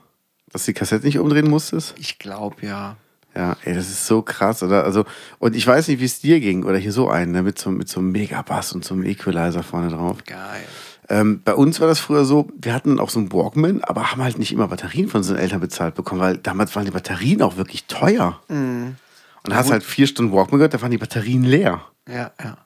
Dass 0.50 0.64
die 0.64 0.72
Kassette 0.72 1.04
nicht 1.04 1.18
umdrehen 1.18 1.48
musstest? 1.48 1.94
Ich 1.98 2.18
glaube, 2.18 2.64
ja. 2.64 2.96
Ja, 3.34 3.56
ey, 3.62 3.74
das 3.74 3.88
ist 3.88 4.06
so 4.06 4.22
krass, 4.22 4.62
oder? 4.62 4.84
Also, 4.84 5.04
und 5.38 5.54
ich 5.54 5.66
weiß 5.66 5.88
nicht, 5.88 6.00
wie 6.00 6.06
es 6.06 6.20
dir 6.20 6.40
ging, 6.40 6.64
oder 6.64 6.78
hier 6.78 6.92
so 6.92 7.08
einen, 7.08 7.32
ne, 7.32 7.42
mit 7.42 7.58
so, 7.58 7.70
mit 7.70 7.88
so 7.88 8.00
einem 8.00 8.10
Megabass 8.10 8.72
und 8.72 8.84
so 8.84 8.94
einem 8.94 9.04
Equalizer 9.04 9.62
vorne 9.62 9.90
drauf. 9.90 10.24
Geil. 10.24 10.64
Ähm, 11.10 11.40
bei 11.42 11.54
uns 11.54 11.80
war 11.80 11.88
das 11.88 12.00
früher 12.00 12.24
so, 12.24 12.48
wir 12.60 12.74
hatten 12.74 13.00
auch 13.00 13.10
so 13.10 13.18
einen 13.18 13.32
Walkman, 13.32 13.82
aber 13.82 14.12
haben 14.12 14.22
halt 14.22 14.38
nicht 14.38 14.52
immer 14.52 14.68
Batterien 14.68 15.08
von 15.08 15.18
unseren 15.18 15.38
Eltern 15.38 15.60
bezahlt 15.60 15.94
bekommen, 15.94 16.20
weil 16.20 16.36
damals 16.36 16.76
waren 16.76 16.84
die 16.84 16.90
Batterien 16.90 17.40
auch 17.42 17.56
wirklich 17.56 17.84
teuer. 17.86 18.40
Mhm. 18.48 18.96
Und 19.44 19.54
hast 19.54 19.70
halt 19.70 19.82
vier 19.82 20.06
Stunden 20.06 20.32
Walkman 20.32 20.58
gehört, 20.58 20.74
da 20.74 20.82
waren 20.82 20.90
die 20.90 20.98
Batterien 20.98 21.44
leer. 21.44 21.82
Ja, 22.06 22.32
ja. 22.42 22.58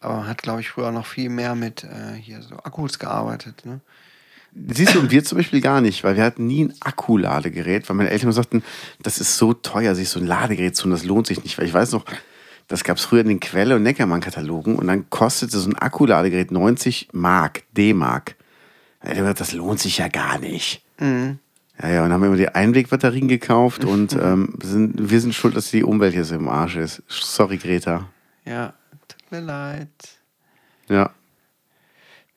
Aber 0.00 0.16
man 0.16 0.26
hat, 0.28 0.42
glaube 0.42 0.60
ich, 0.60 0.70
früher 0.70 0.90
noch 0.90 1.06
viel 1.06 1.28
mehr 1.28 1.54
mit 1.54 1.84
äh, 1.84 2.14
hier 2.20 2.42
so 2.42 2.56
Akkus 2.56 2.98
gearbeitet. 2.98 3.64
Ne? 3.64 3.80
Siehst 4.68 4.94
du, 4.94 5.00
und 5.00 5.10
wir 5.10 5.24
zum 5.24 5.38
Beispiel 5.38 5.60
gar 5.60 5.80
nicht, 5.80 6.04
weil 6.04 6.16
wir 6.16 6.24
hatten 6.24 6.46
nie 6.46 6.64
ein 6.64 6.74
Akkuladegerät, 6.80 7.88
weil 7.88 7.96
meine 7.96 8.10
Eltern 8.10 8.32
sagten, 8.32 8.62
das 9.02 9.18
ist 9.18 9.36
so 9.36 9.54
teuer, 9.54 9.94
sich 9.94 10.08
so 10.08 10.20
ein 10.20 10.26
Ladegerät 10.26 10.76
zu 10.76 10.84
holen, 10.84 10.92
das 10.92 11.04
lohnt 11.04 11.26
sich 11.26 11.42
nicht. 11.42 11.58
Weil 11.58 11.66
ich 11.66 11.74
weiß 11.74 11.92
noch, 11.92 12.04
das 12.68 12.84
gab 12.84 12.98
es 12.98 13.04
früher 13.04 13.22
in 13.22 13.28
den 13.28 13.40
Quelle- 13.40 13.76
und 13.76 13.82
Neckermann-Katalogen 13.82 14.76
und 14.76 14.86
dann 14.86 15.08
kostete 15.10 15.58
so 15.58 15.68
ein 15.70 15.76
Akkuladegerät 15.76 16.50
90 16.50 17.08
Mark, 17.12 17.64
D-Mark. 17.72 18.36
Da 19.02 19.32
das 19.32 19.52
lohnt 19.52 19.80
sich 19.80 19.98
ja 19.98 20.08
gar 20.08 20.38
nicht. 20.38 20.82
Ja, 21.00 21.88
ja, 21.88 22.04
und 22.04 22.12
haben 22.12 22.24
immer 22.24 22.36
die 22.36 22.48
Einwegbatterien 22.48 23.28
gekauft 23.28 23.84
und 23.86 24.12
ähm, 24.14 24.54
sind, 24.62 25.10
wir 25.10 25.20
sind 25.20 25.34
schuld, 25.34 25.56
dass 25.56 25.70
die 25.70 25.84
Umwelt 25.84 26.12
hier 26.14 26.24
so 26.24 26.34
im 26.34 26.48
Arsch 26.48 26.76
ist. 26.76 27.02
Sorry, 27.08 27.56
Greta. 27.56 28.08
Ja, 28.44 28.74
tut 29.08 29.30
mir 29.32 29.40
leid. 29.40 29.88
Ja. 30.88 31.10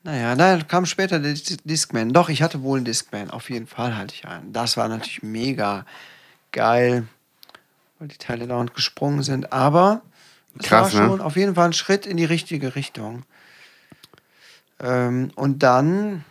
Naja, 0.04 0.36
dann 0.36 0.68
kam 0.68 0.86
später 0.86 1.20
der 1.20 1.34
Dis- 1.34 1.58
Discman. 1.64 2.12
Doch, 2.14 2.30
ich 2.30 2.42
hatte 2.42 2.62
wohl 2.64 2.78
einen 2.78 2.86
Discman. 2.86 3.30
Auf 3.30 3.50
jeden 3.50 3.68
Fall 3.68 3.96
hatte 3.98 4.14
ich 4.16 4.28
einen. 4.28 4.52
Das 4.54 4.78
war 4.78 4.88
natürlich 4.88 5.22
mega 5.24 5.86
geil, 6.52 7.08
weil 8.00 8.08
die 8.08 8.18
Teile 8.18 8.48
dauernd 8.48 8.74
gesprungen 8.74 9.22
sind. 9.24 9.54
Aber 9.54 10.02
Krass, 10.60 10.94
war 10.94 11.02
ne? 11.02 11.08
schon 11.08 11.22
auf 11.22 11.36
jeden 11.36 11.56
Fall 11.56 11.66
ein 11.66 11.74
Schritt 11.74 12.06
in 12.06 12.18
die 12.18 12.26
richtige 12.26 12.76
Richtung. 12.76 13.24
Ähm, 14.80 15.32
und 15.36 15.64
dann 15.64 16.24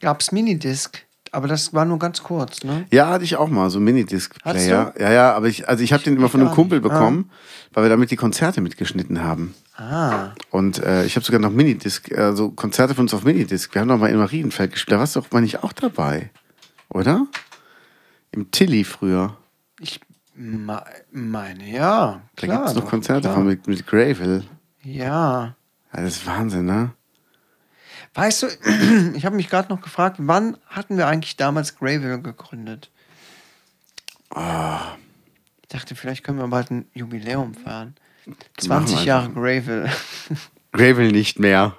gab 0.00 0.20
es 0.20 0.32
Minidisc. 0.32 1.04
Aber 1.30 1.48
das 1.48 1.74
war 1.74 1.84
nur 1.84 1.98
ganz 1.98 2.22
kurz, 2.22 2.62
ne? 2.62 2.86
Ja, 2.92 3.08
hatte 3.08 3.24
ich 3.24 3.34
auch 3.34 3.48
mal, 3.48 3.68
so 3.68 3.80
Minidisc-Player. 3.80 4.94
Ja, 4.96 5.12
ja, 5.12 5.32
aber 5.32 5.48
ich, 5.48 5.68
also 5.68 5.82
ich 5.82 5.92
habe 5.92 6.00
den 6.04 6.14
immer 6.16 6.28
von 6.28 6.40
einem 6.40 6.52
Kumpel 6.52 6.78
nicht. 6.78 6.88
bekommen, 6.88 7.28
weil 7.72 7.82
wir 7.84 7.88
damit 7.88 8.12
die 8.12 8.16
Konzerte 8.16 8.60
mitgeschnitten 8.60 9.24
haben. 9.24 9.52
Ah, 9.76 10.28
Und 10.50 10.78
äh, 10.78 11.04
ich 11.04 11.16
habe 11.16 11.26
sogar 11.26 11.40
noch 11.40 11.50
Minidisc, 11.50 12.16
also 12.16 12.52
Konzerte 12.52 12.94
von 12.94 13.06
uns 13.06 13.14
auf 13.14 13.24
Minidisc. 13.24 13.74
Wir 13.74 13.80
haben 13.80 13.88
noch 13.88 13.98
mal 13.98 14.10
in 14.10 14.18
Marienfeld 14.18 14.70
gespielt. 14.70 14.94
Da 14.94 15.00
warst 15.00 15.16
du 15.16 15.20
doch 15.22 15.32
mal 15.32 15.40
nicht 15.40 15.64
auch 15.64 15.72
dabei, 15.72 16.30
oder? 16.88 17.26
Im 18.30 18.52
Tilly 18.52 18.84
früher. 18.84 19.36
ich 19.80 20.00
me- 20.34 20.84
meine, 21.12 21.68
ja. 21.70 22.22
Da 22.36 22.46
Klar, 22.46 22.56
gibt 22.58 22.68
es 22.70 22.74
noch 22.74 22.88
Konzerte 22.90 23.22
klar. 23.22 23.34
von 23.34 23.46
mit, 23.46 23.66
mit 23.66 23.86
Gravel. 23.86 24.44
Ja. 24.82 25.54
Ja, 25.92 26.00
das 26.02 26.16
ist 26.16 26.26
Wahnsinn, 26.26 26.66
ne? 26.66 26.92
Weißt 28.14 28.42
du, 28.42 28.46
ich 29.14 29.24
habe 29.26 29.36
mich 29.36 29.48
gerade 29.48 29.68
noch 29.72 29.80
gefragt, 29.80 30.16
wann 30.20 30.56
hatten 30.68 30.96
wir 30.96 31.06
eigentlich 31.06 31.36
damals 31.36 31.76
Gravel 31.76 32.20
gegründet? 32.20 32.90
Ah. 34.30 34.96
Ich 35.62 35.68
dachte, 35.68 35.94
vielleicht 35.94 36.24
können 36.24 36.38
wir 36.38 36.48
bald 36.48 36.70
ein 36.70 36.86
Jubiläum 36.94 37.54
feiern. 37.54 37.94
Machen 38.26 38.38
20 38.58 38.96
wir 38.98 39.04
Jahre. 39.04 39.30
Gravel. 39.30 39.90
Gravel 40.72 41.12
nicht 41.12 41.38
mehr. 41.38 41.76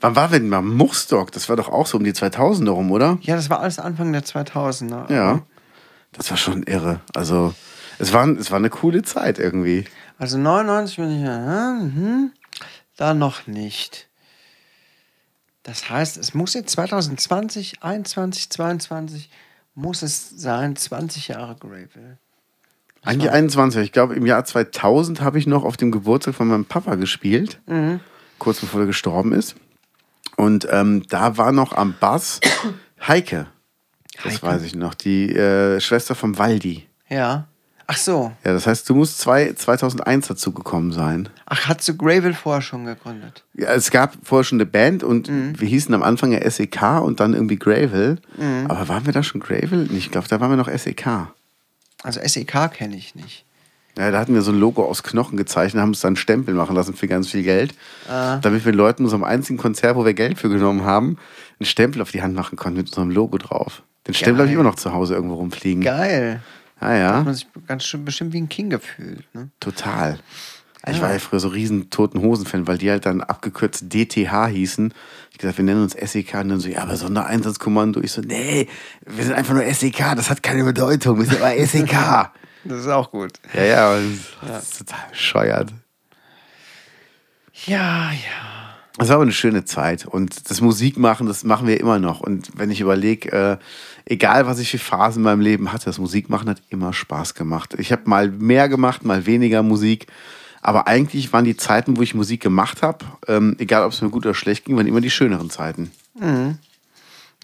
Wann 0.00 0.16
war 0.16 0.28
denn 0.28 0.48
mal 0.48 0.60
Muchstock? 0.62 1.30
Das 1.32 1.48
war 1.48 1.56
doch 1.56 1.68
auch 1.68 1.86
so 1.86 1.98
um 1.98 2.04
die 2.04 2.12
2000er 2.12 2.70
rum, 2.70 2.90
oder? 2.90 3.18
ja, 3.22 3.36
das 3.36 3.48
war 3.48 3.60
alles 3.60 3.78
Anfang 3.78 4.12
der 4.12 4.24
2000er. 4.24 5.12
Ja. 5.12 5.42
Das 6.12 6.30
war 6.30 6.36
schon 6.36 6.62
irre. 6.64 7.00
Also, 7.14 7.54
es 7.98 8.12
war, 8.12 8.26
es 8.28 8.50
war 8.50 8.58
eine 8.58 8.70
coole 8.70 9.02
Zeit 9.02 9.38
irgendwie. 9.38 9.84
Also 10.18 10.38
99 10.38 10.96
bin 10.96 11.10
ich 11.12 11.22
mhm, 11.22 12.32
da 12.96 13.14
noch 13.14 13.46
nicht. 13.46 14.08
Das 15.62 15.90
heißt, 15.90 16.16
es 16.16 16.34
muss 16.34 16.54
jetzt 16.54 16.70
2020, 16.72 17.82
21, 17.82 18.50
22, 18.50 19.30
muss 19.74 20.02
es 20.02 20.30
sein, 20.30 20.76
20 20.76 21.28
Jahre 21.28 21.56
Gravel. 21.56 22.18
Eigentlich 23.02 23.30
21. 23.30 23.82
Ich 23.82 23.92
glaube, 23.92 24.14
im 24.14 24.26
Jahr 24.26 24.44
2000 24.44 25.20
habe 25.20 25.38
ich 25.38 25.46
noch 25.46 25.64
auf 25.64 25.76
dem 25.76 25.90
Geburtstag 25.90 26.34
von 26.34 26.48
meinem 26.48 26.64
Papa 26.64 26.96
gespielt. 26.96 27.60
Kurz 28.38 28.60
bevor 28.60 28.80
er 28.80 28.86
gestorben 28.86 29.32
ist. 29.32 29.56
Und 30.36 30.66
ähm, 30.70 31.04
da 31.08 31.36
war 31.36 31.52
noch 31.52 31.72
am 31.72 31.94
Bass 31.98 32.40
Heike. 33.06 33.46
Das 34.24 34.34
Heike? 34.34 34.46
weiß 34.46 34.62
ich 34.62 34.74
noch. 34.74 34.94
Die 34.94 35.34
äh, 35.34 35.80
Schwester 35.80 36.14
vom 36.14 36.38
Waldi. 36.38 36.86
Ja. 37.08 37.46
Ach 37.86 37.96
so. 37.96 38.30
Ja, 38.44 38.52
das 38.52 38.68
heißt, 38.68 38.88
du 38.88 38.94
musst 38.94 39.18
zwei, 39.18 39.52
2001 39.52 40.28
dazu 40.28 40.52
gekommen 40.52 40.92
sein. 40.92 41.28
Ach, 41.46 41.66
hast 41.66 41.88
du 41.88 41.96
Gravel 41.96 42.34
vorher 42.34 42.62
schon 42.62 42.84
gegründet? 42.84 43.42
Ja, 43.54 43.74
es 43.74 43.90
gab 43.90 44.14
vorher 44.22 44.44
schon 44.44 44.58
eine 44.58 44.66
Band 44.66 45.02
und 45.02 45.28
wir 45.28 45.66
hießen 45.66 45.92
am 45.92 46.04
Anfang 46.04 46.30
ja 46.30 46.48
SEK 46.48 47.00
und 47.02 47.18
dann 47.18 47.34
irgendwie 47.34 47.58
Gravel. 47.58 48.18
Aber 48.68 48.86
waren 48.86 49.06
wir 49.06 49.12
da 49.12 49.24
schon 49.24 49.40
Gravel? 49.40 49.88
Ich 49.92 50.12
glaube, 50.12 50.28
da 50.28 50.38
waren 50.40 50.50
wir 50.50 50.56
noch 50.56 50.68
SEK. 50.68 51.32
Also 52.04 52.20
SEK 52.24 52.72
kenne 52.72 52.94
ich 52.94 53.16
nicht. 53.16 53.44
Ja, 53.98 54.12
da 54.12 54.20
hatten 54.20 54.34
wir 54.34 54.42
so 54.42 54.52
ein 54.52 54.60
Logo 54.60 54.84
aus 54.84 55.02
Knochen 55.02 55.36
gezeichnet, 55.36 55.82
haben 55.82 55.88
uns 55.90 56.00
dann 56.00 56.14
Stempel 56.14 56.54
machen 56.54 56.76
lassen 56.76 56.94
für 56.94 57.08
ganz 57.08 57.28
viel 57.28 57.42
Geld. 57.42 57.74
Damit 58.06 58.64
wir 58.64 58.72
Leuten 58.72 59.02
unserem 59.02 59.24
einzigen 59.24 59.58
Konzert, 59.58 59.96
wo 59.96 60.04
wir 60.04 60.14
Geld 60.14 60.38
für 60.38 60.48
genommen 60.48 60.84
haben, 60.84 61.18
einen 61.58 61.66
Stempel 61.66 62.00
auf 62.00 62.12
die 62.12 62.22
Hand 62.22 62.36
machen 62.36 62.54
konnten 62.56 62.78
mit 62.78 62.86
unserem 62.86 63.10
Logo 63.10 63.36
drauf. 63.36 63.82
Den 64.06 64.14
Stempel 64.14 64.40
habe 64.40 64.48
ich 64.48 64.54
immer 64.54 64.64
noch 64.64 64.76
zu 64.76 64.92
Hause 64.92 65.14
irgendwo 65.14 65.34
rumfliegen. 65.34 65.82
Geil. 65.82 66.40
Ah 66.78 66.88
Hat 66.88 66.98
ja, 66.98 67.22
man 67.22 67.34
sich 67.34 67.46
ganz 67.66 67.84
schön 67.84 68.04
bestimmt 68.04 68.32
wie 68.32 68.40
ein 68.40 68.48
King 68.48 68.70
gefühlt. 68.70 69.24
Ne? 69.34 69.50
total. 69.60 70.18
Ich 70.88 71.02
war 71.02 71.12
ja 71.12 71.18
früher 71.18 71.40
so 71.40 71.48
riesen 71.48 71.90
Toten 71.90 72.22
Hosen-Fan, 72.22 72.66
weil 72.66 72.78
die 72.78 72.90
halt 72.90 73.04
dann 73.04 73.20
abgekürzt 73.20 73.92
DTH 73.92 74.46
hießen. 74.46 74.94
Ich 75.30 75.36
gesagt, 75.36 75.58
wir 75.58 75.64
nennen 75.64 75.82
uns 75.82 75.92
SEK 75.92 76.34
und 76.36 76.48
dann 76.48 76.60
so, 76.60 76.70
ja, 76.70 76.82
aber 76.82 76.96
Sondereinsatzkommando. 76.96 78.00
Ich 78.00 78.12
so, 78.12 78.22
nee, 78.22 78.66
wir 79.04 79.24
sind 79.24 79.34
einfach 79.34 79.52
nur 79.52 79.64
SEK, 79.64 80.16
das 80.16 80.30
hat 80.30 80.42
keine 80.42 80.64
Bedeutung, 80.64 81.18
wir 81.18 81.26
sind 81.26 81.42
aber 81.42 81.54
SEK. 81.66 82.30
Das 82.62 82.80
ist 82.80 82.88
auch 82.88 83.10
gut. 83.10 83.32
ja, 83.54 83.64
ja, 83.64 83.88
aber 83.88 84.02
das 84.46 84.64
ist 84.64 84.78
total 84.80 85.08
bescheuert. 85.08 85.72
Ja, 87.64 88.10
ja. 88.12 88.70
Es 88.98 89.08
war 89.08 89.14
aber 89.14 89.22
eine 89.22 89.32
schöne 89.32 89.64
Zeit 89.64 90.04
und 90.04 90.50
das 90.50 90.60
Musikmachen, 90.60 91.26
das 91.26 91.42
machen 91.42 91.66
wir 91.66 91.80
immer 91.80 91.98
noch. 91.98 92.20
Und 92.20 92.50
wenn 92.58 92.70
ich 92.70 92.82
überlege, 92.82 93.32
äh, 93.32 93.56
egal 94.10 94.46
was 94.46 94.58
ich 94.58 94.70
für 94.70 94.78
Phasen 94.78 95.20
in 95.20 95.24
meinem 95.24 95.40
Leben 95.40 95.72
hatte, 95.72 95.84
das 95.86 95.98
Musikmachen 95.98 96.50
hat 96.50 96.60
immer 96.68 96.92
Spaß 96.92 97.34
gemacht. 97.34 97.74
Ich 97.78 97.92
habe 97.92 98.02
mal 98.06 98.28
mehr 98.28 98.68
gemacht, 98.68 99.04
mal 99.04 99.24
weniger 99.24 99.62
Musik. 99.62 100.08
Aber 100.62 100.88
eigentlich 100.88 101.32
waren 101.32 101.44
die 101.44 101.56
Zeiten, 101.56 101.96
wo 101.96 102.02
ich 102.02 102.14
Musik 102.14 102.42
gemacht 102.42 102.82
habe, 102.82 103.06
ähm, 103.28 103.56
egal 103.58 103.84
ob 103.84 103.92
es 103.92 104.02
mir 104.02 104.10
gut 104.10 104.26
oder 104.26 104.34
schlecht 104.34 104.64
ging, 104.66 104.76
waren 104.76 104.86
immer 104.86 105.00
die 105.00 105.10
schöneren 105.10 105.48
Zeiten. 105.48 105.90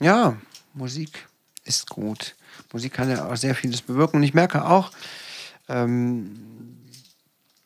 Ja, 0.00 0.36
Musik 0.74 1.26
ist 1.64 1.88
gut. 1.88 2.34
Musik 2.72 2.92
kann 2.92 3.08
ja 3.08 3.26
auch 3.26 3.36
sehr 3.36 3.54
vieles 3.54 3.80
bewirken. 3.80 4.16
Und 4.16 4.22
ich 4.24 4.34
merke 4.34 4.66
auch, 4.66 4.90
ähm, 5.68 6.36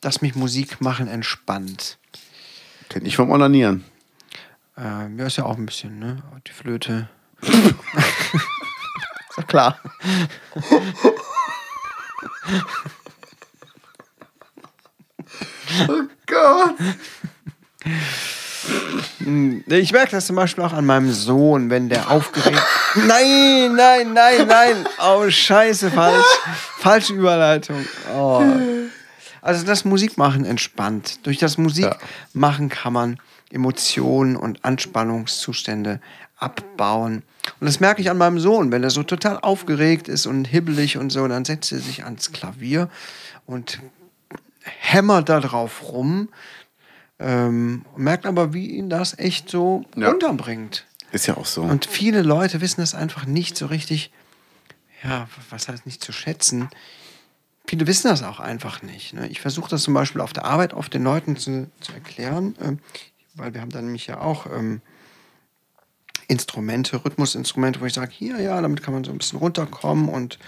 dass 0.00 0.22
mich 0.22 0.36
Musik 0.36 0.80
machen 0.80 1.08
entspannt. 1.08 1.98
Kenn 2.90 3.04
ich 3.04 3.16
vom 3.16 3.30
Onanieren. 3.30 3.84
Ähm, 4.76 5.18
ja, 5.18 5.26
ist 5.26 5.38
ja 5.38 5.44
auch 5.44 5.56
ein 5.56 5.66
bisschen, 5.66 5.98
ne? 5.98 6.22
Die 6.46 6.52
Flöte. 6.52 7.08
doch 9.40 9.46
klar. 9.46 9.78
Oh 15.88 16.02
Gott! 16.26 16.74
Ich 19.66 19.92
merke 19.92 20.12
das 20.12 20.26
zum 20.26 20.36
Beispiel 20.36 20.64
auch 20.64 20.72
an 20.72 20.86
meinem 20.86 21.12
Sohn, 21.12 21.70
wenn 21.70 21.88
der 21.88 22.10
aufgeregt. 22.10 22.60
Nein, 22.96 23.74
nein, 23.74 24.12
nein, 24.12 24.46
nein. 24.46 24.86
Oh, 25.00 25.28
scheiße, 25.30 25.90
falsch. 25.90 26.24
Falsche 26.78 27.14
Überleitung. 27.14 27.86
Oh. 28.14 28.42
Also 29.42 29.64
das 29.64 29.84
Musikmachen 29.84 30.44
entspannt. 30.44 31.24
Durch 31.26 31.38
das 31.38 31.56
Musikmachen 31.56 32.68
kann 32.68 32.92
man 32.92 33.20
Emotionen 33.50 34.36
und 34.36 34.64
Anspannungszustände 34.64 36.00
abbauen. 36.40 37.22
Und 37.60 37.66
das 37.66 37.80
merke 37.80 38.00
ich 38.00 38.10
an 38.10 38.18
meinem 38.18 38.38
Sohn, 38.40 38.72
wenn 38.72 38.82
er 38.82 38.90
so 38.90 39.02
total 39.02 39.38
aufgeregt 39.38 40.08
ist 40.08 40.26
und 40.26 40.46
hibbelig 40.46 40.96
und 40.96 41.10
so, 41.10 41.26
dann 41.28 41.44
setzt 41.44 41.72
er 41.72 41.78
sich 41.80 42.04
ans 42.04 42.32
Klavier 42.32 42.88
und 43.46 43.80
hämmert 44.62 45.28
da 45.28 45.40
drauf 45.40 45.82
rum. 45.92 46.28
Ähm, 47.18 47.84
merkt 47.96 48.24
aber, 48.26 48.54
wie 48.54 48.66
ihn 48.70 48.88
das 48.88 49.18
echt 49.18 49.50
so 49.50 49.84
Ja. 49.96 50.08
runterbringt. 50.08 50.86
Ist 51.12 51.26
ja 51.26 51.36
auch 51.36 51.46
so. 51.46 51.62
Und 51.62 51.86
viele 51.86 52.22
Leute 52.22 52.60
wissen 52.60 52.80
das 52.80 52.94
einfach 52.94 53.26
nicht 53.26 53.56
so 53.56 53.66
richtig, 53.66 54.10
ja, 55.02 55.28
was 55.50 55.68
heißt 55.68 55.84
nicht 55.86 56.02
zu 56.02 56.12
schätzen. 56.12 56.68
Viele 57.66 57.86
wissen 57.86 58.08
das 58.08 58.22
auch 58.22 58.40
einfach 58.40 58.82
nicht. 58.82 59.12
Ne? 59.12 59.28
Ich 59.28 59.40
versuche 59.40 59.68
das 59.70 59.82
zum 59.82 59.92
Beispiel 59.94 60.20
auf 60.20 60.32
der 60.32 60.44
Arbeit 60.44 60.72
oft 60.72 60.94
den 60.94 61.04
Leuten 61.04 61.36
zu, 61.36 61.70
zu 61.80 61.92
erklären, 61.92 62.54
ähm, 62.60 62.78
weil 63.34 63.52
wir 63.54 63.60
haben 63.60 63.70
dann 63.70 63.84
nämlich 63.84 64.06
ja 64.06 64.20
auch 64.20 64.46
ähm, 64.46 64.80
Instrumente, 66.30 67.04
Rhythmusinstrumente, 67.04 67.80
wo 67.80 67.86
ich 67.86 67.92
sage, 67.94 68.12
hier, 68.12 68.40
ja, 68.40 68.60
damit 68.60 68.82
kann 68.82 68.94
man 68.94 69.02
so 69.04 69.10
ein 69.10 69.18
bisschen 69.18 69.38
runterkommen 69.40 70.08
und 70.08 70.38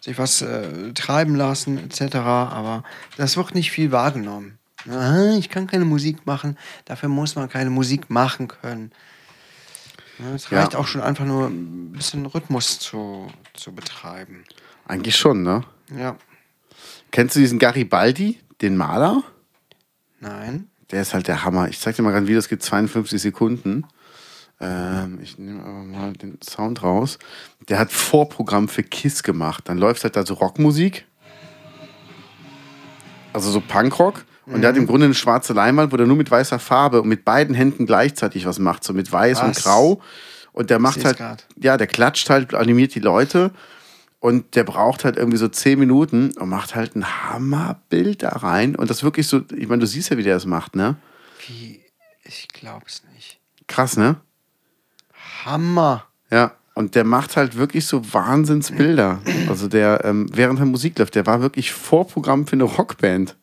sich 0.00 0.16
was 0.18 0.40
äh, 0.42 0.92
treiben 0.94 1.34
lassen, 1.34 1.76
etc. 1.78 2.16
Aber 2.16 2.84
das 3.18 3.36
wird 3.36 3.54
nicht 3.54 3.70
viel 3.70 3.92
wahrgenommen. 3.92 4.58
Ah, 4.90 5.34
ich 5.38 5.50
kann 5.50 5.66
keine 5.66 5.84
Musik 5.84 6.24
machen, 6.26 6.56
dafür 6.86 7.10
muss 7.10 7.34
man 7.36 7.50
keine 7.50 7.68
Musik 7.68 8.08
machen 8.08 8.48
können. 8.48 8.92
Ja, 10.18 10.34
Es 10.34 10.48
Ja. 10.50 10.60
reicht 10.60 10.74
auch 10.74 10.86
schon 10.86 11.02
einfach 11.02 11.26
nur 11.26 11.48
ein 11.48 11.92
bisschen 11.92 12.24
Rhythmus 12.24 12.78
zu, 12.78 13.28
zu 13.52 13.72
betreiben. 13.74 14.44
Eigentlich 14.86 15.16
schon, 15.16 15.42
ne? 15.42 15.64
Ja, 15.96 16.16
Kennst 17.10 17.36
du 17.36 17.40
diesen 17.40 17.58
Garibaldi, 17.58 18.40
den 18.62 18.76
Maler? 18.76 19.22
nein. 20.20 20.66
Der 20.92 21.02
ist 21.02 21.14
halt 21.14 21.28
der 21.28 21.44
Hammer. 21.44 21.68
Ich 21.68 21.78
zeig 21.78 21.94
dir 21.94 22.02
mal 22.02 22.10
gerade 22.10 22.24
ein 22.24 22.28
Video, 22.28 22.38
es 22.40 22.48
geht 22.48 22.62
52 22.64 23.20
Sekunden. 23.22 23.84
Ähm, 24.60 25.18
ich 25.22 25.38
nehme 25.38 25.62
aber 25.62 25.82
mal 25.82 26.12
den 26.12 26.38
Sound 26.42 26.82
raus. 26.82 27.18
Der 27.68 27.78
hat 27.78 27.90
Vorprogramm 27.92 28.68
für 28.68 28.82
KISS 28.82 29.22
gemacht. 29.22 29.68
Dann 29.68 29.78
läuft 29.78 30.04
halt 30.04 30.16
da 30.16 30.26
so 30.26 30.34
Rockmusik. 30.34 31.06
Also 33.32 33.50
so 33.50 33.60
Punkrock. 33.60 34.24
Und 34.46 34.62
der 34.62 34.70
hat 34.70 34.76
im 34.76 34.86
Grunde 34.86 35.04
eine 35.04 35.14
schwarze 35.14 35.52
Leinwand, 35.52 35.92
wo 35.92 35.96
der 35.96 36.06
nur 36.06 36.16
mit 36.16 36.30
weißer 36.30 36.58
Farbe 36.58 37.02
und 37.02 37.08
mit 37.08 37.24
beiden 37.24 37.54
Händen 37.54 37.86
gleichzeitig 37.86 38.46
was 38.46 38.58
macht. 38.58 38.82
So 38.82 38.92
mit 38.92 39.10
weiß 39.10 39.42
und 39.42 39.50
Was? 39.50 39.62
grau. 39.62 40.02
Und 40.52 40.70
der 40.70 40.80
macht 40.80 40.96
seh's 40.96 41.04
halt, 41.04 41.18
grad. 41.18 41.46
ja, 41.56 41.76
der 41.76 41.86
klatscht 41.86 42.28
halt, 42.30 42.54
animiert 42.54 42.94
die 42.94 43.00
Leute. 43.00 43.52
Und 44.18 44.56
der 44.56 44.64
braucht 44.64 45.04
halt 45.04 45.16
irgendwie 45.16 45.38
so 45.38 45.48
zehn 45.48 45.78
Minuten 45.78 46.32
und 46.36 46.48
macht 46.48 46.74
halt 46.74 46.96
ein 46.96 47.06
Hammerbild 47.06 48.22
da 48.22 48.30
rein. 48.30 48.74
Und 48.76 48.90
das 48.90 49.02
wirklich 49.02 49.28
so, 49.28 49.42
ich 49.56 49.68
meine, 49.68 49.80
du 49.80 49.86
siehst 49.86 50.10
ja, 50.10 50.18
wie 50.18 50.22
der 50.22 50.34
das 50.34 50.46
macht, 50.46 50.74
ne? 50.74 50.96
Wie? 51.46 51.80
Ich 52.24 52.48
glaub's 52.48 53.02
nicht. 53.14 53.38
Krass, 53.66 53.96
ne? 53.96 54.16
Hammer. 55.44 56.04
Ja. 56.30 56.52
Und 56.74 56.94
der 56.94 57.04
macht 57.04 57.36
halt 57.36 57.56
wirklich 57.56 57.84
so 57.84 58.14
Wahnsinnsbilder. 58.14 59.20
Also 59.48 59.68
der, 59.68 60.04
ähm, 60.04 60.30
während 60.32 60.60
der 60.60 60.66
Musik 60.66 60.98
läuft, 60.98 61.14
der 61.14 61.26
war 61.26 61.42
wirklich 61.42 61.72
Vorprogramm 61.72 62.46
für 62.46 62.54
eine 62.54 62.64
Rockband. 62.64 63.36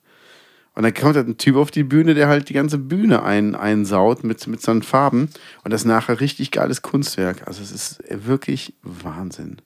Und 0.73 0.83
dann 0.83 0.93
kommt 0.93 1.15
halt 1.15 1.27
ein 1.27 1.37
Typ 1.37 1.55
auf 1.55 1.69
die 1.69 1.83
Bühne, 1.83 2.13
der 2.13 2.29
halt 2.29 2.49
die 2.49 2.53
ganze 2.53 2.77
Bühne 2.77 3.23
ein, 3.23 3.55
einsaut 3.55 4.23
mit, 4.23 4.47
mit 4.47 4.61
seinen 4.61 4.81
Farben. 4.81 5.29
Und 5.63 5.71
das 5.71 5.81
ist 5.81 5.87
nachher 5.87 6.19
richtig 6.19 6.51
geiles 6.51 6.81
Kunstwerk. 6.81 7.47
Also 7.47 7.61
es 7.61 7.71
ist 7.71 8.03
wirklich 8.09 8.73
Wahnsinn. 8.81 9.57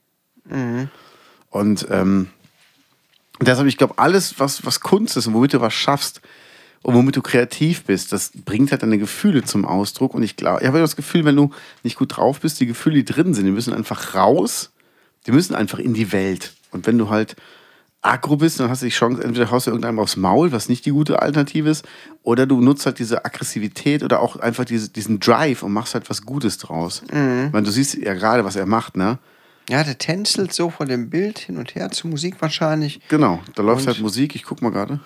Und 1.49 1.88
ähm, 1.91 2.28
deshalb, 3.41 3.68
ich 3.68 3.78
glaube, 3.78 3.97
alles, 3.97 4.39
was, 4.39 4.66
was 4.66 4.80
Kunst 4.80 5.18
ist 5.18 5.28
und 5.28 5.34
womit 5.34 5.53
du 5.53 5.62
was 5.62 5.74
schaffst 5.74 6.22
und 6.84 6.95
womit 6.95 7.15
du 7.15 7.21
kreativ 7.21 7.84
bist, 7.84 8.11
das 8.11 8.32
bringt 8.45 8.71
halt 8.71 8.82
deine 8.84 8.97
Gefühle 8.97 9.43
zum 9.43 9.65
Ausdruck. 9.65 10.13
Und 10.13 10.23
ich 10.23 10.36
glaube, 10.36 10.61
ich 10.61 10.67
habe 10.67 10.79
das 10.79 10.95
Gefühl, 10.95 11.25
wenn 11.25 11.36
du 11.36 11.51
nicht 11.84 11.95
gut 11.97 12.17
drauf 12.17 12.39
bist, 12.39 12.59
die 12.59 12.65
Gefühle, 12.65 12.95
die 13.03 13.05
drin 13.05 13.34
sind, 13.34 13.45
die 13.45 13.51
müssen 13.51 13.73
einfach 13.73 14.15
raus, 14.15 14.71
die 15.27 15.32
müssen 15.32 15.53
einfach 15.55 15.77
in 15.79 15.93
die 15.93 16.11
Welt. 16.11 16.53
Und 16.71 16.88
wenn 16.88 16.97
du 16.97 17.09
halt 17.09 17.36
aggro 18.03 18.36
bist, 18.38 18.59
dann 18.59 18.69
hast 18.69 18.82
du 18.82 18.88
die 18.88 18.91
Chance, 18.91 19.23
entweder 19.23 19.51
haust 19.51 19.67
du 19.67 19.71
irgendeinem 19.71 19.99
aufs 19.99 20.15
Maul, 20.17 20.51
was 20.51 20.69
nicht 20.69 20.88
die 20.88 20.91
gute 20.91 21.21
Alternative 21.21 21.69
ist, 21.69 21.86
oder 22.23 22.47
du 22.47 22.59
nutzt 22.59 22.88
halt 22.88 22.97
diese 22.97 23.25
Aggressivität 23.25 24.01
oder 24.01 24.21
auch 24.21 24.38
einfach 24.38 24.65
diese, 24.65 24.89
diesen 24.89 25.19
Drive 25.19 25.61
und 25.61 25.71
machst 25.73 25.93
halt 25.93 26.09
was 26.09 26.23
Gutes 26.25 26.57
draus. 26.57 27.03
Ich 27.05 27.13
meine, 27.13 27.61
du 27.61 27.69
siehst 27.69 27.93
ja 27.95 28.15
gerade, 28.15 28.43
was 28.43 28.55
er 28.55 28.65
macht, 28.65 28.97
ne? 28.97 29.19
Ja, 29.69 29.84
der 29.84 29.99
tänzelt 29.99 30.51
so 30.51 30.71
vor 30.71 30.88
dem 30.88 31.11
Bild 31.11 31.38
hin 31.38 31.57
und 31.57 31.75
her 31.75 31.91
zur 31.91 32.09
Musik 32.09 32.38
wahrscheinlich. 32.41 32.99
Genau, 33.09 33.39
da 33.53 33.61
läuft 33.61 33.82
Und- 33.82 33.88
halt 33.89 34.01
Musik, 34.01 34.34
ich 34.36 34.43
guck 34.43 34.63
mal 34.63 34.71
gerade. 34.71 34.99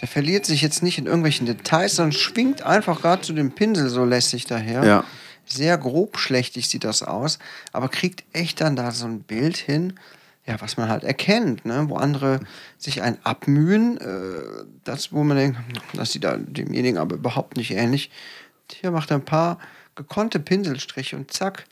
Der 0.00 0.08
verliert 0.08 0.44
sich 0.44 0.62
jetzt 0.62 0.82
nicht 0.82 0.98
in 0.98 1.06
irgendwelchen 1.06 1.46
Details, 1.46 1.96
sondern 1.96 2.12
schwingt 2.12 2.62
einfach 2.62 3.00
gerade 3.00 3.22
zu 3.22 3.32
dem 3.32 3.52
Pinsel 3.52 3.88
so 3.88 4.04
lässig 4.04 4.44
daher. 4.44 4.84
Ja. 4.84 5.04
Sehr 5.46 5.78
grobschlächtig 5.78 6.68
sieht 6.68 6.84
das 6.84 7.02
aus, 7.02 7.38
aber 7.72 7.88
kriegt 7.88 8.24
echt 8.32 8.60
dann 8.60 8.76
da 8.76 8.90
so 8.90 9.06
ein 9.06 9.20
Bild 9.20 9.56
hin, 9.56 9.94
ja, 10.44 10.60
was 10.60 10.76
man 10.76 10.88
halt 10.88 11.04
erkennt, 11.04 11.64
ne? 11.64 11.86
wo 11.88 11.96
andere 11.96 12.40
sich 12.78 13.02
ein 13.02 13.18
abmühen, 13.24 13.98
äh, 13.98 14.64
das, 14.84 15.12
wo 15.12 15.24
man 15.24 15.36
denkt, 15.36 15.58
das 15.94 16.12
sieht 16.12 16.24
da 16.24 16.36
demjenigen 16.36 16.98
aber 16.98 17.16
überhaupt 17.16 17.56
nicht 17.56 17.72
ähnlich. 17.72 18.10
Hier 18.72 18.90
macht 18.90 19.10
er 19.10 19.18
ein 19.18 19.24
paar 19.24 19.58
gekonnte 19.94 20.38
Pinselstriche 20.40 21.16
und 21.16 21.32
zack, 21.32 21.64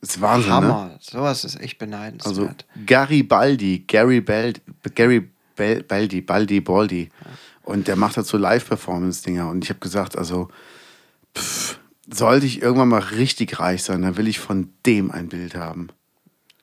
Das 0.00 0.10
ist 0.10 0.20
Wahnsinn, 0.20 0.50
ne? 0.50 0.54
Hammer. 0.56 0.98
Sowas 1.00 1.44
ist 1.44 1.60
echt 1.60 1.80
Also 1.80 1.90
beneidenswert. 1.90 2.66
Garibaldi, 2.86 3.84
Gary 3.86 4.20
Bal 4.20 4.52
Gary 4.94 5.28
Bal 5.60 5.82
Baldi, 5.82 6.20
Baldi, 6.22 6.60
Baldi. 6.60 7.10
Und 7.62 7.86
der 7.86 7.96
macht 7.96 8.16
halt 8.16 8.26
so 8.26 8.38
Live-Performance-Dinger. 8.38 9.48
Und 9.48 9.62
ich 9.64 9.70
habe 9.70 9.80
gesagt, 9.80 10.16
also, 10.16 10.48
pff, 11.36 11.78
sollte 12.12 12.46
ich 12.46 12.62
irgendwann 12.62 12.88
mal 12.88 12.98
richtig 13.00 13.60
reich 13.60 13.82
sein, 13.82 14.02
dann 14.02 14.16
will 14.16 14.26
ich 14.26 14.38
von 14.40 14.70
dem 14.86 15.10
ein 15.10 15.28
Bild 15.28 15.54
haben. 15.54 15.88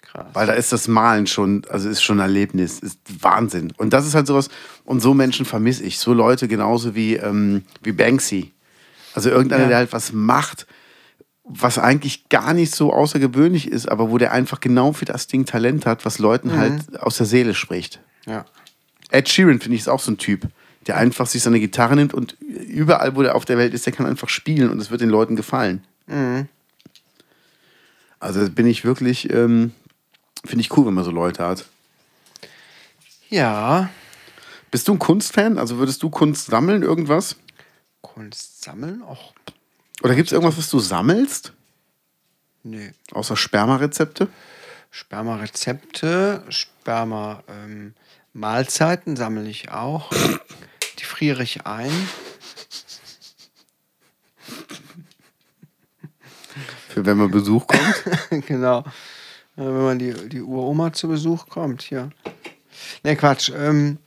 Krass. 0.01 0.25
Weil 0.33 0.47
da 0.47 0.53
ist 0.53 0.71
das 0.73 0.87
Malen 0.87 1.27
schon, 1.27 1.63
also 1.69 1.87
ist 1.87 2.01
schon 2.01 2.17
ein 2.19 2.23
Erlebnis, 2.27 2.79
ist 2.79 2.99
Wahnsinn. 3.21 3.71
Und 3.77 3.91
das 3.93 4.05
ist 4.07 4.15
halt 4.15 4.27
sowas, 4.27 4.49
und 4.83 4.99
so 5.01 5.13
Menschen 5.13 5.45
vermisse 5.45 5.83
ich. 5.83 5.99
So 5.99 6.13
Leute 6.13 6.47
genauso 6.47 6.95
wie, 6.95 7.15
ähm, 7.15 7.63
wie 7.83 7.91
Banksy. 7.91 8.51
Also 9.13 9.29
irgendeiner, 9.29 9.63
Ja. 9.63 9.69
der 9.69 9.77
halt 9.77 9.93
was 9.93 10.11
macht, 10.11 10.65
was 11.45 11.77
eigentlich 11.79 12.27
gar 12.27 12.53
nicht 12.53 12.75
so 12.75 12.91
außergewöhnlich 12.91 13.69
ist, 13.71 13.87
aber 13.89 14.09
wo 14.09 14.17
der 14.17 14.33
einfach 14.33 14.59
genau 14.59 14.91
für 14.91 15.05
das 15.05 15.27
Ding 15.27 15.45
Talent 15.45 15.85
hat, 15.85 16.03
was 16.05 16.19
Leuten 16.19 16.49
Mhm. 16.49 16.57
halt 16.57 16.99
aus 17.01 17.17
der 17.17 17.25
Seele 17.25 17.53
spricht. 17.53 18.01
Ja. 18.25 18.43
Ed 19.11 19.29
Sheeran, 19.29 19.59
finde 19.59 19.75
ich, 19.75 19.81
ist 19.81 19.87
auch 19.87 19.99
so 19.99 20.11
ein 20.11 20.17
Typ, 20.17 20.47
der 20.87 20.97
einfach 20.97 21.27
sich 21.27 21.41
seine 21.43 21.59
Gitarre 21.59 21.95
nimmt 21.95 22.13
und 22.13 22.33
überall, 22.41 23.15
wo 23.15 23.21
der 23.23 23.35
auf 23.35 23.45
der 23.45 23.57
Welt 23.57 23.73
ist, 23.73 23.85
der 23.85 23.93
kann 23.93 24.05
einfach 24.05 24.29
spielen 24.29 24.69
und 24.69 24.79
es 24.79 24.91
wird 24.91 25.01
den 25.01 25.09
Leuten 25.09 25.35
gefallen. 25.35 25.83
Mhm. 26.07 26.47
Also 28.19 28.49
bin 28.49 28.65
ich 28.67 28.83
wirklich, 28.83 29.29
ähm, 29.31 29.71
finde 30.45 30.61
ich 30.61 30.75
cool, 30.75 30.87
wenn 30.87 30.93
man 30.93 31.03
so 31.03 31.11
Leute 31.11 31.45
hat. 31.45 31.65
Ja, 33.29 33.89
Bist 34.71 34.87
du 34.87 34.93
ein 34.93 34.99
Kunstfan? 34.99 35.57
Also 35.57 35.77
würdest 35.77 36.03
du 36.03 36.09
Kunst 36.09 36.47
sammeln, 36.47 36.83
irgendwas? 36.83 37.35
Kunst 38.01 38.63
sammeln? 38.63 39.01
Och, 39.01 39.33
Oder 40.03 40.15
gibt 40.15 40.27
es 40.27 40.33
irgendwas, 40.33 40.57
was 40.57 40.69
du 40.69 40.79
sammelst? 40.79 41.53
nö. 42.63 42.89
Außer 43.11 43.37
Spermarezepte? 43.37 44.27
Sperma-Rezepte, 44.91 46.43
Sperma-Mahlzeiten 48.33 49.15
sammle 49.15 49.49
ich 49.49 49.71
auch. 49.71 50.11
Die 50.99 51.03
friere 51.05 51.43
ich 51.43 51.65
ein. 51.65 51.91
Für 56.89 57.05
wenn 57.05 57.17
mal 57.17 57.29
Besuch 57.29 57.67
kommt? 57.67 58.03
genau. 58.47 58.79
Äh, 58.79 58.83
Wenn 59.57 59.83
man 59.83 59.99
die, 59.99 60.13
die 60.29 60.41
Uroma 60.41 60.93
zu 60.93 61.07
Besuch 61.07 61.47
kommt, 61.47 61.81
hier. 61.83 62.09
Ne, 63.03 63.15
Quatsch. 63.15 63.51
Ähm, 63.55 63.97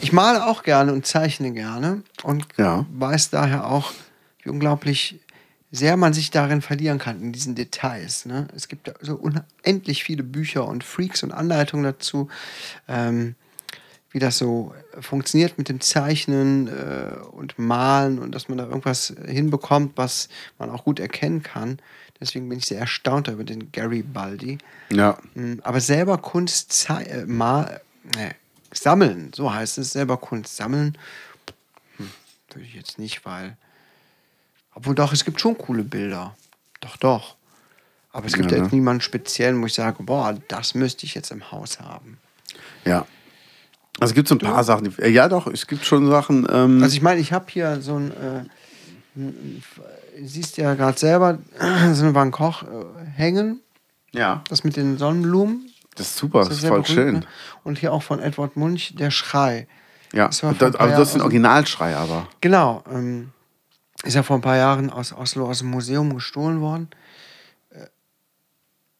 ich 0.00 0.12
male 0.12 0.46
auch 0.46 0.62
gerne 0.62 0.92
und 0.92 1.06
zeichne 1.06 1.52
gerne 1.52 2.02
und 2.22 2.46
Ja. 2.56 2.86
weiß 2.92 3.30
daher 3.30 3.66
auch, 3.66 3.92
wie 4.42 4.50
unglaublich 4.50 5.20
sehr 5.70 5.96
man 5.96 6.12
sich 6.12 6.30
darin 6.30 6.62
verlieren 6.62 6.98
kann, 6.98 7.20
in 7.20 7.32
diesen 7.32 7.54
Details. 7.54 8.26
Ne? 8.26 8.48
Es 8.54 8.68
gibt 8.68 8.86
ja 8.88 8.94
so 9.00 9.16
unendlich 9.16 10.04
viele 10.04 10.22
Bücher 10.22 10.66
und 10.66 10.84
Freaks 10.84 11.22
und 11.22 11.32
Anleitungen 11.32 11.84
dazu, 11.84 12.28
ähm, 12.88 13.34
wie 14.14 14.20
das 14.20 14.38
so 14.38 14.72
funktioniert 15.00 15.58
mit 15.58 15.68
dem 15.68 15.80
Zeichnen 15.80 16.68
äh, 16.68 17.16
und 17.32 17.58
Malen 17.58 18.20
und 18.20 18.32
dass 18.32 18.48
man 18.48 18.58
da 18.58 18.64
irgendwas 18.64 19.12
hinbekommt, 19.26 19.94
was 19.96 20.28
man 20.56 20.70
auch 20.70 20.84
gut 20.84 21.00
erkennen 21.00 21.42
kann. 21.42 21.80
Deswegen 22.20 22.48
bin 22.48 22.58
ich 22.58 22.66
sehr 22.66 22.78
erstaunt 22.78 23.26
über 23.26 23.42
den 23.42 23.72
Gary 23.72 24.02
Baldi. 24.02 24.58
Ja. 24.90 25.18
Mm, 25.34 25.54
Aber 25.62 25.80
selber 25.80 26.18
Kunst 26.18 26.88
äh, 26.90 27.26
mal, 27.26 27.80
nee, 28.16 28.30
sammeln, 28.72 29.32
so 29.34 29.52
heißt 29.52 29.78
es, 29.78 29.90
selber 29.90 30.16
Kunst 30.16 30.54
sammeln, 30.54 30.96
hm, 31.96 32.08
würde 32.50 32.66
ich 32.68 32.74
jetzt 32.74 33.00
nicht, 33.00 33.26
weil. 33.26 33.56
Obwohl 34.76 34.94
doch, 34.94 35.12
es 35.12 35.24
gibt 35.24 35.40
schon 35.40 35.58
coole 35.58 35.82
Bilder. 35.82 36.36
Doch, 36.80 36.96
doch. 36.98 37.34
Aber 38.12 38.26
es 38.26 38.34
gibt 38.34 38.52
Ja, 38.52 38.58
ja, 38.58 38.58
ne? 38.58 38.64
jetzt 38.66 38.72
niemanden 38.72 39.00
speziellen, 39.00 39.60
wo 39.60 39.66
ich 39.66 39.74
sage, 39.74 40.04
boah, 40.04 40.38
das 40.46 40.74
müsste 40.76 41.04
ich 41.04 41.16
jetzt 41.16 41.32
im 41.32 41.50
Haus 41.50 41.80
haben. 41.80 42.18
Ja. 42.84 43.06
Also 44.00 44.10
es 44.12 44.14
gibt 44.14 44.28
so 44.28 44.34
ein 44.34 44.38
paar 44.38 44.64
Sachen. 44.64 44.84
Die, 44.90 45.02
äh, 45.02 45.08
ja, 45.10 45.28
doch, 45.28 45.46
es 45.46 45.66
gibt 45.66 45.84
schon 45.84 46.08
Sachen. 46.08 46.46
Ähm, 46.50 46.82
Also 46.82 46.94
ich 46.96 47.02
meine, 47.02 47.20
ich 47.20 47.32
habe 47.32 47.46
hier 47.48 47.80
so 47.80 47.96
ein, 47.96 48.10
äh, 48.10 48.44
siehst 50.22 50.56
ja 50.56 50.74
gerade 50.74 50.98
selber, 50.98 51.38
so 51.92 52.04
ein 52.06 52.14
Van 52.14 52.30
Gogh 52.30 52.62
äh, 52.64 53.06
hängen, 53.16 53.60
ja, 54.12 54.42
das 54.48 54.64
mit 54.64 54.76
den 54.76 54.98
Sonnenblumen. 54.98 55.70
das 55.96 56.08
ist 56.08 56.16
super, 56.16 56.40
das 56.40 56.50
ist 56.54 56.60
sehr 56.62 56.70
voll 56.70 56.82
berühmt, 56.82 56.94
schön. 56.96 57.14
ne? 57.14 57.26
Und 57.62 57.78
hier 57.78 57.92
auch 57.92 58.02
von 58.02 58.20
Edward 58.20 58.56
Munch, 58.56 58.94
der 58.96 59.10
Schrei. 59.10 59.66
Ja, 60.12 60.26
Das 60.28 60.40
das, 60.40 60.76
aber 60.76 60.92
das 60.92 61.08
ist 61.10 61.14
ein 61.16 61.20
Originalschrei, 61.22 61.96
aber. 61.96 62.28
Genau. 62.40 62.84
Ähm, 62.90 63.30
ist 64.04 64.14
ja 64.14 64.22
vor 64.22 64.36
ein 64.36 64.42
paar 64.42 64.56
Jahren 64.56 64.90
aus 64.90 65.12
Oslo 65.12 65.48
aus 65.48 65.58
dem 65.58 65.70
Museum 65.70 66.14
gestohlen 66.14 66.60
worden. 66.60 66.88
Äh, 67.70 67.86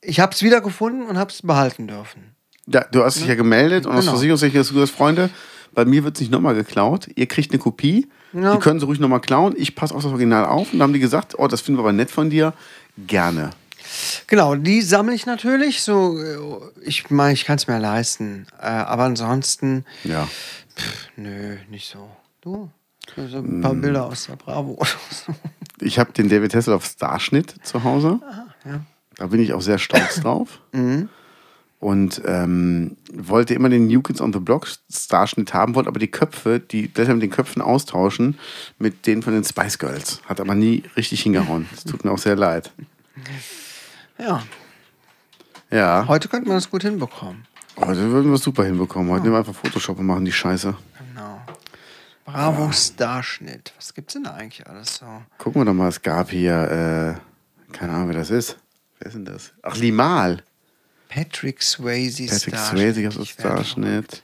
Ich 0.01 0.19
habe 0.19 0.33
es 0.33 0.43
wiedergefunden 0.43 1.07
und 1.07 1.17
habe 1.19 1.31
es 1.31 1.43
behalten 1.43 1.87
dürfen. 1.87 2.34
Ja, 2.67 2.85
du 2.91 3.05
hast 3.05 3.19
dich 3.19 3.27
ja 3.27 3.35
gemeldet 3.35 3.87
und 3.87 3.93
aus 3.93 4.01
Genau. 4.01 4.12
Versicherungstechnik 4.12 4.61
hast 4.61 4.71
du 4.71 4.75
gesagt, 4.75 4.97
Freunde, 4.97 5.31
bei 5.73 5.85
mir 5.85 6.05
wird 6.05 6.17
es 6.17 6.21
nicht 6.21 6.31
nochmal 6.33 6.55
geklaut. 6.55 7.09
Ihr 7.15 7.27
kriegt 7.27 7.51
eine 7.51 7.59
Kopie. 7.59 8.07
Ja. 8.33 8.55
Die 8.55 8.59
können 8.61 8.81
sie 8.81 8.87
ruhig 8.87 8.99
nochmal 9.01 9.21
klauen. 9.21 9.55
Ich 9.57 9.75
passe 9.75 9.95
auf 9.95 10.03
das 10.03 10.11
Original 10.11 10.47
auf. 10.47 10.73
Und 10.73 10.79
dann 10.79 10.85
haben 10.89 10.93
die 10.93 11.01
gesagt, 11.01 11.39
oh, 11.39 11.47
das 11.47 11.61
finden 11.61 11.79
wir 11.79 11.83
aber 11.83 11.93
nett 11.93 12.11
von 12.11 12.31
dir. 12.31 12.53
Gerne. 12.97 13.51
Genau, 14.27 14.55
die 14.55 14.81
sammle 14.83 15.15
ich 15.15 15.27
natürlich. 15.27 15.83
So, 15.83 16.19
äh, 16.19 16.39
ich 16.89 17.11
meine, 17.11 17.33
ich 17.35 17.45
kann 17.45 17.57
es 17.57 17.67
mir 17.67 17.79
leisten. 17.79 18.47
Äh, 18.61 18.67
aber 18.67 19.05
ansonsten, 19.05 19.85
Ja. 20.05 20.27
nö, 21.17 21.57
nicht 21.71 21.89
so. 21.91 22.09
Du? 22.41 22.71
So 23.17 23.39
ein 23.39 23.59
Mm. 23.59 23.62
paar 23.62 23.75
Bilder 23.75 24.07
aus 24.07 24.27
der 24.27 24.37
Bravo 24.37 24.73
oder 24.73 24.89
so. 25.11 25.35
Ich 25.81 25.99
habe 25.99 26.12
den 26.12 26.29
David 26.29 26.55
Hasselhoff 26.55 26.87
Starschnitt 26.87 27.55
zu 27.62 27.85
Hause. 27.85 28.21
ja. 28.65 28.81
Da 29.17 29.27
bin 29.29 29.41
ich 29.41 29.53
auch 29.53 29.61
sehr 29.61 29.79
stolz 29.79 30.21
drauf. 30.23 30.61
Und 31.85 32.22
ähm, 32.24 32.97
wollte 33.12 33.53
immer 33.53 33.68
den 33.68 33.89
New 33.89 34.01
Kids 34.01 34.22
on 34.22 34.32
the 34.32 34.39
Block 34.39 34.66
Starschnitt 34.91 35.53
haben, 35.53 35.74
wollte 35.74 35.89
aber 35.91 35.99
die 35.99 36.11
Köpfe, 36.11 36.59
die 36.59 36.87
Blätter 36.89 37.12
mit 37.12 37.22
den 37.22 37.30
Köpfen 37.30 37.61
austauschen 37.61 38.39
mit 38.78 39.07
denen 39.07 39.20
von 39.22 39.35
den 39.35 39.45
Spice 39.45 39.78
Girls. 39.78 40.22
Hat 40.24 40.41
aber 40.41 40.55
nie 40.55 40.85
richtig 40.97 41.20
hingehauen. 41.22 41.68
Das 41.74 41.85
tut 41.85 42.03
mir 42.03 42.11
auch 42.11 42.16
sehr 42.16 42.37
leid. 42.37 42.72
Ja, 44.18 44.43
Ja, 45.70 46.07
heute 46.09 46.28
könnte 46.28 46.49
man 46.49 46.57
das 46.57 46.70
gut 46.70 46.85
hinbekommen. 46.85 47.45
heute 47.76 48.11
würden 48.11 48.30
wir 48.30 48.37
es 48.37 48.43
super 48.43 48.64
hinbekommen. 48.64 49.11
Heute 49.12 49.24
nehmen 49.24 49.35
wir 49.35 49.41
einfach 49.41 49.55
Photoshop 49.55 49.99
und 49.99 50.07
machen 50.07 50.24
die 50.24 50.32
Scheiße. 50.32 50.74
Genau. 51.12 51.43
Bravo 52.24 52.72
Starschnitt. 52.72 53.74
Was 53.76 53.93
gibt's 53.93 54.14
denn 54.14 54.24
da 54.24 54.32
eigentlich 54.32 54.66
alles 54.66 54.97
so? 54.97 55.07
Gucken 55.37 55.61
wir 55.61 55.66
doch 55.66 55.74
mal, 55.74 55.89
es 55.89 56.01
gab 56.01 56.30
hier, 56.30 57.18
äh, 57.20 57.72
keine 57.76 57.93
Ahnung, 57.93 58.09
wer 58.09 58.16
das 58.16 58.30
ist. 58.30 58.57
Wer 59.01 59.09
ist 59.09 59.14
denn 59.14 59.26
das? 59.26 59.53
Ach, 59.62 59.76
Limal. 59.76 60.43
Patrick 61.09 61.63
Swayze 61.63 62.27
Patrick. 62.27 62.57
Swayze 62.57 63.01
Ich 63.03 63.17
werd 63.17 63.27
Starschnitt. 63.29 64.23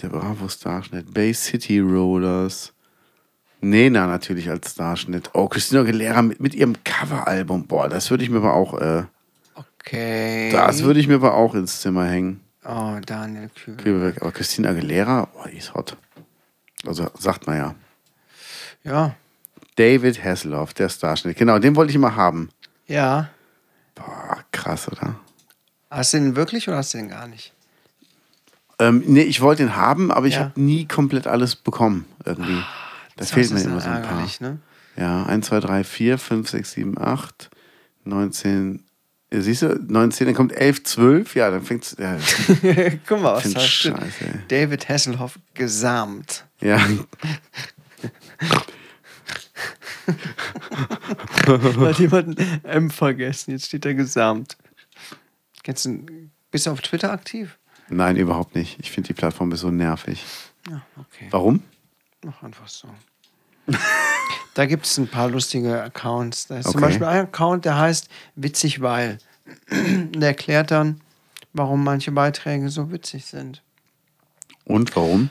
Der 0.00 0.08
Bravo 0.08 0.48
Starschnitt. 0.48 1.12
Bay 1.12 1.32
City 1.34 1.80
Rollers. 1.80 2.72
Nena 3.60 4.06
natürlich 4.06 4.48
als 4.50 4.72
Starschnitt. 4.72 5.30
Oh, 5.34 5.46
Christina 5.48 5.82
Aguilera 5.82 6.22
mit, 6.22 6.40
mit 6.40 6.54
ihrem 6.54 6.74
Coveralbum. 6.84 7.66
Boah, 7.66 7.88
das 7.88 8.10
würde 8.10 8.24
ich 8.24 8.30
mir 8.30 8.38
aber 8.38 8.54
auch, 8.54 8.78
äh, 8.80 9.04
Okay. 9.54 10.50
das 10.52 10.82
würde 10.82 10.98
ich 11.00 11.08
mir 11.08 11.14
aber 11.16 11.34
auch 11.34 11.54
ins 11.54 11.80
Zimmer 11.80 12.06
hängen. 12.06 12.40
Oh, 12.64 12.96
Daniel. 13.04 13.50
Kübelberg. 13.54 14.20
Aber 14.22 14.32
Christina 14.32 14.70
Aguilera, 14.70 15.26
boah, 15.32 15.48
die 15.48 15.58
ist 15.58 15.74
hot. 15.74 15.96
Also 16.86 17.08
sagt 17.18 17.46
man 17.46 17.56
ja. 17.56 17.74
Ja. 18.84 19.14
David 19.76 20.22
Hasselhoff, 20.22 20.74
der 20.74 20.88
Starschnitt. 20.88 21.36
Genau, 21.36 21.58
den 21.58 21.76
wollte 21.76 21.90
ich 21.90 21.96
immer 21.96 22.14
haben. 22.16 22.50
Ja. 22.86 23.30
Boah, 23.94 24.38
krass, 24.50 24.88
oder? 24.88 25.16
Hast 25.92 26.14
du 26.14 26.18
den 26.18 26.36
wirklich 26.36 26.68
oder 26.68 26.78
hast 26.78 26.94
du 26.94 26.98
den 26.98 27.08
gar 27.10 27.26
nicht? 27.28 27.52
Ähm, 28.78 29.02
nee, 29.06 29.22
ich 29.22 29.40
wollte 29.42 29.62
ihn 29.62 29.76
haben, 29.76 30.10
aber 30.10 30.26
ich 30.26 30.34
Ja. 30.34 30.40
habe 30.44 30.60
nie 30.60 30.86
komplett 30.88 31.26
alles 31.26 31.54
bekommen 31.54 32.06
irgendwie. 32.24 32.62
Das, 33.16 33.30
fehlt 33.30 33.50
mir 33.52 33.60
immer 33.60 33.80
so 33.80 33.90
ein 33.90 34.02
paar. 34.02 34.26
Ne? 34.40 34.58
Ja, 34.96 35.24
1, 35.26 35.46
2, 35.46 35.60
3, 35.60 35.84
4, 35.84 36.16
5, 36.18 36.48
6, 36.48 36.72
7, 36.72 36.98
8, 36.98 37.50
19. 38.04 38.82
Ja, 39.32 39.40
Siehst 39.42 39.62
du, 39.62 39.68
19, 39.86 40.26
dann 40.26 40.34
kommt 40.34 40.52
11, 40.52 40.82
12. 40.84 41.34
Ja, 41.36 41.50
dann 41.50 41.62
fängt's. 41.62 41.94
Ja, 41.98 42.16
Guck 43.06 43.20
mal, 43.22 43.34
was 43.34 43.52
da 43.52 43.60
scheiße, 43.60 44.24
ey. 44.24 44.40
David 44.48 44.88
Hasselhoff 44.88 45.38
gesamt. 45.54 46.46
ja. 46.60 46.80
Hat 51.46 51.98
jemand 51.98 52.38
ein 52.38 52.64
M 52.64 52.90
vergessen? 52.90 53.52
Jetzt 53.52 53.66
steht 53.66 53.84
er 53.86 53.94
gesamt. 53.94 54.56
Kennst 55.62 55.84
du, 55.84 56.04
bist 56.50 56.66
du 56.66 56.70
auf 56.70 56.80
Twitter 56.80 57.10
aktiv? 57.12 57.58
Nein, 57.88 58.16
überhaupt 58.16 58.54
nicht. 58.54 58.78
Ich 58.80 58.90
finde 58.90 59.08
die 59.08 59.14
Plattform 59.14 59.52
ist 59.52 59.60
so 59.60 59.70
nervig. 59.70 60.24
Ja, 60.68 60.82
okay. 60.96 61.28
Warum? 61.30 61.62
Mach 62.24 62.42
einfach 62.42 62.68
so. 62.68 62.88
da 64.54 64.66
gibt 64.66 64.86
es 64.86 64.98
ein 64.98 65.08
paar 65.08 65.28
lustige 65.28 65.82
Accounts. 65.82 66.46
Da 66.46 66.58
ist 66.58 66.64
zum 66.70 66.76
Okay. 66.76 66.86
Beispiel 66.86 67.06
ein 67.06 67.24
Account, 67.26 67.64
der 67.64 67.78
heißt 67.78 68.08
Witzig 68.36 68.80
weil. 68.80 69.18
der 69.70 70.28
erklärt 70.28 70.70
dann, 70.70 71.00
warum 71.52 71.84
manche 71.84 72.12
Beiträge 72.12 72.68
so 72.70 72.90
witzig 72.92 73.24
sind. 73.26 73.62
Und 74.64 74.94
warum? 74.96 75.30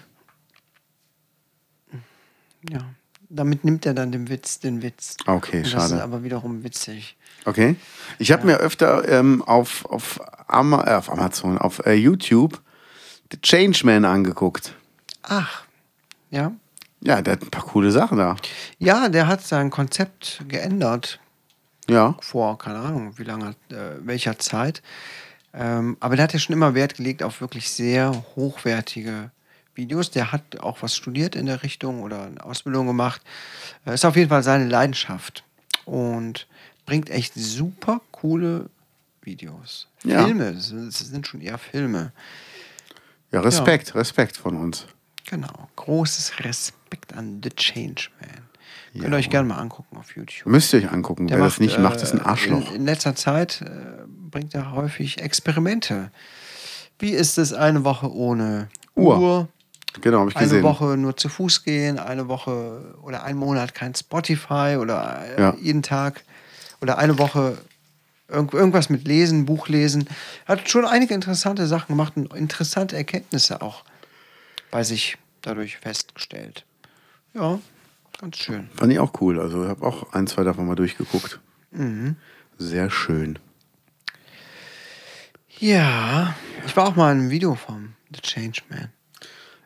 Ja. 2.69 2.93
Damit 3.29 3.63
nimmt 3.63 3.86
er 3.86 3.93
dann 3.93 4.11
den 4.11 4.27
Witz, 4.29 4.59
den 4.59 4.82
Witz. 4.82 5.15
Okay, 5.25 5.57
Und 5.57 5.73
Das 5.73 5.84
ist 5.86 5.89
schade. 5.89 6.03
aber 6.03 6.23
wiederum 6.23 6.63
witzig. 6.63 7.15
Okay. 7.46 7.76
Ich 8.20 8.32
habe 8.32 8.46
mir 8.46 8.58
öfter 8.58 9.08
ähm, 9.08 9.42
auf, 9.44 9.86
auf, 9.86 10.20
Ama 10.48 10.86
äh, 10.88 10.96
auf 10.96 11.12
Amazon, 11.12 11.58
auf 11.58 11.86
äh, 11.86 11.94
YouTube 11.94 12.62
The 13.32 13.39
Changeman 13.42 14.06
angeguckt. 14.06 14.76
Ach, 15.24 15.64
ja. 16.30 16.52
Ja, 17.00 17.22
der 17.22 17.34
hat 17.34 17.42
ein 17.42 17.50
paar 17.50 17.64
coole 17.64 17.92
Sachen 17.92 18.18
da. 18.18 18.36
Ja, 18.78 19.10
der 19.10 19.28
hat 19.28 19.42
sein 19.42 19.70
Konzept 19.70 20.44
geändert. 20.48 21.20
Ja. 21.89 22.16
vor, 22.22 22.58
keine 22.58 22.80
Ahnung, 22.80 23.18
wie 23.18 23.24
lange, 23.24 23.56
äh, 23.70 23.98
welcher 24.02 24.38
Zeit. 24.38 24.82
Ähm, 25.54 25.98
aber 26.00 26.16
der 26.16 26.24
hat 26.24 26.34
ja 26.34 26.39
schon 26.39 26.54
immer 26.54 26.74
Wert 26.74 26.96
gelegt 26.96 27.24
auf 27.24 27.42
wirklich 27.42 27.70
sehr 27.70 28.24
hochwertige 28.36 29.32
Videos. 29.76 30.12
Der 30.12 30.32
hat 30.32 30.60
auch 30.60 30.82
was 30.82 30.96
studiert 30.96 31.36
in 31.36 31.48
der 31.48 31.64
Richtung 31.64 32.02
oder 32.04 32.24
eine 32.24 32.44
Ausbildung 32.46 32.88
gemacht. 32.88 33.22
Äh, 33.86 33.96
ist 33.96 34.06
auf 34.06 34.16
jeden 34.16 34.30
Fall 34.30 34.44
seine 34.44 34.68
Leidenschaft 34.68 35.44
und 35.86 36.48
bringt 36.92 37.10
echt 37.10 37.36
super 37.36 38.02
coole 38.12 38.70
Videos. 39.22 39.88
Ja. 40.04 40.26
Filme, 40.26 40.52
das 40.52 40.68
sind- 40.68 41.26
schon 41.26 41.39
eher 41.39 41.58
Filme. 41.58 42.12
Ja, 43.32 43.39
Respekt, 43.39 43.96
Respekt 43.96 44.36
von 44.36 44.58
uns. 44.58 44.88
Genau. 45.26 45.70
Großes 45.78 46.39
Respekt 46.44 47.14
an 47.14 47.39
The 47.42 47.50
Changeman. 47.52 48.42
Könnt 49.00 49.14
ihr 49.14 49.18
euch 49.18 49.30
gerne 49.30 49.48
mal 49.48 49.56
angucken 49.60 49.96
auf 49.96 50.18
YouTube. 50.18 50.48
Müsst 50.48 50.74
ihr 50.74 50.80
euch 50.80 50.92
angucken. 50.92 51.30
Wer 51.30 51.38
das 51.38 51.62
nicht 51.62 51.80
macht, 51.80 52.02
ist 52.02 52.12
ein 52.12 52.20
äh, 52.20 52.24
Arschloch. 52.24 52.72
In, 52.72 52.76
in 52.82 52.86
letzter 52.86 53.16
Zeit 53.16 53.62
äh, 53.62 53.70
bringt 54.30 54.54
er 54.54 54.74
häufig 54.74 55.22
Experimente. 55.22 56.12
Wie 57.00 57.12
ist 57.12 57.38
es 57.38 57.54
eine 57.54 57.86
Woche 57.86 58.12
ohne 58.14 58.68
Uhr. 58.96 59.18
Uhr? 59.18 59.48
Genau, 60.02 60.20
habe 60.20 60.30
ich 60.32 60.36
Eine 60.36 60.46
gesehen. 60.48 60.64
Woche 60.64 60.98
nur 60.98 61.16
zu 61.16 61.30
Fuß 61.30 61.64
gehen, 61.64 62.00
eine 62.00 62.28
Woche 62.28 62.96
oder 63.02 63.24
ein 63.24 63.38
Monat 63.38 63.74
kein 63.74 63.96
Spotify 63.96 64.76
oder 64.78 65.22
äh, 65.38 65.42
Ja. 65.42 65.56
jeden 65.62 65.84
Tag 65.84 66.26
oder 66.82 66.97
eine 66.97 67.17
Woche 67.17 67.57
irgend, 68.27 68.53
irgendwas 68.53 68.89
mit 68.89 69.07
Lesen, 69.07 69.45
Buch 69.45 69.67
lesen. 69.67 70.07
Hat 70.45 70.69
schon 70.69 70.86
einige 70.86 71.13
interessante 71.13 71.67
Sachen 71.67 71.89
gemacht 71.89 72.13
und 72.15 72.34
interessante 72.34 72.95
Erkenntnisse 72.95 73.61
auch 73.61 73.84
bei 74.71 74.84
sich 74.84 75.17
dadurch 75.41 75.77
festgestellt. 75.77 76.65
Ja, 77.34 77.59
ganz 78.19 78.38
schön. 78.38 78.69
Fand 78.75 78.91
ich 78.91 78.99
auch 78.99 79.13
cool. 79.21 79.39
Also 79.39 79.63
ich 79.63 79.69
habe 79.69 79.86
auch 79.86 80.13
ein, 80.13 80.27
zwei 80.27 80.43
davon 80.43 80.65
mal 80.65 80.75
durchgeguckt. 80.75 81.39
Mhm. 81.71 82.15
Sehr 82.57 82.89
schön. 82.89 83.39
Ja, 85.59 86.36
ich 86.65 86.75
war 86.75 86.88
auch 86.88 86.95
mal 86.95 87.11
in 87.11 87.19
einem 87.19 87.29
Video 87.29 87.55
vom 87.55 87.93
The 88.13 88.21
Changeman. 88.21 88.89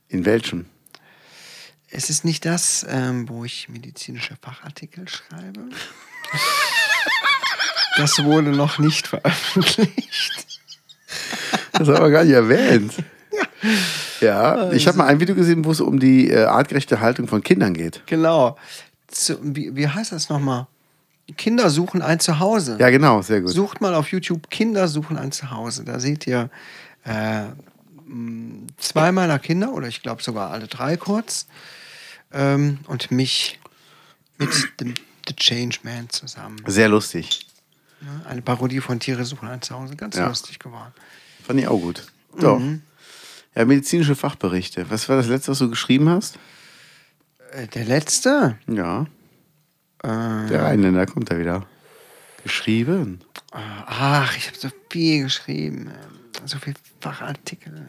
In 0.09 0.25
welchem? 0.25 0.65
Es 1.89 2.09
ist 2.09 2.25
nicht 2.25 2.45
das, 2.45 2.85
ähm, 2.89 3.29
wo 3.29 3.45
ich 3.45 3.69
medizinische 3.69 4.35
Fachartikel 4.41 5.07
schreibe. 5.07 5.69
Das 7.97 8.23
wurde 8.23 8.49
noch 8.49 8.79
nicht 8.79 9.07
veröffentlicht. 9.07 10.47
Das 11.71 11.87
haben 11.87 12.03
wir 12.03 12.09
gar 12.09 12.23
nicht 12.23 12.33
erwähnt. 12.33 12.93
Ja, 14.21 14.71
ich 14.71 14.87
habe 14.87 14.97
mal 14.97 15.07
ein 15.07 15.19
Video 15.19 15.35
gesehen, 15.35 15.65
wo 15.65 15.71
es 15.71 15.81
um 15.81 15.99
die 15.99 16.29
äh, 16.29 16.45
artgerechte 16.45 16.99
Haltung 16.99 17.27
von 17.27 17.43
Kindern 17.43 17.73
geht. 17.73 18.01
Genau. 18.05 18.57
Zu, 19.07 19.37
wie, 19.41 19.75
wie 19.75 19.87
heißt 19.87 20.11
das 20.11 20.29
nochmal? 20.29 20.67
Kinder 21.37 21.69
suchen 21.69 22.01
ein 22.01 22.19
Zuhause. 22.19 22.77
Ja, 22.79 22.89
genau, 22.89 23.21
sehr 23.21 23.41
gut. 23.41 23.51
Sucht 23.51 23.81
mal 23.81 23.95
auf 23.95 24.09
YouTube 24.11 24.49
Kinder 24.49 24.87
suchen 24.87 25.17
ein 25.17 25.31
Zuhause. 25.31 25.83
Da 25.83 25.99
seht 25.99 26.27
ihr 26.27 26.49
äh, 27.03 27.45
zwei 28.77 29.11
meiner 29.11 29.39
Kinder 29.39 29.73
oder 29.73 29.87
ich 29.87 30.01
glaube 30.01 30.21
sogar 30.21 30.51
alle 30.51 30.67
drei 30.67 30.97
kurz 30.97 31.47
ähm, 32.31 32.79
und 32.87 33.09
mich 33.11 33.59
mit 34.37 34.49
dem 34.79 34.93
The 35.27 35.35
Changeman 35.35 36.09
zusammen. 36.09 36.57
Sehr 36.67 36.89
lustig. 36.89 37.44
Ne? 38.05 38.25
Eine 38.25 38.41
Parodie 38.41 38.79
von 38.79 38.99
Tiere 38.99 39.25
suchen 39.25 39.47
ein 39.49 39.61
Zuhause. 39.61 39.95
Ganz 39.95 40.15
Ja. 40.15 40.27
lustig 40.27 40.59
geworden. 40.59 40.93
Fand 41.45 41.59
ich 41.59 41.67
auch 41.67 41.79
gut. 41.79 42.03
Doch. 42.39 42.59
Mhm. 42.59 42.81
Ja, 43.55 43.65
medizinische 43.65 44.15
Fachberichte. 44.15 44.89
Was 44.89 45.07
war 45.09 45.15
das 45.17 45.27
letzte, 45.27 45.51
was 45.51 45.59
du 45.59 45.69
geschrieben 45.69 46.09
hast? 46.09 46.37
Äh, 47.51 47.67
der 47.67 47.85
letzte? 47.85 48.57
Ja, 48.67 49.05
Äh, 50.03 50.47
der 50.49 50.63
Rheinländer 50.63 51.05
kommt 51.07 51.31
da 51.31 51.39
wieder. 51.39 51.65
Geschrieben. 52.43 53.21
ach, 53.51 54.35
ich 54.37 54.47
habe 54.47 54.57
so 54.57 54.69
viel 54.91 55.23
geschrieben. 55.23 55.87
ähm, 55.89 56.47
So 56.47 56.59
viel 56.59 56.73
Fachartikel. 56.99 57.87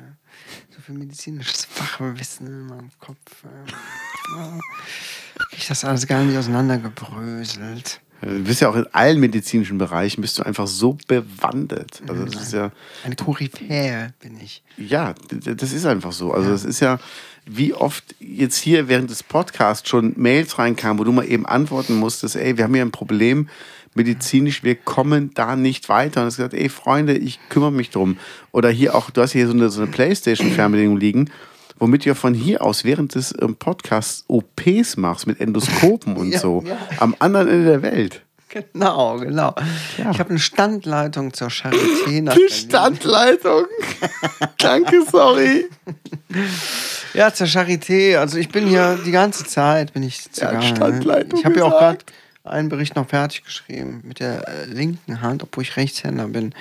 So 0.75 0.81
viel 0.81 0.95
medizinisches 0.95 1.65
Fachwissen 1.65 2.47
in 2.47 2.67
meinem 2.67 2.91
Kopf. 3.01 3.45
ähm, 3.45 4.61
ich 5.51 5.67
das 5.67 5.85
alles 5.85 6.07
gar 6.07 6.23
nicht 6.23 6.39
auseinandergebröselt. 6.39 8.01
Du 8.23 8.45
bist 8.45 8.61
ja 8.61 8.69
auch 8.69 8.77
in 8.77 8.87
allen 8.93 9.21
medizinischen 9.21 9.79
Bereichen 9.79 10.21
bist 10.23 10.39
du 10.39 10.43
einfach 10.43 10.67
so 10.67 10.97
bewandert. 11.07 12.03
Also 12.09 12.25
das 12.25 12.43
ist 12.43 12.53
ja, 12.55 12.73
Eine 13.05 13.15
Koryphäe 13.15 14.15
bin 14.21 14.41
ich. 14.43 14.63
ja, 14.79 15.15
das 15.31 15.73
ist 15.73 15.85
einfach 15.87 16.13
so. 16.13 16.33
Also 16.33 16.51
das 16.51 16.65
ist 16.65 16.81
ja, 16.81 16.99
wie 17.45 17.75
oft 17.75 18.15
jetzt 18.19 18.57
hier 18.57 18.89
während 18.89 19.11
des 19.11 19.23
Podcasts 19.23 19.89
schon 19.89 20.15
Mails 20.17 20.59
reinkamen, 20.59 20.99
wo 20.99 21.05
du 21.05 21.13
mal 21.13 21.27
eben 21.27 21.47
antworten 21.47 21.95
musstest, 21.97 22.37
ey, 22.37 22.57
wir 22.57 22.65
haben 22.65 22.75
hier 22.75 22.85
ein 22.85 22.91
Problem 22.91 23.49
medizinisch, 23.95 24.63
wir 24.63 24.75
kommen 24.75 25.33
da 25.35 25.57
nicht 25.57 25.89
weiter. 25.89 26.23
Und 26.23 26.29
es 26.29 26.37
gesagt, 26.37 26.55
ey 26.55 26.69
Freunde, 26.69 27.17
ich 27.17 27.39
kümmere 27.49 27.73
mich 27.73 27.91
drum. 27.91 28.19
Oder 28.53 28.71
hier 28.71 28.95
auch, 28.95 29.11
du 29.11 29.23
hast 29.23 29.33
hier 29.33 29.47
so 29.47 29.53
eine, 29.53 29.71
so 29.71 29.83
eine 29.83 29.91
Playstation-Fernbedienung 29.91 30.97
liegen, 30.99 31.31
womit 31.79 32.05
du 32.05 32.09
ja 32.11 32.15
von 32.15 32.35
hier 32.35 32.63
aus 32.63 32.85
während 32.85 33.15
des 33.15 33.35
ähm, 33.41 33.57
Podcasts 33.57 34.25
OPs 34.29 34.97
machst 34.97 35.27
mit 35.27 35.41
Endoskopen 35.41 36.17
und 36.19 36.33
Ja, 36.33 36.39
so. 36.41 36.63
ja. 36.67 36.77
Am 36.99 37.15
anderen 37.19 37.49
Ende 37.49 37.65
der 37.67 37.83
Welt. 37.83 38.23
Genau, 38.49 39.19
genau. 39.19 39.55
Ja. 39.99 40.11
Ich 40.13 40.21
habe 40.21 40.31
eine 40.31 40.39
Standleitung 40.39 41.35
zur 41.35 41.49
Charité 41.49 42.23
nach 42.23 42.35
Die. 42.35 42.49
Standleitung. 42.53 43.65
Danke, 44.59 45.03
sorry. 45.11 45.67
Ja, 47.13 47.35
zur 47.35 47.49
Charité. 47.49 48.17
Also 48.17 48.39
ich 48.39 48.49
bin 48.49 48.67
hier 48.67 48.99
die 49.05 49.11
ganze 49.11 49.45
Zeit, 49.45 49.93
bin 49.93 50.03
ich 50.05 50.25
Ja, 50.27 50.33
zugange. 50.33 50.63
Standleitung 50.63 51.39
Ich 51.39 51.45
habe 51.45 51.57
ja 51.59 51.65
auch 51.65 51.79
gerade 51.79 51.99
einen 52.45 52.69
Bericht 52.69 52.95
noch 52.95 53.09
fertig 53.09 53.45
geschrieben 53.45 54.03
mit 54.05 54.21
der 54.21 54.47
äh, 54.49 54.65
linken 54.67 55.21
Hand, 55.23 55.43
obwohl 55.43 55.63
ich 55.65 55.77
Rechtshänder 55.77 56.29
bin. 56.29 56.55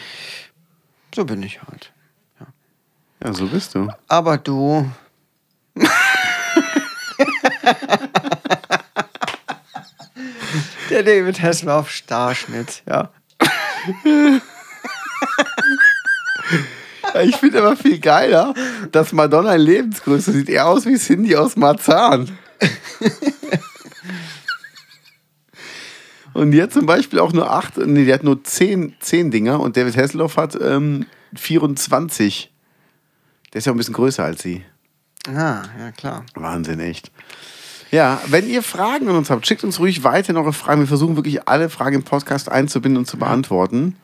So 1.13 1.24
bin 1.24 1.43
ich 1.43 1.61
halt. 1.61 1.91
Ja, 3.24 3.32
so 3.32 3.47
bist 3.47 3.76
du. 3.76 3.88
Aber 4.07 4.38
du. 4.38 4.89
der 10.90 11.04
David 11.04 11.42
Hasselhoff 11.42 11.90
Starschnitt, 11.90 12.84
ja. 12.88 13.12
Ich 17.24 17.38
finde 17.38 17.60
aber 17.60 17.78
viel 17.78 18.00
geiler, 18.00 18.54
dass 18.92 19.14
Madonna 19.14 19.56
in 19.56 19.62
Lebensgröße 19.62 20.32
sieht 20.32 20.50
eher 20.50 20.68
aus 20.68 20.86
wie 20.86 20.98
Cindy 20.98 21.36
aus 21.36 21.56
Marzahn. 21.56 22.38
Und 26.34 26.52
die 26.52 26.62
hat 26.62 26.74
zum 26.74 26.86
Beispiel 26.86 27.20
auch 27.20 27.32
nur 27.32 27.50
acht, 27.50 27.78
nee, 27.78 28.04
die 28.04 28.14
hat 28.14 28.26
nur 28.26 28.44
zehn, 28.44 28.94
zehn 29.00 29.32
Dinger 29.32 29.62
und 29.62 29.78
David 29.78 29.96
Hasselhoff 29.96 30.36
hat 30.36 30.58
ähm, 30.62 31.06
24. 31.34 32.52
Der 33.54 33.60
ist 33.60 33.66
ja 33.66 33.72
ein 33.72 33.78
bisschen 33.78 33.94
größer 33.94 34.26
als 34.26 34.42
sie. 34.42 34.66
Ah, 35.28 35.64
ja 35.80 35.92
klar. 35.92 36.26
Wahnsinn, 36.36 36.80
echt. 36.80 37.12
Ja, 37.92 38.22
wenn 38.28 38.48
ihr 38.50 38.62
Fragen 38.64 39.08
an 39.10 39.16
uns 39.16 39.30
habt, 39.30 39.46
schickt 39.48 39.64
uns 39.64 39.80
ruhig 39.80 40.04
weiter 40.04 40.36
eure 40.36 40.54
Fragen. 40.54 40.82
Wir 40.82 40.88
versuchen 40.88 41.16
wirklich 41.16 41.48
alle 41.48 41.70
Fragen 41.70 41.96
im 41.98 42.04
Podcast 42.04 42.50
einzubinden 42.50 42.98
und 42.98 43.06
zu 43.06 43.18
beantworten. 43.18 43.96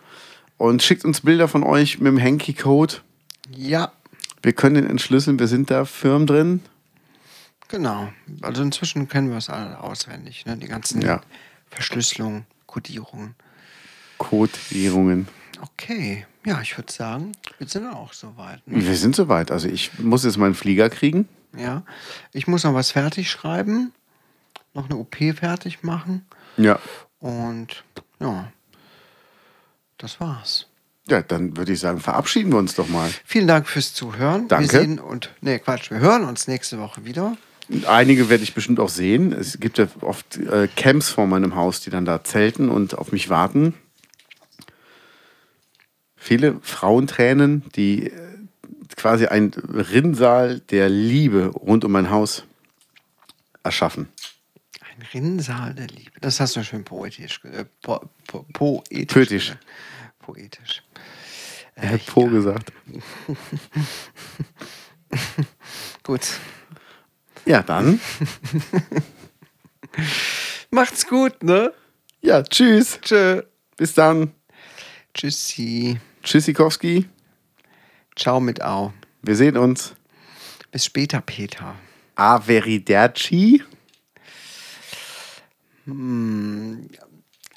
Und 0.58 0.84
schickt 0.84 1.04
uns 1.06 1.22
Bilder 1.22 1.48
von 1.48 1.64
euch 1.64 2.00
mit 2.00 2.08
dem 2.08 2.22
Hanky-Code. 2.22 2.96
Ja, 3.56 3.92
Wir 4.44 4.54
können 4.54 4.76
den 4.76 4.88
entschlüsseln, 4.90 5.38
wir 5.40 5.48
sind 5.48 5.70
da 5.72 5.86
firm 5.86 6.26
drin. 6.26 6.62
genau. 7.68 8.12
Also 8.42 8.62
inzwischen 8.64 9.08
kennen 9.08 9.30
wir 9.30 9.38
es 9.38 9.50
alle 9.50 9.80
auswendig, 9.80 10.46
ne? 10.46 10.58
Die 10.58 10.68
ganzen 10.68 11.02
Ja. 11.02 11.22
Verschlüsselungen, 11.70 12.46
Kodierungen. 12.66 13.36
Codierungen. 14.18 15.28
Okay, 15.62 16.26
ja, 16.46 16.60
ich 16.62 16.78
würde 16.78 16.92
sagen, 16.92 17.34
wir 17.60 17.68
sind 17.68 17.88
auch 17.88 18.14
soweit. 18.14 18.66
Ne? 18.68 18.84
Wir 18.86 18.96
sind 18.96 19.16
soweit. 19.16 19.52
Also 19.52 19.68
ich 19.68 19.92
muss 20.00 20.24
jetzt 20.24 20.38
meinen 20.38 20.56
Flieger 20.56 20.90
kriegen. 20.90 21.28
Ja, 21.58 21.84
ich 22.32 22.48
muss 22.48 22.64
noch 22.64 22.74
was 22.74 22.92
fertig 22.92 23.30
schreiben, 23.30 23.92
noch 24.74 24.86
eine 24.86 24.96
OP 24.98 25.16
fertig 25.36 25.84
machen 25.84 26.26
Ja. 26.58 26.80
und 27.20 27.84
ja, 28.20 28.52
das 29.98 30.20
war's. 30.20 30.68
Ja, 31.10 31.22
dann 31.22 31.58
würde 31.58 31.74
ich 31.74 31.80
sagen, 31.80 32.00
verabschieden 32.00 32.52
wir 32.52 32.58
uns 32.60 32.76
doch 32.76 32.88
mal. 32.88 33.10
Vielen 33.26 33.48
Dank 33.48 33.68
fürs 33.68 33.94
Zuhören. 33.94 34.48
Danke. 34.48 34.72
Wir 34.72 34.80
sehen 34.80 35.00
und 35.00 35.30
nee, 35.42 35.60
Quatsch, 35.60 35.92
wir 35.92 36.00
hören 36.00 36.24
uns 36.24 36.48
nächste 36.48 36.80
Woche 36.80 37.04
wieder. 37.06 37.36
Einige 37.88 38.30
werde 38.30 38.44
ich 38.44 38.54
bestimmt 38.54 38.80
auch 38.80 38.90
sehen. 38.90 39.34
Es 39.34 39.60
gibt 39.60 39.78
ja 39.78 39.88
oft 40.02 40.38
äh, 40.38 40.68
Camps 40.76 41.10
vor 41.10 41.28
meinem 41.28 41.56
Haus, 41.56 41.82
die 41.82 41.90
dann 41.90 42.06
da 42.06 42.24
zelten 42.24 42.70
und 42.70 42.98
auf 42.98 43.12
mich 43.12 43.30
warten. 43.30 43.74
Viele 46.24 46.60
Frauentränen, 46.62 47.64
die 47.76 48.12
äh, 48.12 48.38
quasi 48.96 49.26
ein 49.26 49.52
Rinnsal 49.56 50.60
der 50.60 50.88
Liebe 50.88 51.48
rund 51.48 51.84
um 51.84 51.94
mein 51.94 52.12
Haus 52.12 52.44
erschaffen. 53.64 54.08
Ein 54.82 55.02
Rinnsal 55.16 55.74
der 55.74 55.88
Liebe. 55.88 56.12
Das 56.22 56.40
hast 56.40 56.56
du 56.56 56.64
schön 56.64 56.84
poetisch, 56.84 57.44
äh, 57.46 57.66
po, 57.82 58.02
po, 58.28 58.46
poetisch. 58.54 59.08
Poetisch. 59.08 59.54
Poetisch. 60.20 60.84
Er 61.74 61.94
hat 61.94 62.06
Po 62.06 62.28
gesagt. 62.28 62.72
Gut. 66.04 66.22
Ja, 67.46 67.64
dann. 67.64 68.00
Macht's 70.70 71.08
gut, 71.08 71.42
ne? 71.42 71.74
Ja, 72.22 72.44
tschüss. 72.44 73.00
Tschö. 73.02 73.42
Bis 73.76 73.96
dann. 73.96 74.34
Tschüssi. 75.16 76.00
Tschüssikowski. 76.24 77.08
Ciao 78.16 78.40
mit 78.40 78.62
Au. 78.62 78.94
Wir 79.22 79.36
sehen 79.36 79.58
uns. 79.58 79.96
Bis 80.72 80.86
später, 80.86 81.22
Peter. 81.22 81.76
Averiderci. 82.16 83.64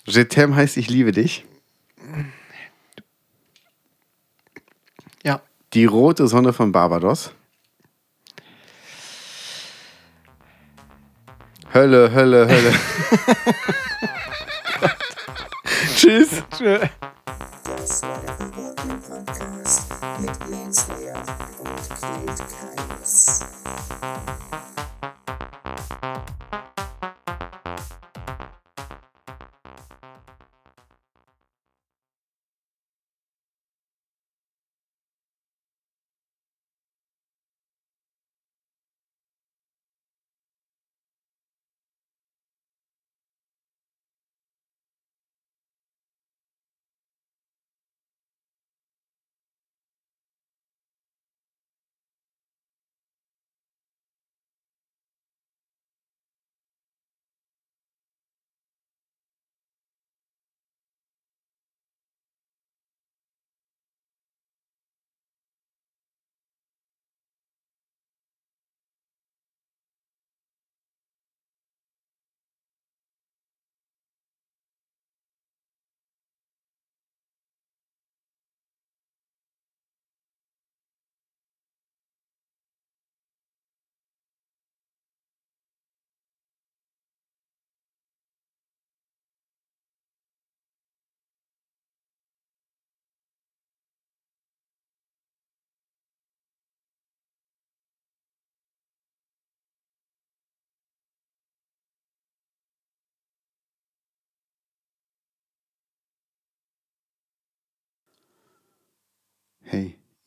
Je 0.07 0.25
t'aime 0.25 0.57
heißt 0.57 0.77
ich 0.77 0.89
liebe 0.89 1.12
dich. 1.12 1.45
Ja. 5.23 5.43
Die 5.75 5.85
rote 5.85 6.27
Sonne 6.27 6.53
von 6.53 6.73
Barbados. 6.73 7.33
Hölle, 11.73 12.12
Hölle, 12.12 12.49
Hölle. 12.49 12.73
Tschüss. 15.97 16.43
Tschö. 16.57 16.79
Podcast. 19.65 19.89
Podcast 19.89 20.21
mit 20.21 20.51
Lance 20.51 20.87
Lear 21.01 21.23
und 21.59 21.89
Clint 21.99 22.45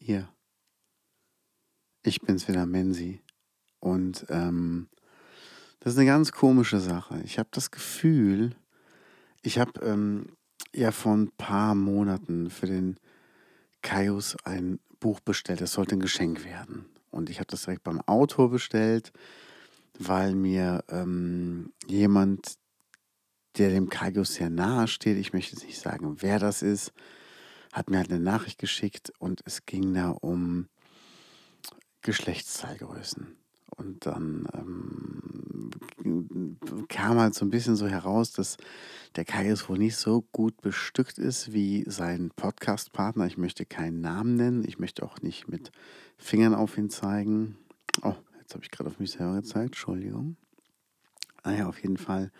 Ihr. 0.07 0.29
Ich 2.01 2.21
bin's 2.21 2.47
wieder, 2.47 2.65
Menzi. 2.65 3.21
Und 3.79 4.25
ähm, 4.29 4.87
das 5.81 5.93
ist 5.93 5.99
eine 5.99 6.07
ganz 6.07 6.31
komische 6.31 6.79
Sache. 6.79 7.21
Ich 7.25 7.37
habe 7.37 7.49
das 7.51 7.71
Gefühl, 7.71 8.55
ich 9.41 9.59
habe 9.59 9.81
ähm, 9.81 10.27
ja 10.73 10.91
vor 10.91 11.13
ein 11.13 11.31
paar 11.31 11.75
Monaten 11.75 12.49
für 12.49 12.67
den 12.67 12.97
Kaius 13.81 14.37
ein 14.45 14.79
Buch 15.01 15.19
bestellt. 15.19 15.59
Das 15.59 15.73
sollte 15.73 15.95
ein 15.95 16.01
Geschenk 16.01 16.45
werden. 16.45 16.85
Und 17.11 17.29
ich 17.29 17.39
habe 17.39 17.47
das 17.47 17.63
direkt 17.63 17.83
beim 17.83 17.99
Autor 18.01 18.49
bestellt, 18.49 19.11
weil 19.99 20.35
mir 20.35 20.85
ähm, 20.87 21.73
jemand, 21.85 22.55
der 23.57 23.71
dem 23.71 23.89
Kaius 23.89 24.35
sehr 24.35 24.49
nahe 24.49 24.87
steht, 24.87 25.17
ich 25.17 25.33
möchte 25.33 25.55
jetzt 25.55 25.65
nicht 25.65 25.79
sagen, 25.81 26.21
wer 26.21 26.39
das 26.39 26.61
ist, 26.61 26.93
hat 27.77 27.91
mir 27.91 27.97
halt 27.97 28.11
eine 28.11 28.19
Nachricht 28.19 28.57
geschickt 28.57 29.13
und 29.19 29.41
es 29.45 29.67
ging 29.67 29.93
da 29.93 30.09
um 30.09 30.67
Geschlechtszahlgrößen. 32.01 33.37
Und 33.75 34.05
dann 34.07 34.47
ähm, 36.03 36.49
kam 36.87 37.19
halt 37.19 37.35
so 37.35 37.45
ein 37.45 37.51
bisschen 37.51 37.75
so 37.75 37.87
heraus, 37.87 38.31
dass 38.31 38.57
der 39.15 39.25
Kaius 39.25 39.69
wohl 39.69 39.77
nicht 39.77 39.95
so 39.95 40.23
gut 40.31 40.59
bestückt 40.61 41.19
ist 41.19 41.53
wie 41.53 41.83
sein 41.87 42.31
Podcast-Partner. 42.35 43.27
Ich 43.27 43.37
möchte 43.37 43.63
keinen 43.63 44.01
Namen 44.01 44.33
nennen. 44.33 44.65
Ich 44.67 44.79
möchte 44.79 45.03
auch 45.03 45.21
nicht 45.21 45.47
mit 45.47 45.71
Fingern 46.17 46.55
auf 46.55 46.79
ihn 46.79 46.89
zeigen. 46.89 47.59
Oh, 48.01 48.15
jetzt 48.39 48.55
habe 48.55 48.63
ich 48.63 48.71
gerade 48.71 48.89
auf 48.89 48.97
mich 48.97 49.11
selber 49.11 49.35
gezeigt. 49.35 49.75
Entschuldigung. 49.75 50.35
Naja, 51.43 51.67
auf 51.67 51.79
jeden 51.83 51.97
Fall 51.97 52.31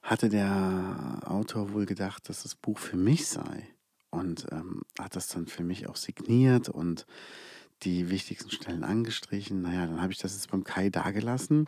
hatte 0.00 0.28
der 0.28 1.22
Autor 1.24 1.72
wohl 1.72 1.86
gedacht, 1.86 2.28
dass 2.28 2.44
das 2.44 2.54
Buch 2.54 2.78
für 2.78 2.96
mich 2.96 3.26
sei 3.26 3.73
und 4.14 4.46
ähm, 4.52 4.82
hat 4.98 5.16
das 5.16 5.28
dann 5.28 5.46
für 5.46 5.64
mich 5.64 5.88
auch 5.88 5.96
signiert 5.96 6.68
und 6.68 7.06
die 7.82 8.10
wichtigsten 8.10 8.50
Stellen 8.50 8.84
angestrichen. 8.84 9.62
Naja, 9.62 9.86
dann 9.86 10.00
habe 10.00 10.12
ich 10.12 10.18
das 10.18 10.34
jetzt 10.34 10.50
beim 10.50 10.64
Kai 10.64 10.88
dagelassen 10.88 11.66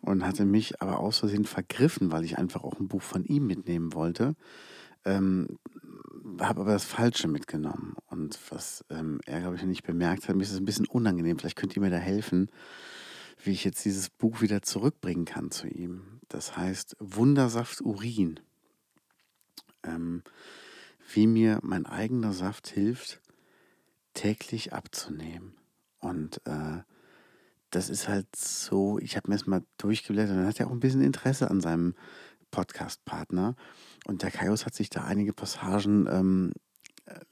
und 0.00 0.24
hatte 0.26 0.44
mich 0.44 0.80
aber 0.80 0.98
aus 0.98 1.18
Versehen 1.18 1.44
vergriffen, 1.44 2.10
weil 2.10 2.24
ich 2.24 2.38
einfach 2.38 2.64
auch 2.64 2.80
ein 2.80 2.88
Buch 2.88 3.02
von 3.02 3.24
ihm 3.24 3.46
mitnehmen 3.46 3.92
wollte. 3.92 4.34
Ähm, 5.04 5.58
habe 6.40 6.62
aber 6.62 6.72
das 6.72 6.84
Falsche 6.84 7.28
mitgenommen. 7.28 7.94
Und 8.06 8.38
was 8.50 8.84
ähm, 8.90 9.20
er, 9.26 9.40
glaube 9.40 9.56
ich, 9.56 9.62
nicht 9.62 9.82
bemerkt 9.82 10.28
hat, 10.28 10.36
mir 10.36 10.42
ist 10.42 10.52
es 10.52 10.58
ein 10.58 10.64
bisschen 10.64 10.86
unangenehm. 10.86 11.38
Vielleicht 11.38 11.56
könnt 11.56 11.76
ihr 11.76 11.82
mir 11.82 11.90
da 11.90 11.96
helfen, 11.98 12.50
wie 13.42 13.52
ich 13.52 13.64
jetzt 13.64 13.84
dieses 13.84 14.10
Buch 14.10 14.40
wieder 14.40 14.62
zurückbringen 14.62 15.24
kann 15.24 15.50
zu 15.50 15.66
ihm. 15.68 16.20
Das 16.28 16.56
heißt 16.56 16.96
Wundersaft 16.98 17.80
Urin. 17.82 18.40
Ähm, 19.82 20.22
wie 21.14 21.26
mir 21.26 21.58
mein 21.62 21.86
eigener 21.86 22.32
Saft 22.32 22.68
hilft, 22.68 23.20
täglich 24.14 24.72
abzunehmen. 24.72 25.54
Und 25.98 26.40
äh, 26.46 26.82
das 27.70 27.88
ist 27.88 28.08
halt 28.08 28.34
so, 28.34 28.98
ich 28.98 29.16
habe 29.16 29.28
mir 29.28 29.36
das 29.36 29.46
mal 29.46 29.62
durchgeblättert, 29.78 30.36
dann 30.36 30.46
hat 30.46 30.60
er 30.60 30.66
auch 30.66 30.72
ein 30.72 30.80
bisschen 30.80 31.02
Interesse 31.02 31.50
an 31.50 31.60
seinem 31.60 31.94
Podcast-Partner. 32.50 33.54
Und 34.06 34.22
der 34.22 34.30
Kaius 34.30 34.66
hat 34.66 34.74
sich 34.74 34.90
da 34.90 35.04
einige 35.04 35.32
Passagen 35.32 36.06
ähm, 36.10 36.52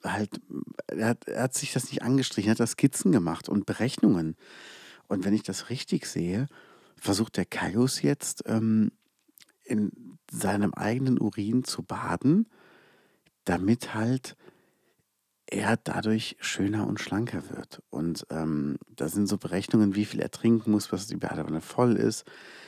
halt, 0.04 0.40
er 0.86 1.08
hat, 1.08 1.26
er 1.26 1.42
hat 1.44 1.54
sich 1.54 1.72
das 1.72 1.90
nicht 1.90 2.02
angestrichen, 2.02 2.50
er 2.50 2.52
hat 2.52 2.60
da 2.60 2.66
Skizzen 2.66 3.12
gemacht 3.12 3.48
und 3.48 3.66
Berechnungen. 3.66 4.36
Und 5.08 5.24
wenn 5.24 5.34
ich 5.34 5.42
das 5.42 5.70
richtig 5.70 6.06
sehe, 6.06 6.46
versucht 6.96 7.36
der 7.36 7.46
Kaius 7.46 8.02
jetzt 8.02 8.44
ähm, 8.46 8.92
in 9.64 10.18
seinem 10.30 10.74
eigenen 10.74 11.18
Urin 11.18 11.64
zu 11.64 11.82
baden 11.82 12.46
damit 13.48 13.94
halt 13.94 14.36
er 15.50 15.78
dadurch 15.78 16.36
schöner 16.40 16.86
und 16.86 17.00
schlanker 17.00 17.48
wird. 17.48 17.82
Und 17.88 18.26
ähm, 18.28 18.76
da 18.94 19.08
sind 19.08 19.26
so 19.26 19.38
Berechnungen, 19.38 19.94
wie 19.94 20.04
viel 20.04 20.20
er 20.20 20.30
trinken 20.30 20.70
muss, 20.70 20.92
was 20.92 21.06
die 21.06 21.16
Badewanne 21.16 21.62
voll 21.62 21.96
ist, 21.96 22.24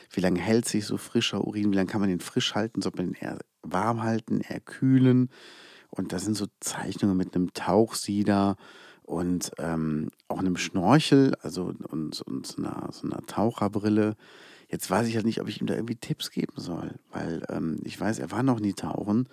wie 0.09 0.21
lange 0.21 0.39
hält 0.39 0.67
sich 0.67 0.85
so 0.85 0.97
frischer 0.97 1.45
Urin, 1.45 1.71
wie 1.71 1.75
lange 1.75 1.89
kann 1.89 2.01
man 2.01 2.09
den 2.09 2.19
frisch 2.19 2.55
halten, 2.55 2.81
soll 2.81 2.93
man 2.95 3.07
den 3.07 3.13
eher 3.13 3.37
warm 3.61 4.01
halten, 4.01 4.41
eher 4.41 4.59
kühlen. 4.59 5.29
Und 5.91 6.11
da 6.11 6.17
sind 6.17 6.35
so 6.35 6.47
Zeichnungen 6.59 7.15
mit 7.15 7.35
einem 7.35 7.53
Tauchsieder 7.53 8.55
und 9.03 9.51
ähm, 9.59 10.09
auch 10.27 10.39
einem 10.39 10.57
Schnorchel, 10.57 11.35
also 11.41 11.65
und, 11.65 12.21
und 12.21 12.47
so, 12.47 12.57
einer, 12.57 12.89
so 12.91 13.05
einer 13.05 13.23
Taucherbrille. 13.27 14.15
Jetzt 14.69 14.89
weiß 14.89 15.07
ich 15.07 15.15
halt 15.15 15.25
nicht, 15.25 15.41
ob 15.41 15.49
ich 15.49 15.61
ihm 15.61 15.67
da 15.67 15.75
irgendwie 15.75 15.97
Tipps 15.97 16.31
geben 16.31 16.53
soll, 16.55 16.95
weil 17.11 17.45
ähm, 17.49 17.79
ich 17.83 17.99
weiß, 17.99 18.17
er 18.17 18.31
war 18.31 18.41
noch 18.41 18.59
nie 18.59 18.73
tauchen 18.73 19.27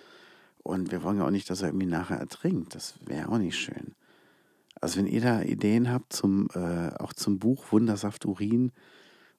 und 0.62 0.90
wir 0.92 1.02
wollen 1.02 1.18
ja 1.18 1.26
auch 1.26 1.30
nicht, 1.30 1.48
dass 1.50 1.62
er 1.62 1.68
irgendwie 1.68 1.86
nachher 1.86 2.18
ertrinkt. 2.18 2.74
Das 2.74 2.94
wäre 3.04 3.28
auch 3.28 3.38
nicht 3.38 3.56
schön. 3.56 3.94
Also 4.80 4.98
wenn 4.98 5.06
ihr 5.06 5.20
da 5.20 5.42
Ideen 5.42 5.90
habt 5.90 6.12
zum, 6.12 6.48
äh, 6.54 6.90
auch 6.98 7.12
zum 7.12 7.38
Buch 7.38 7.72
Wundersaft 7.72 8.26
Urin, 8.26 8.72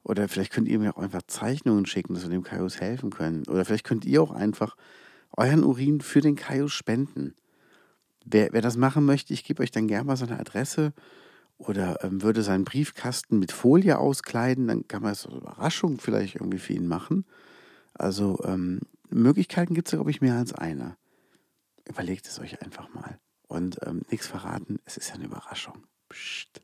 oder 0.04 0.28
vielleicht 0.28 0.52
könnt 0.52 0.68
ihr 0.68 0.80
mir 0.80 0.96
auch 0.96 1.02
einfach 1.02 1.22
Zeichnungen 1.28 1.86
schicken, 1.86 2.14
dass 2.14 2.24
wir 2.24 2.30
dem 2.30 2.44
Kaius 2.44 2.80
helfen 2.80 3.10
können. 3.10 3.44
Oder 3.48 3.66
vielleicht 3.66 3.86
könnt 3.86 4.06
ihr 4.06 4.22
auch 4.22 4.32
einfach 4.32 4.76
euren 5.36 5.64
Urin 5.64 6.02
für 6.02 6.22
den 6.22 6.36
Kaius 6.36 6.74
spenden. 6.74 7.36
Wer, 8.26 8.54
wer 8.54 8.62
das 8.62 8.78
machen 8.78 9.06
möchte, 9.06 9.34
ich 9.34 9.44
gebe 9.44 9.62
euch 9.62 9.72
dann 9.72 9.88
gerne 9.88 10.06
mal 10.06 10.18
seine 10.18 10.40
Adresse 10.40 10.94
oder 11.58 12.04
ähm, 12.04 12.22
würde 12.22 12.42
seinen 12.42 12.64
Briefkasten 12.64 13.40
mit 13.40 13.52
Folie 13.52 13.98
auskleiden, 13.98 14.68
dann 14.68 14.88
kann 14.88 15.04
man 15.04 15.12
es 15.12 15.26
als 15.26 15.36
Überraschung 15.36 16.00
vielleicht 16.00 16.36
irgendwie 16.36 16.60
für 16.60 16.74
ihn 16.74 16.88
machen. 16.88 17.26
Also 17.94 18.40
ähm, 18.46 18.80
Möglichkeiten 19.10 19.74
gibt 19.74 19.90
es, 19.90 19.94
glaube 19.94 20.12
ich, 20.12 20.22
mehr 20.22 20.36
als 20.36 20.54
eine. 20.54 20.96
Überlegt 21.90 22.28
es 22.28 22.40
euch 22.40 22.62
einfach 22.62 22.88
mal. 22.94 23.20
Und 23.48 23.80
ähm, 23.86 24.04
nichts 24.10 24.28
verraten, 24.28 24.80
es 24.86 24.96
ist 24.96 25.10
ja 25.10 25.16
eine 25.16 25.26
Überraschung. 25.26 25.88
Psst. 26.08 26.62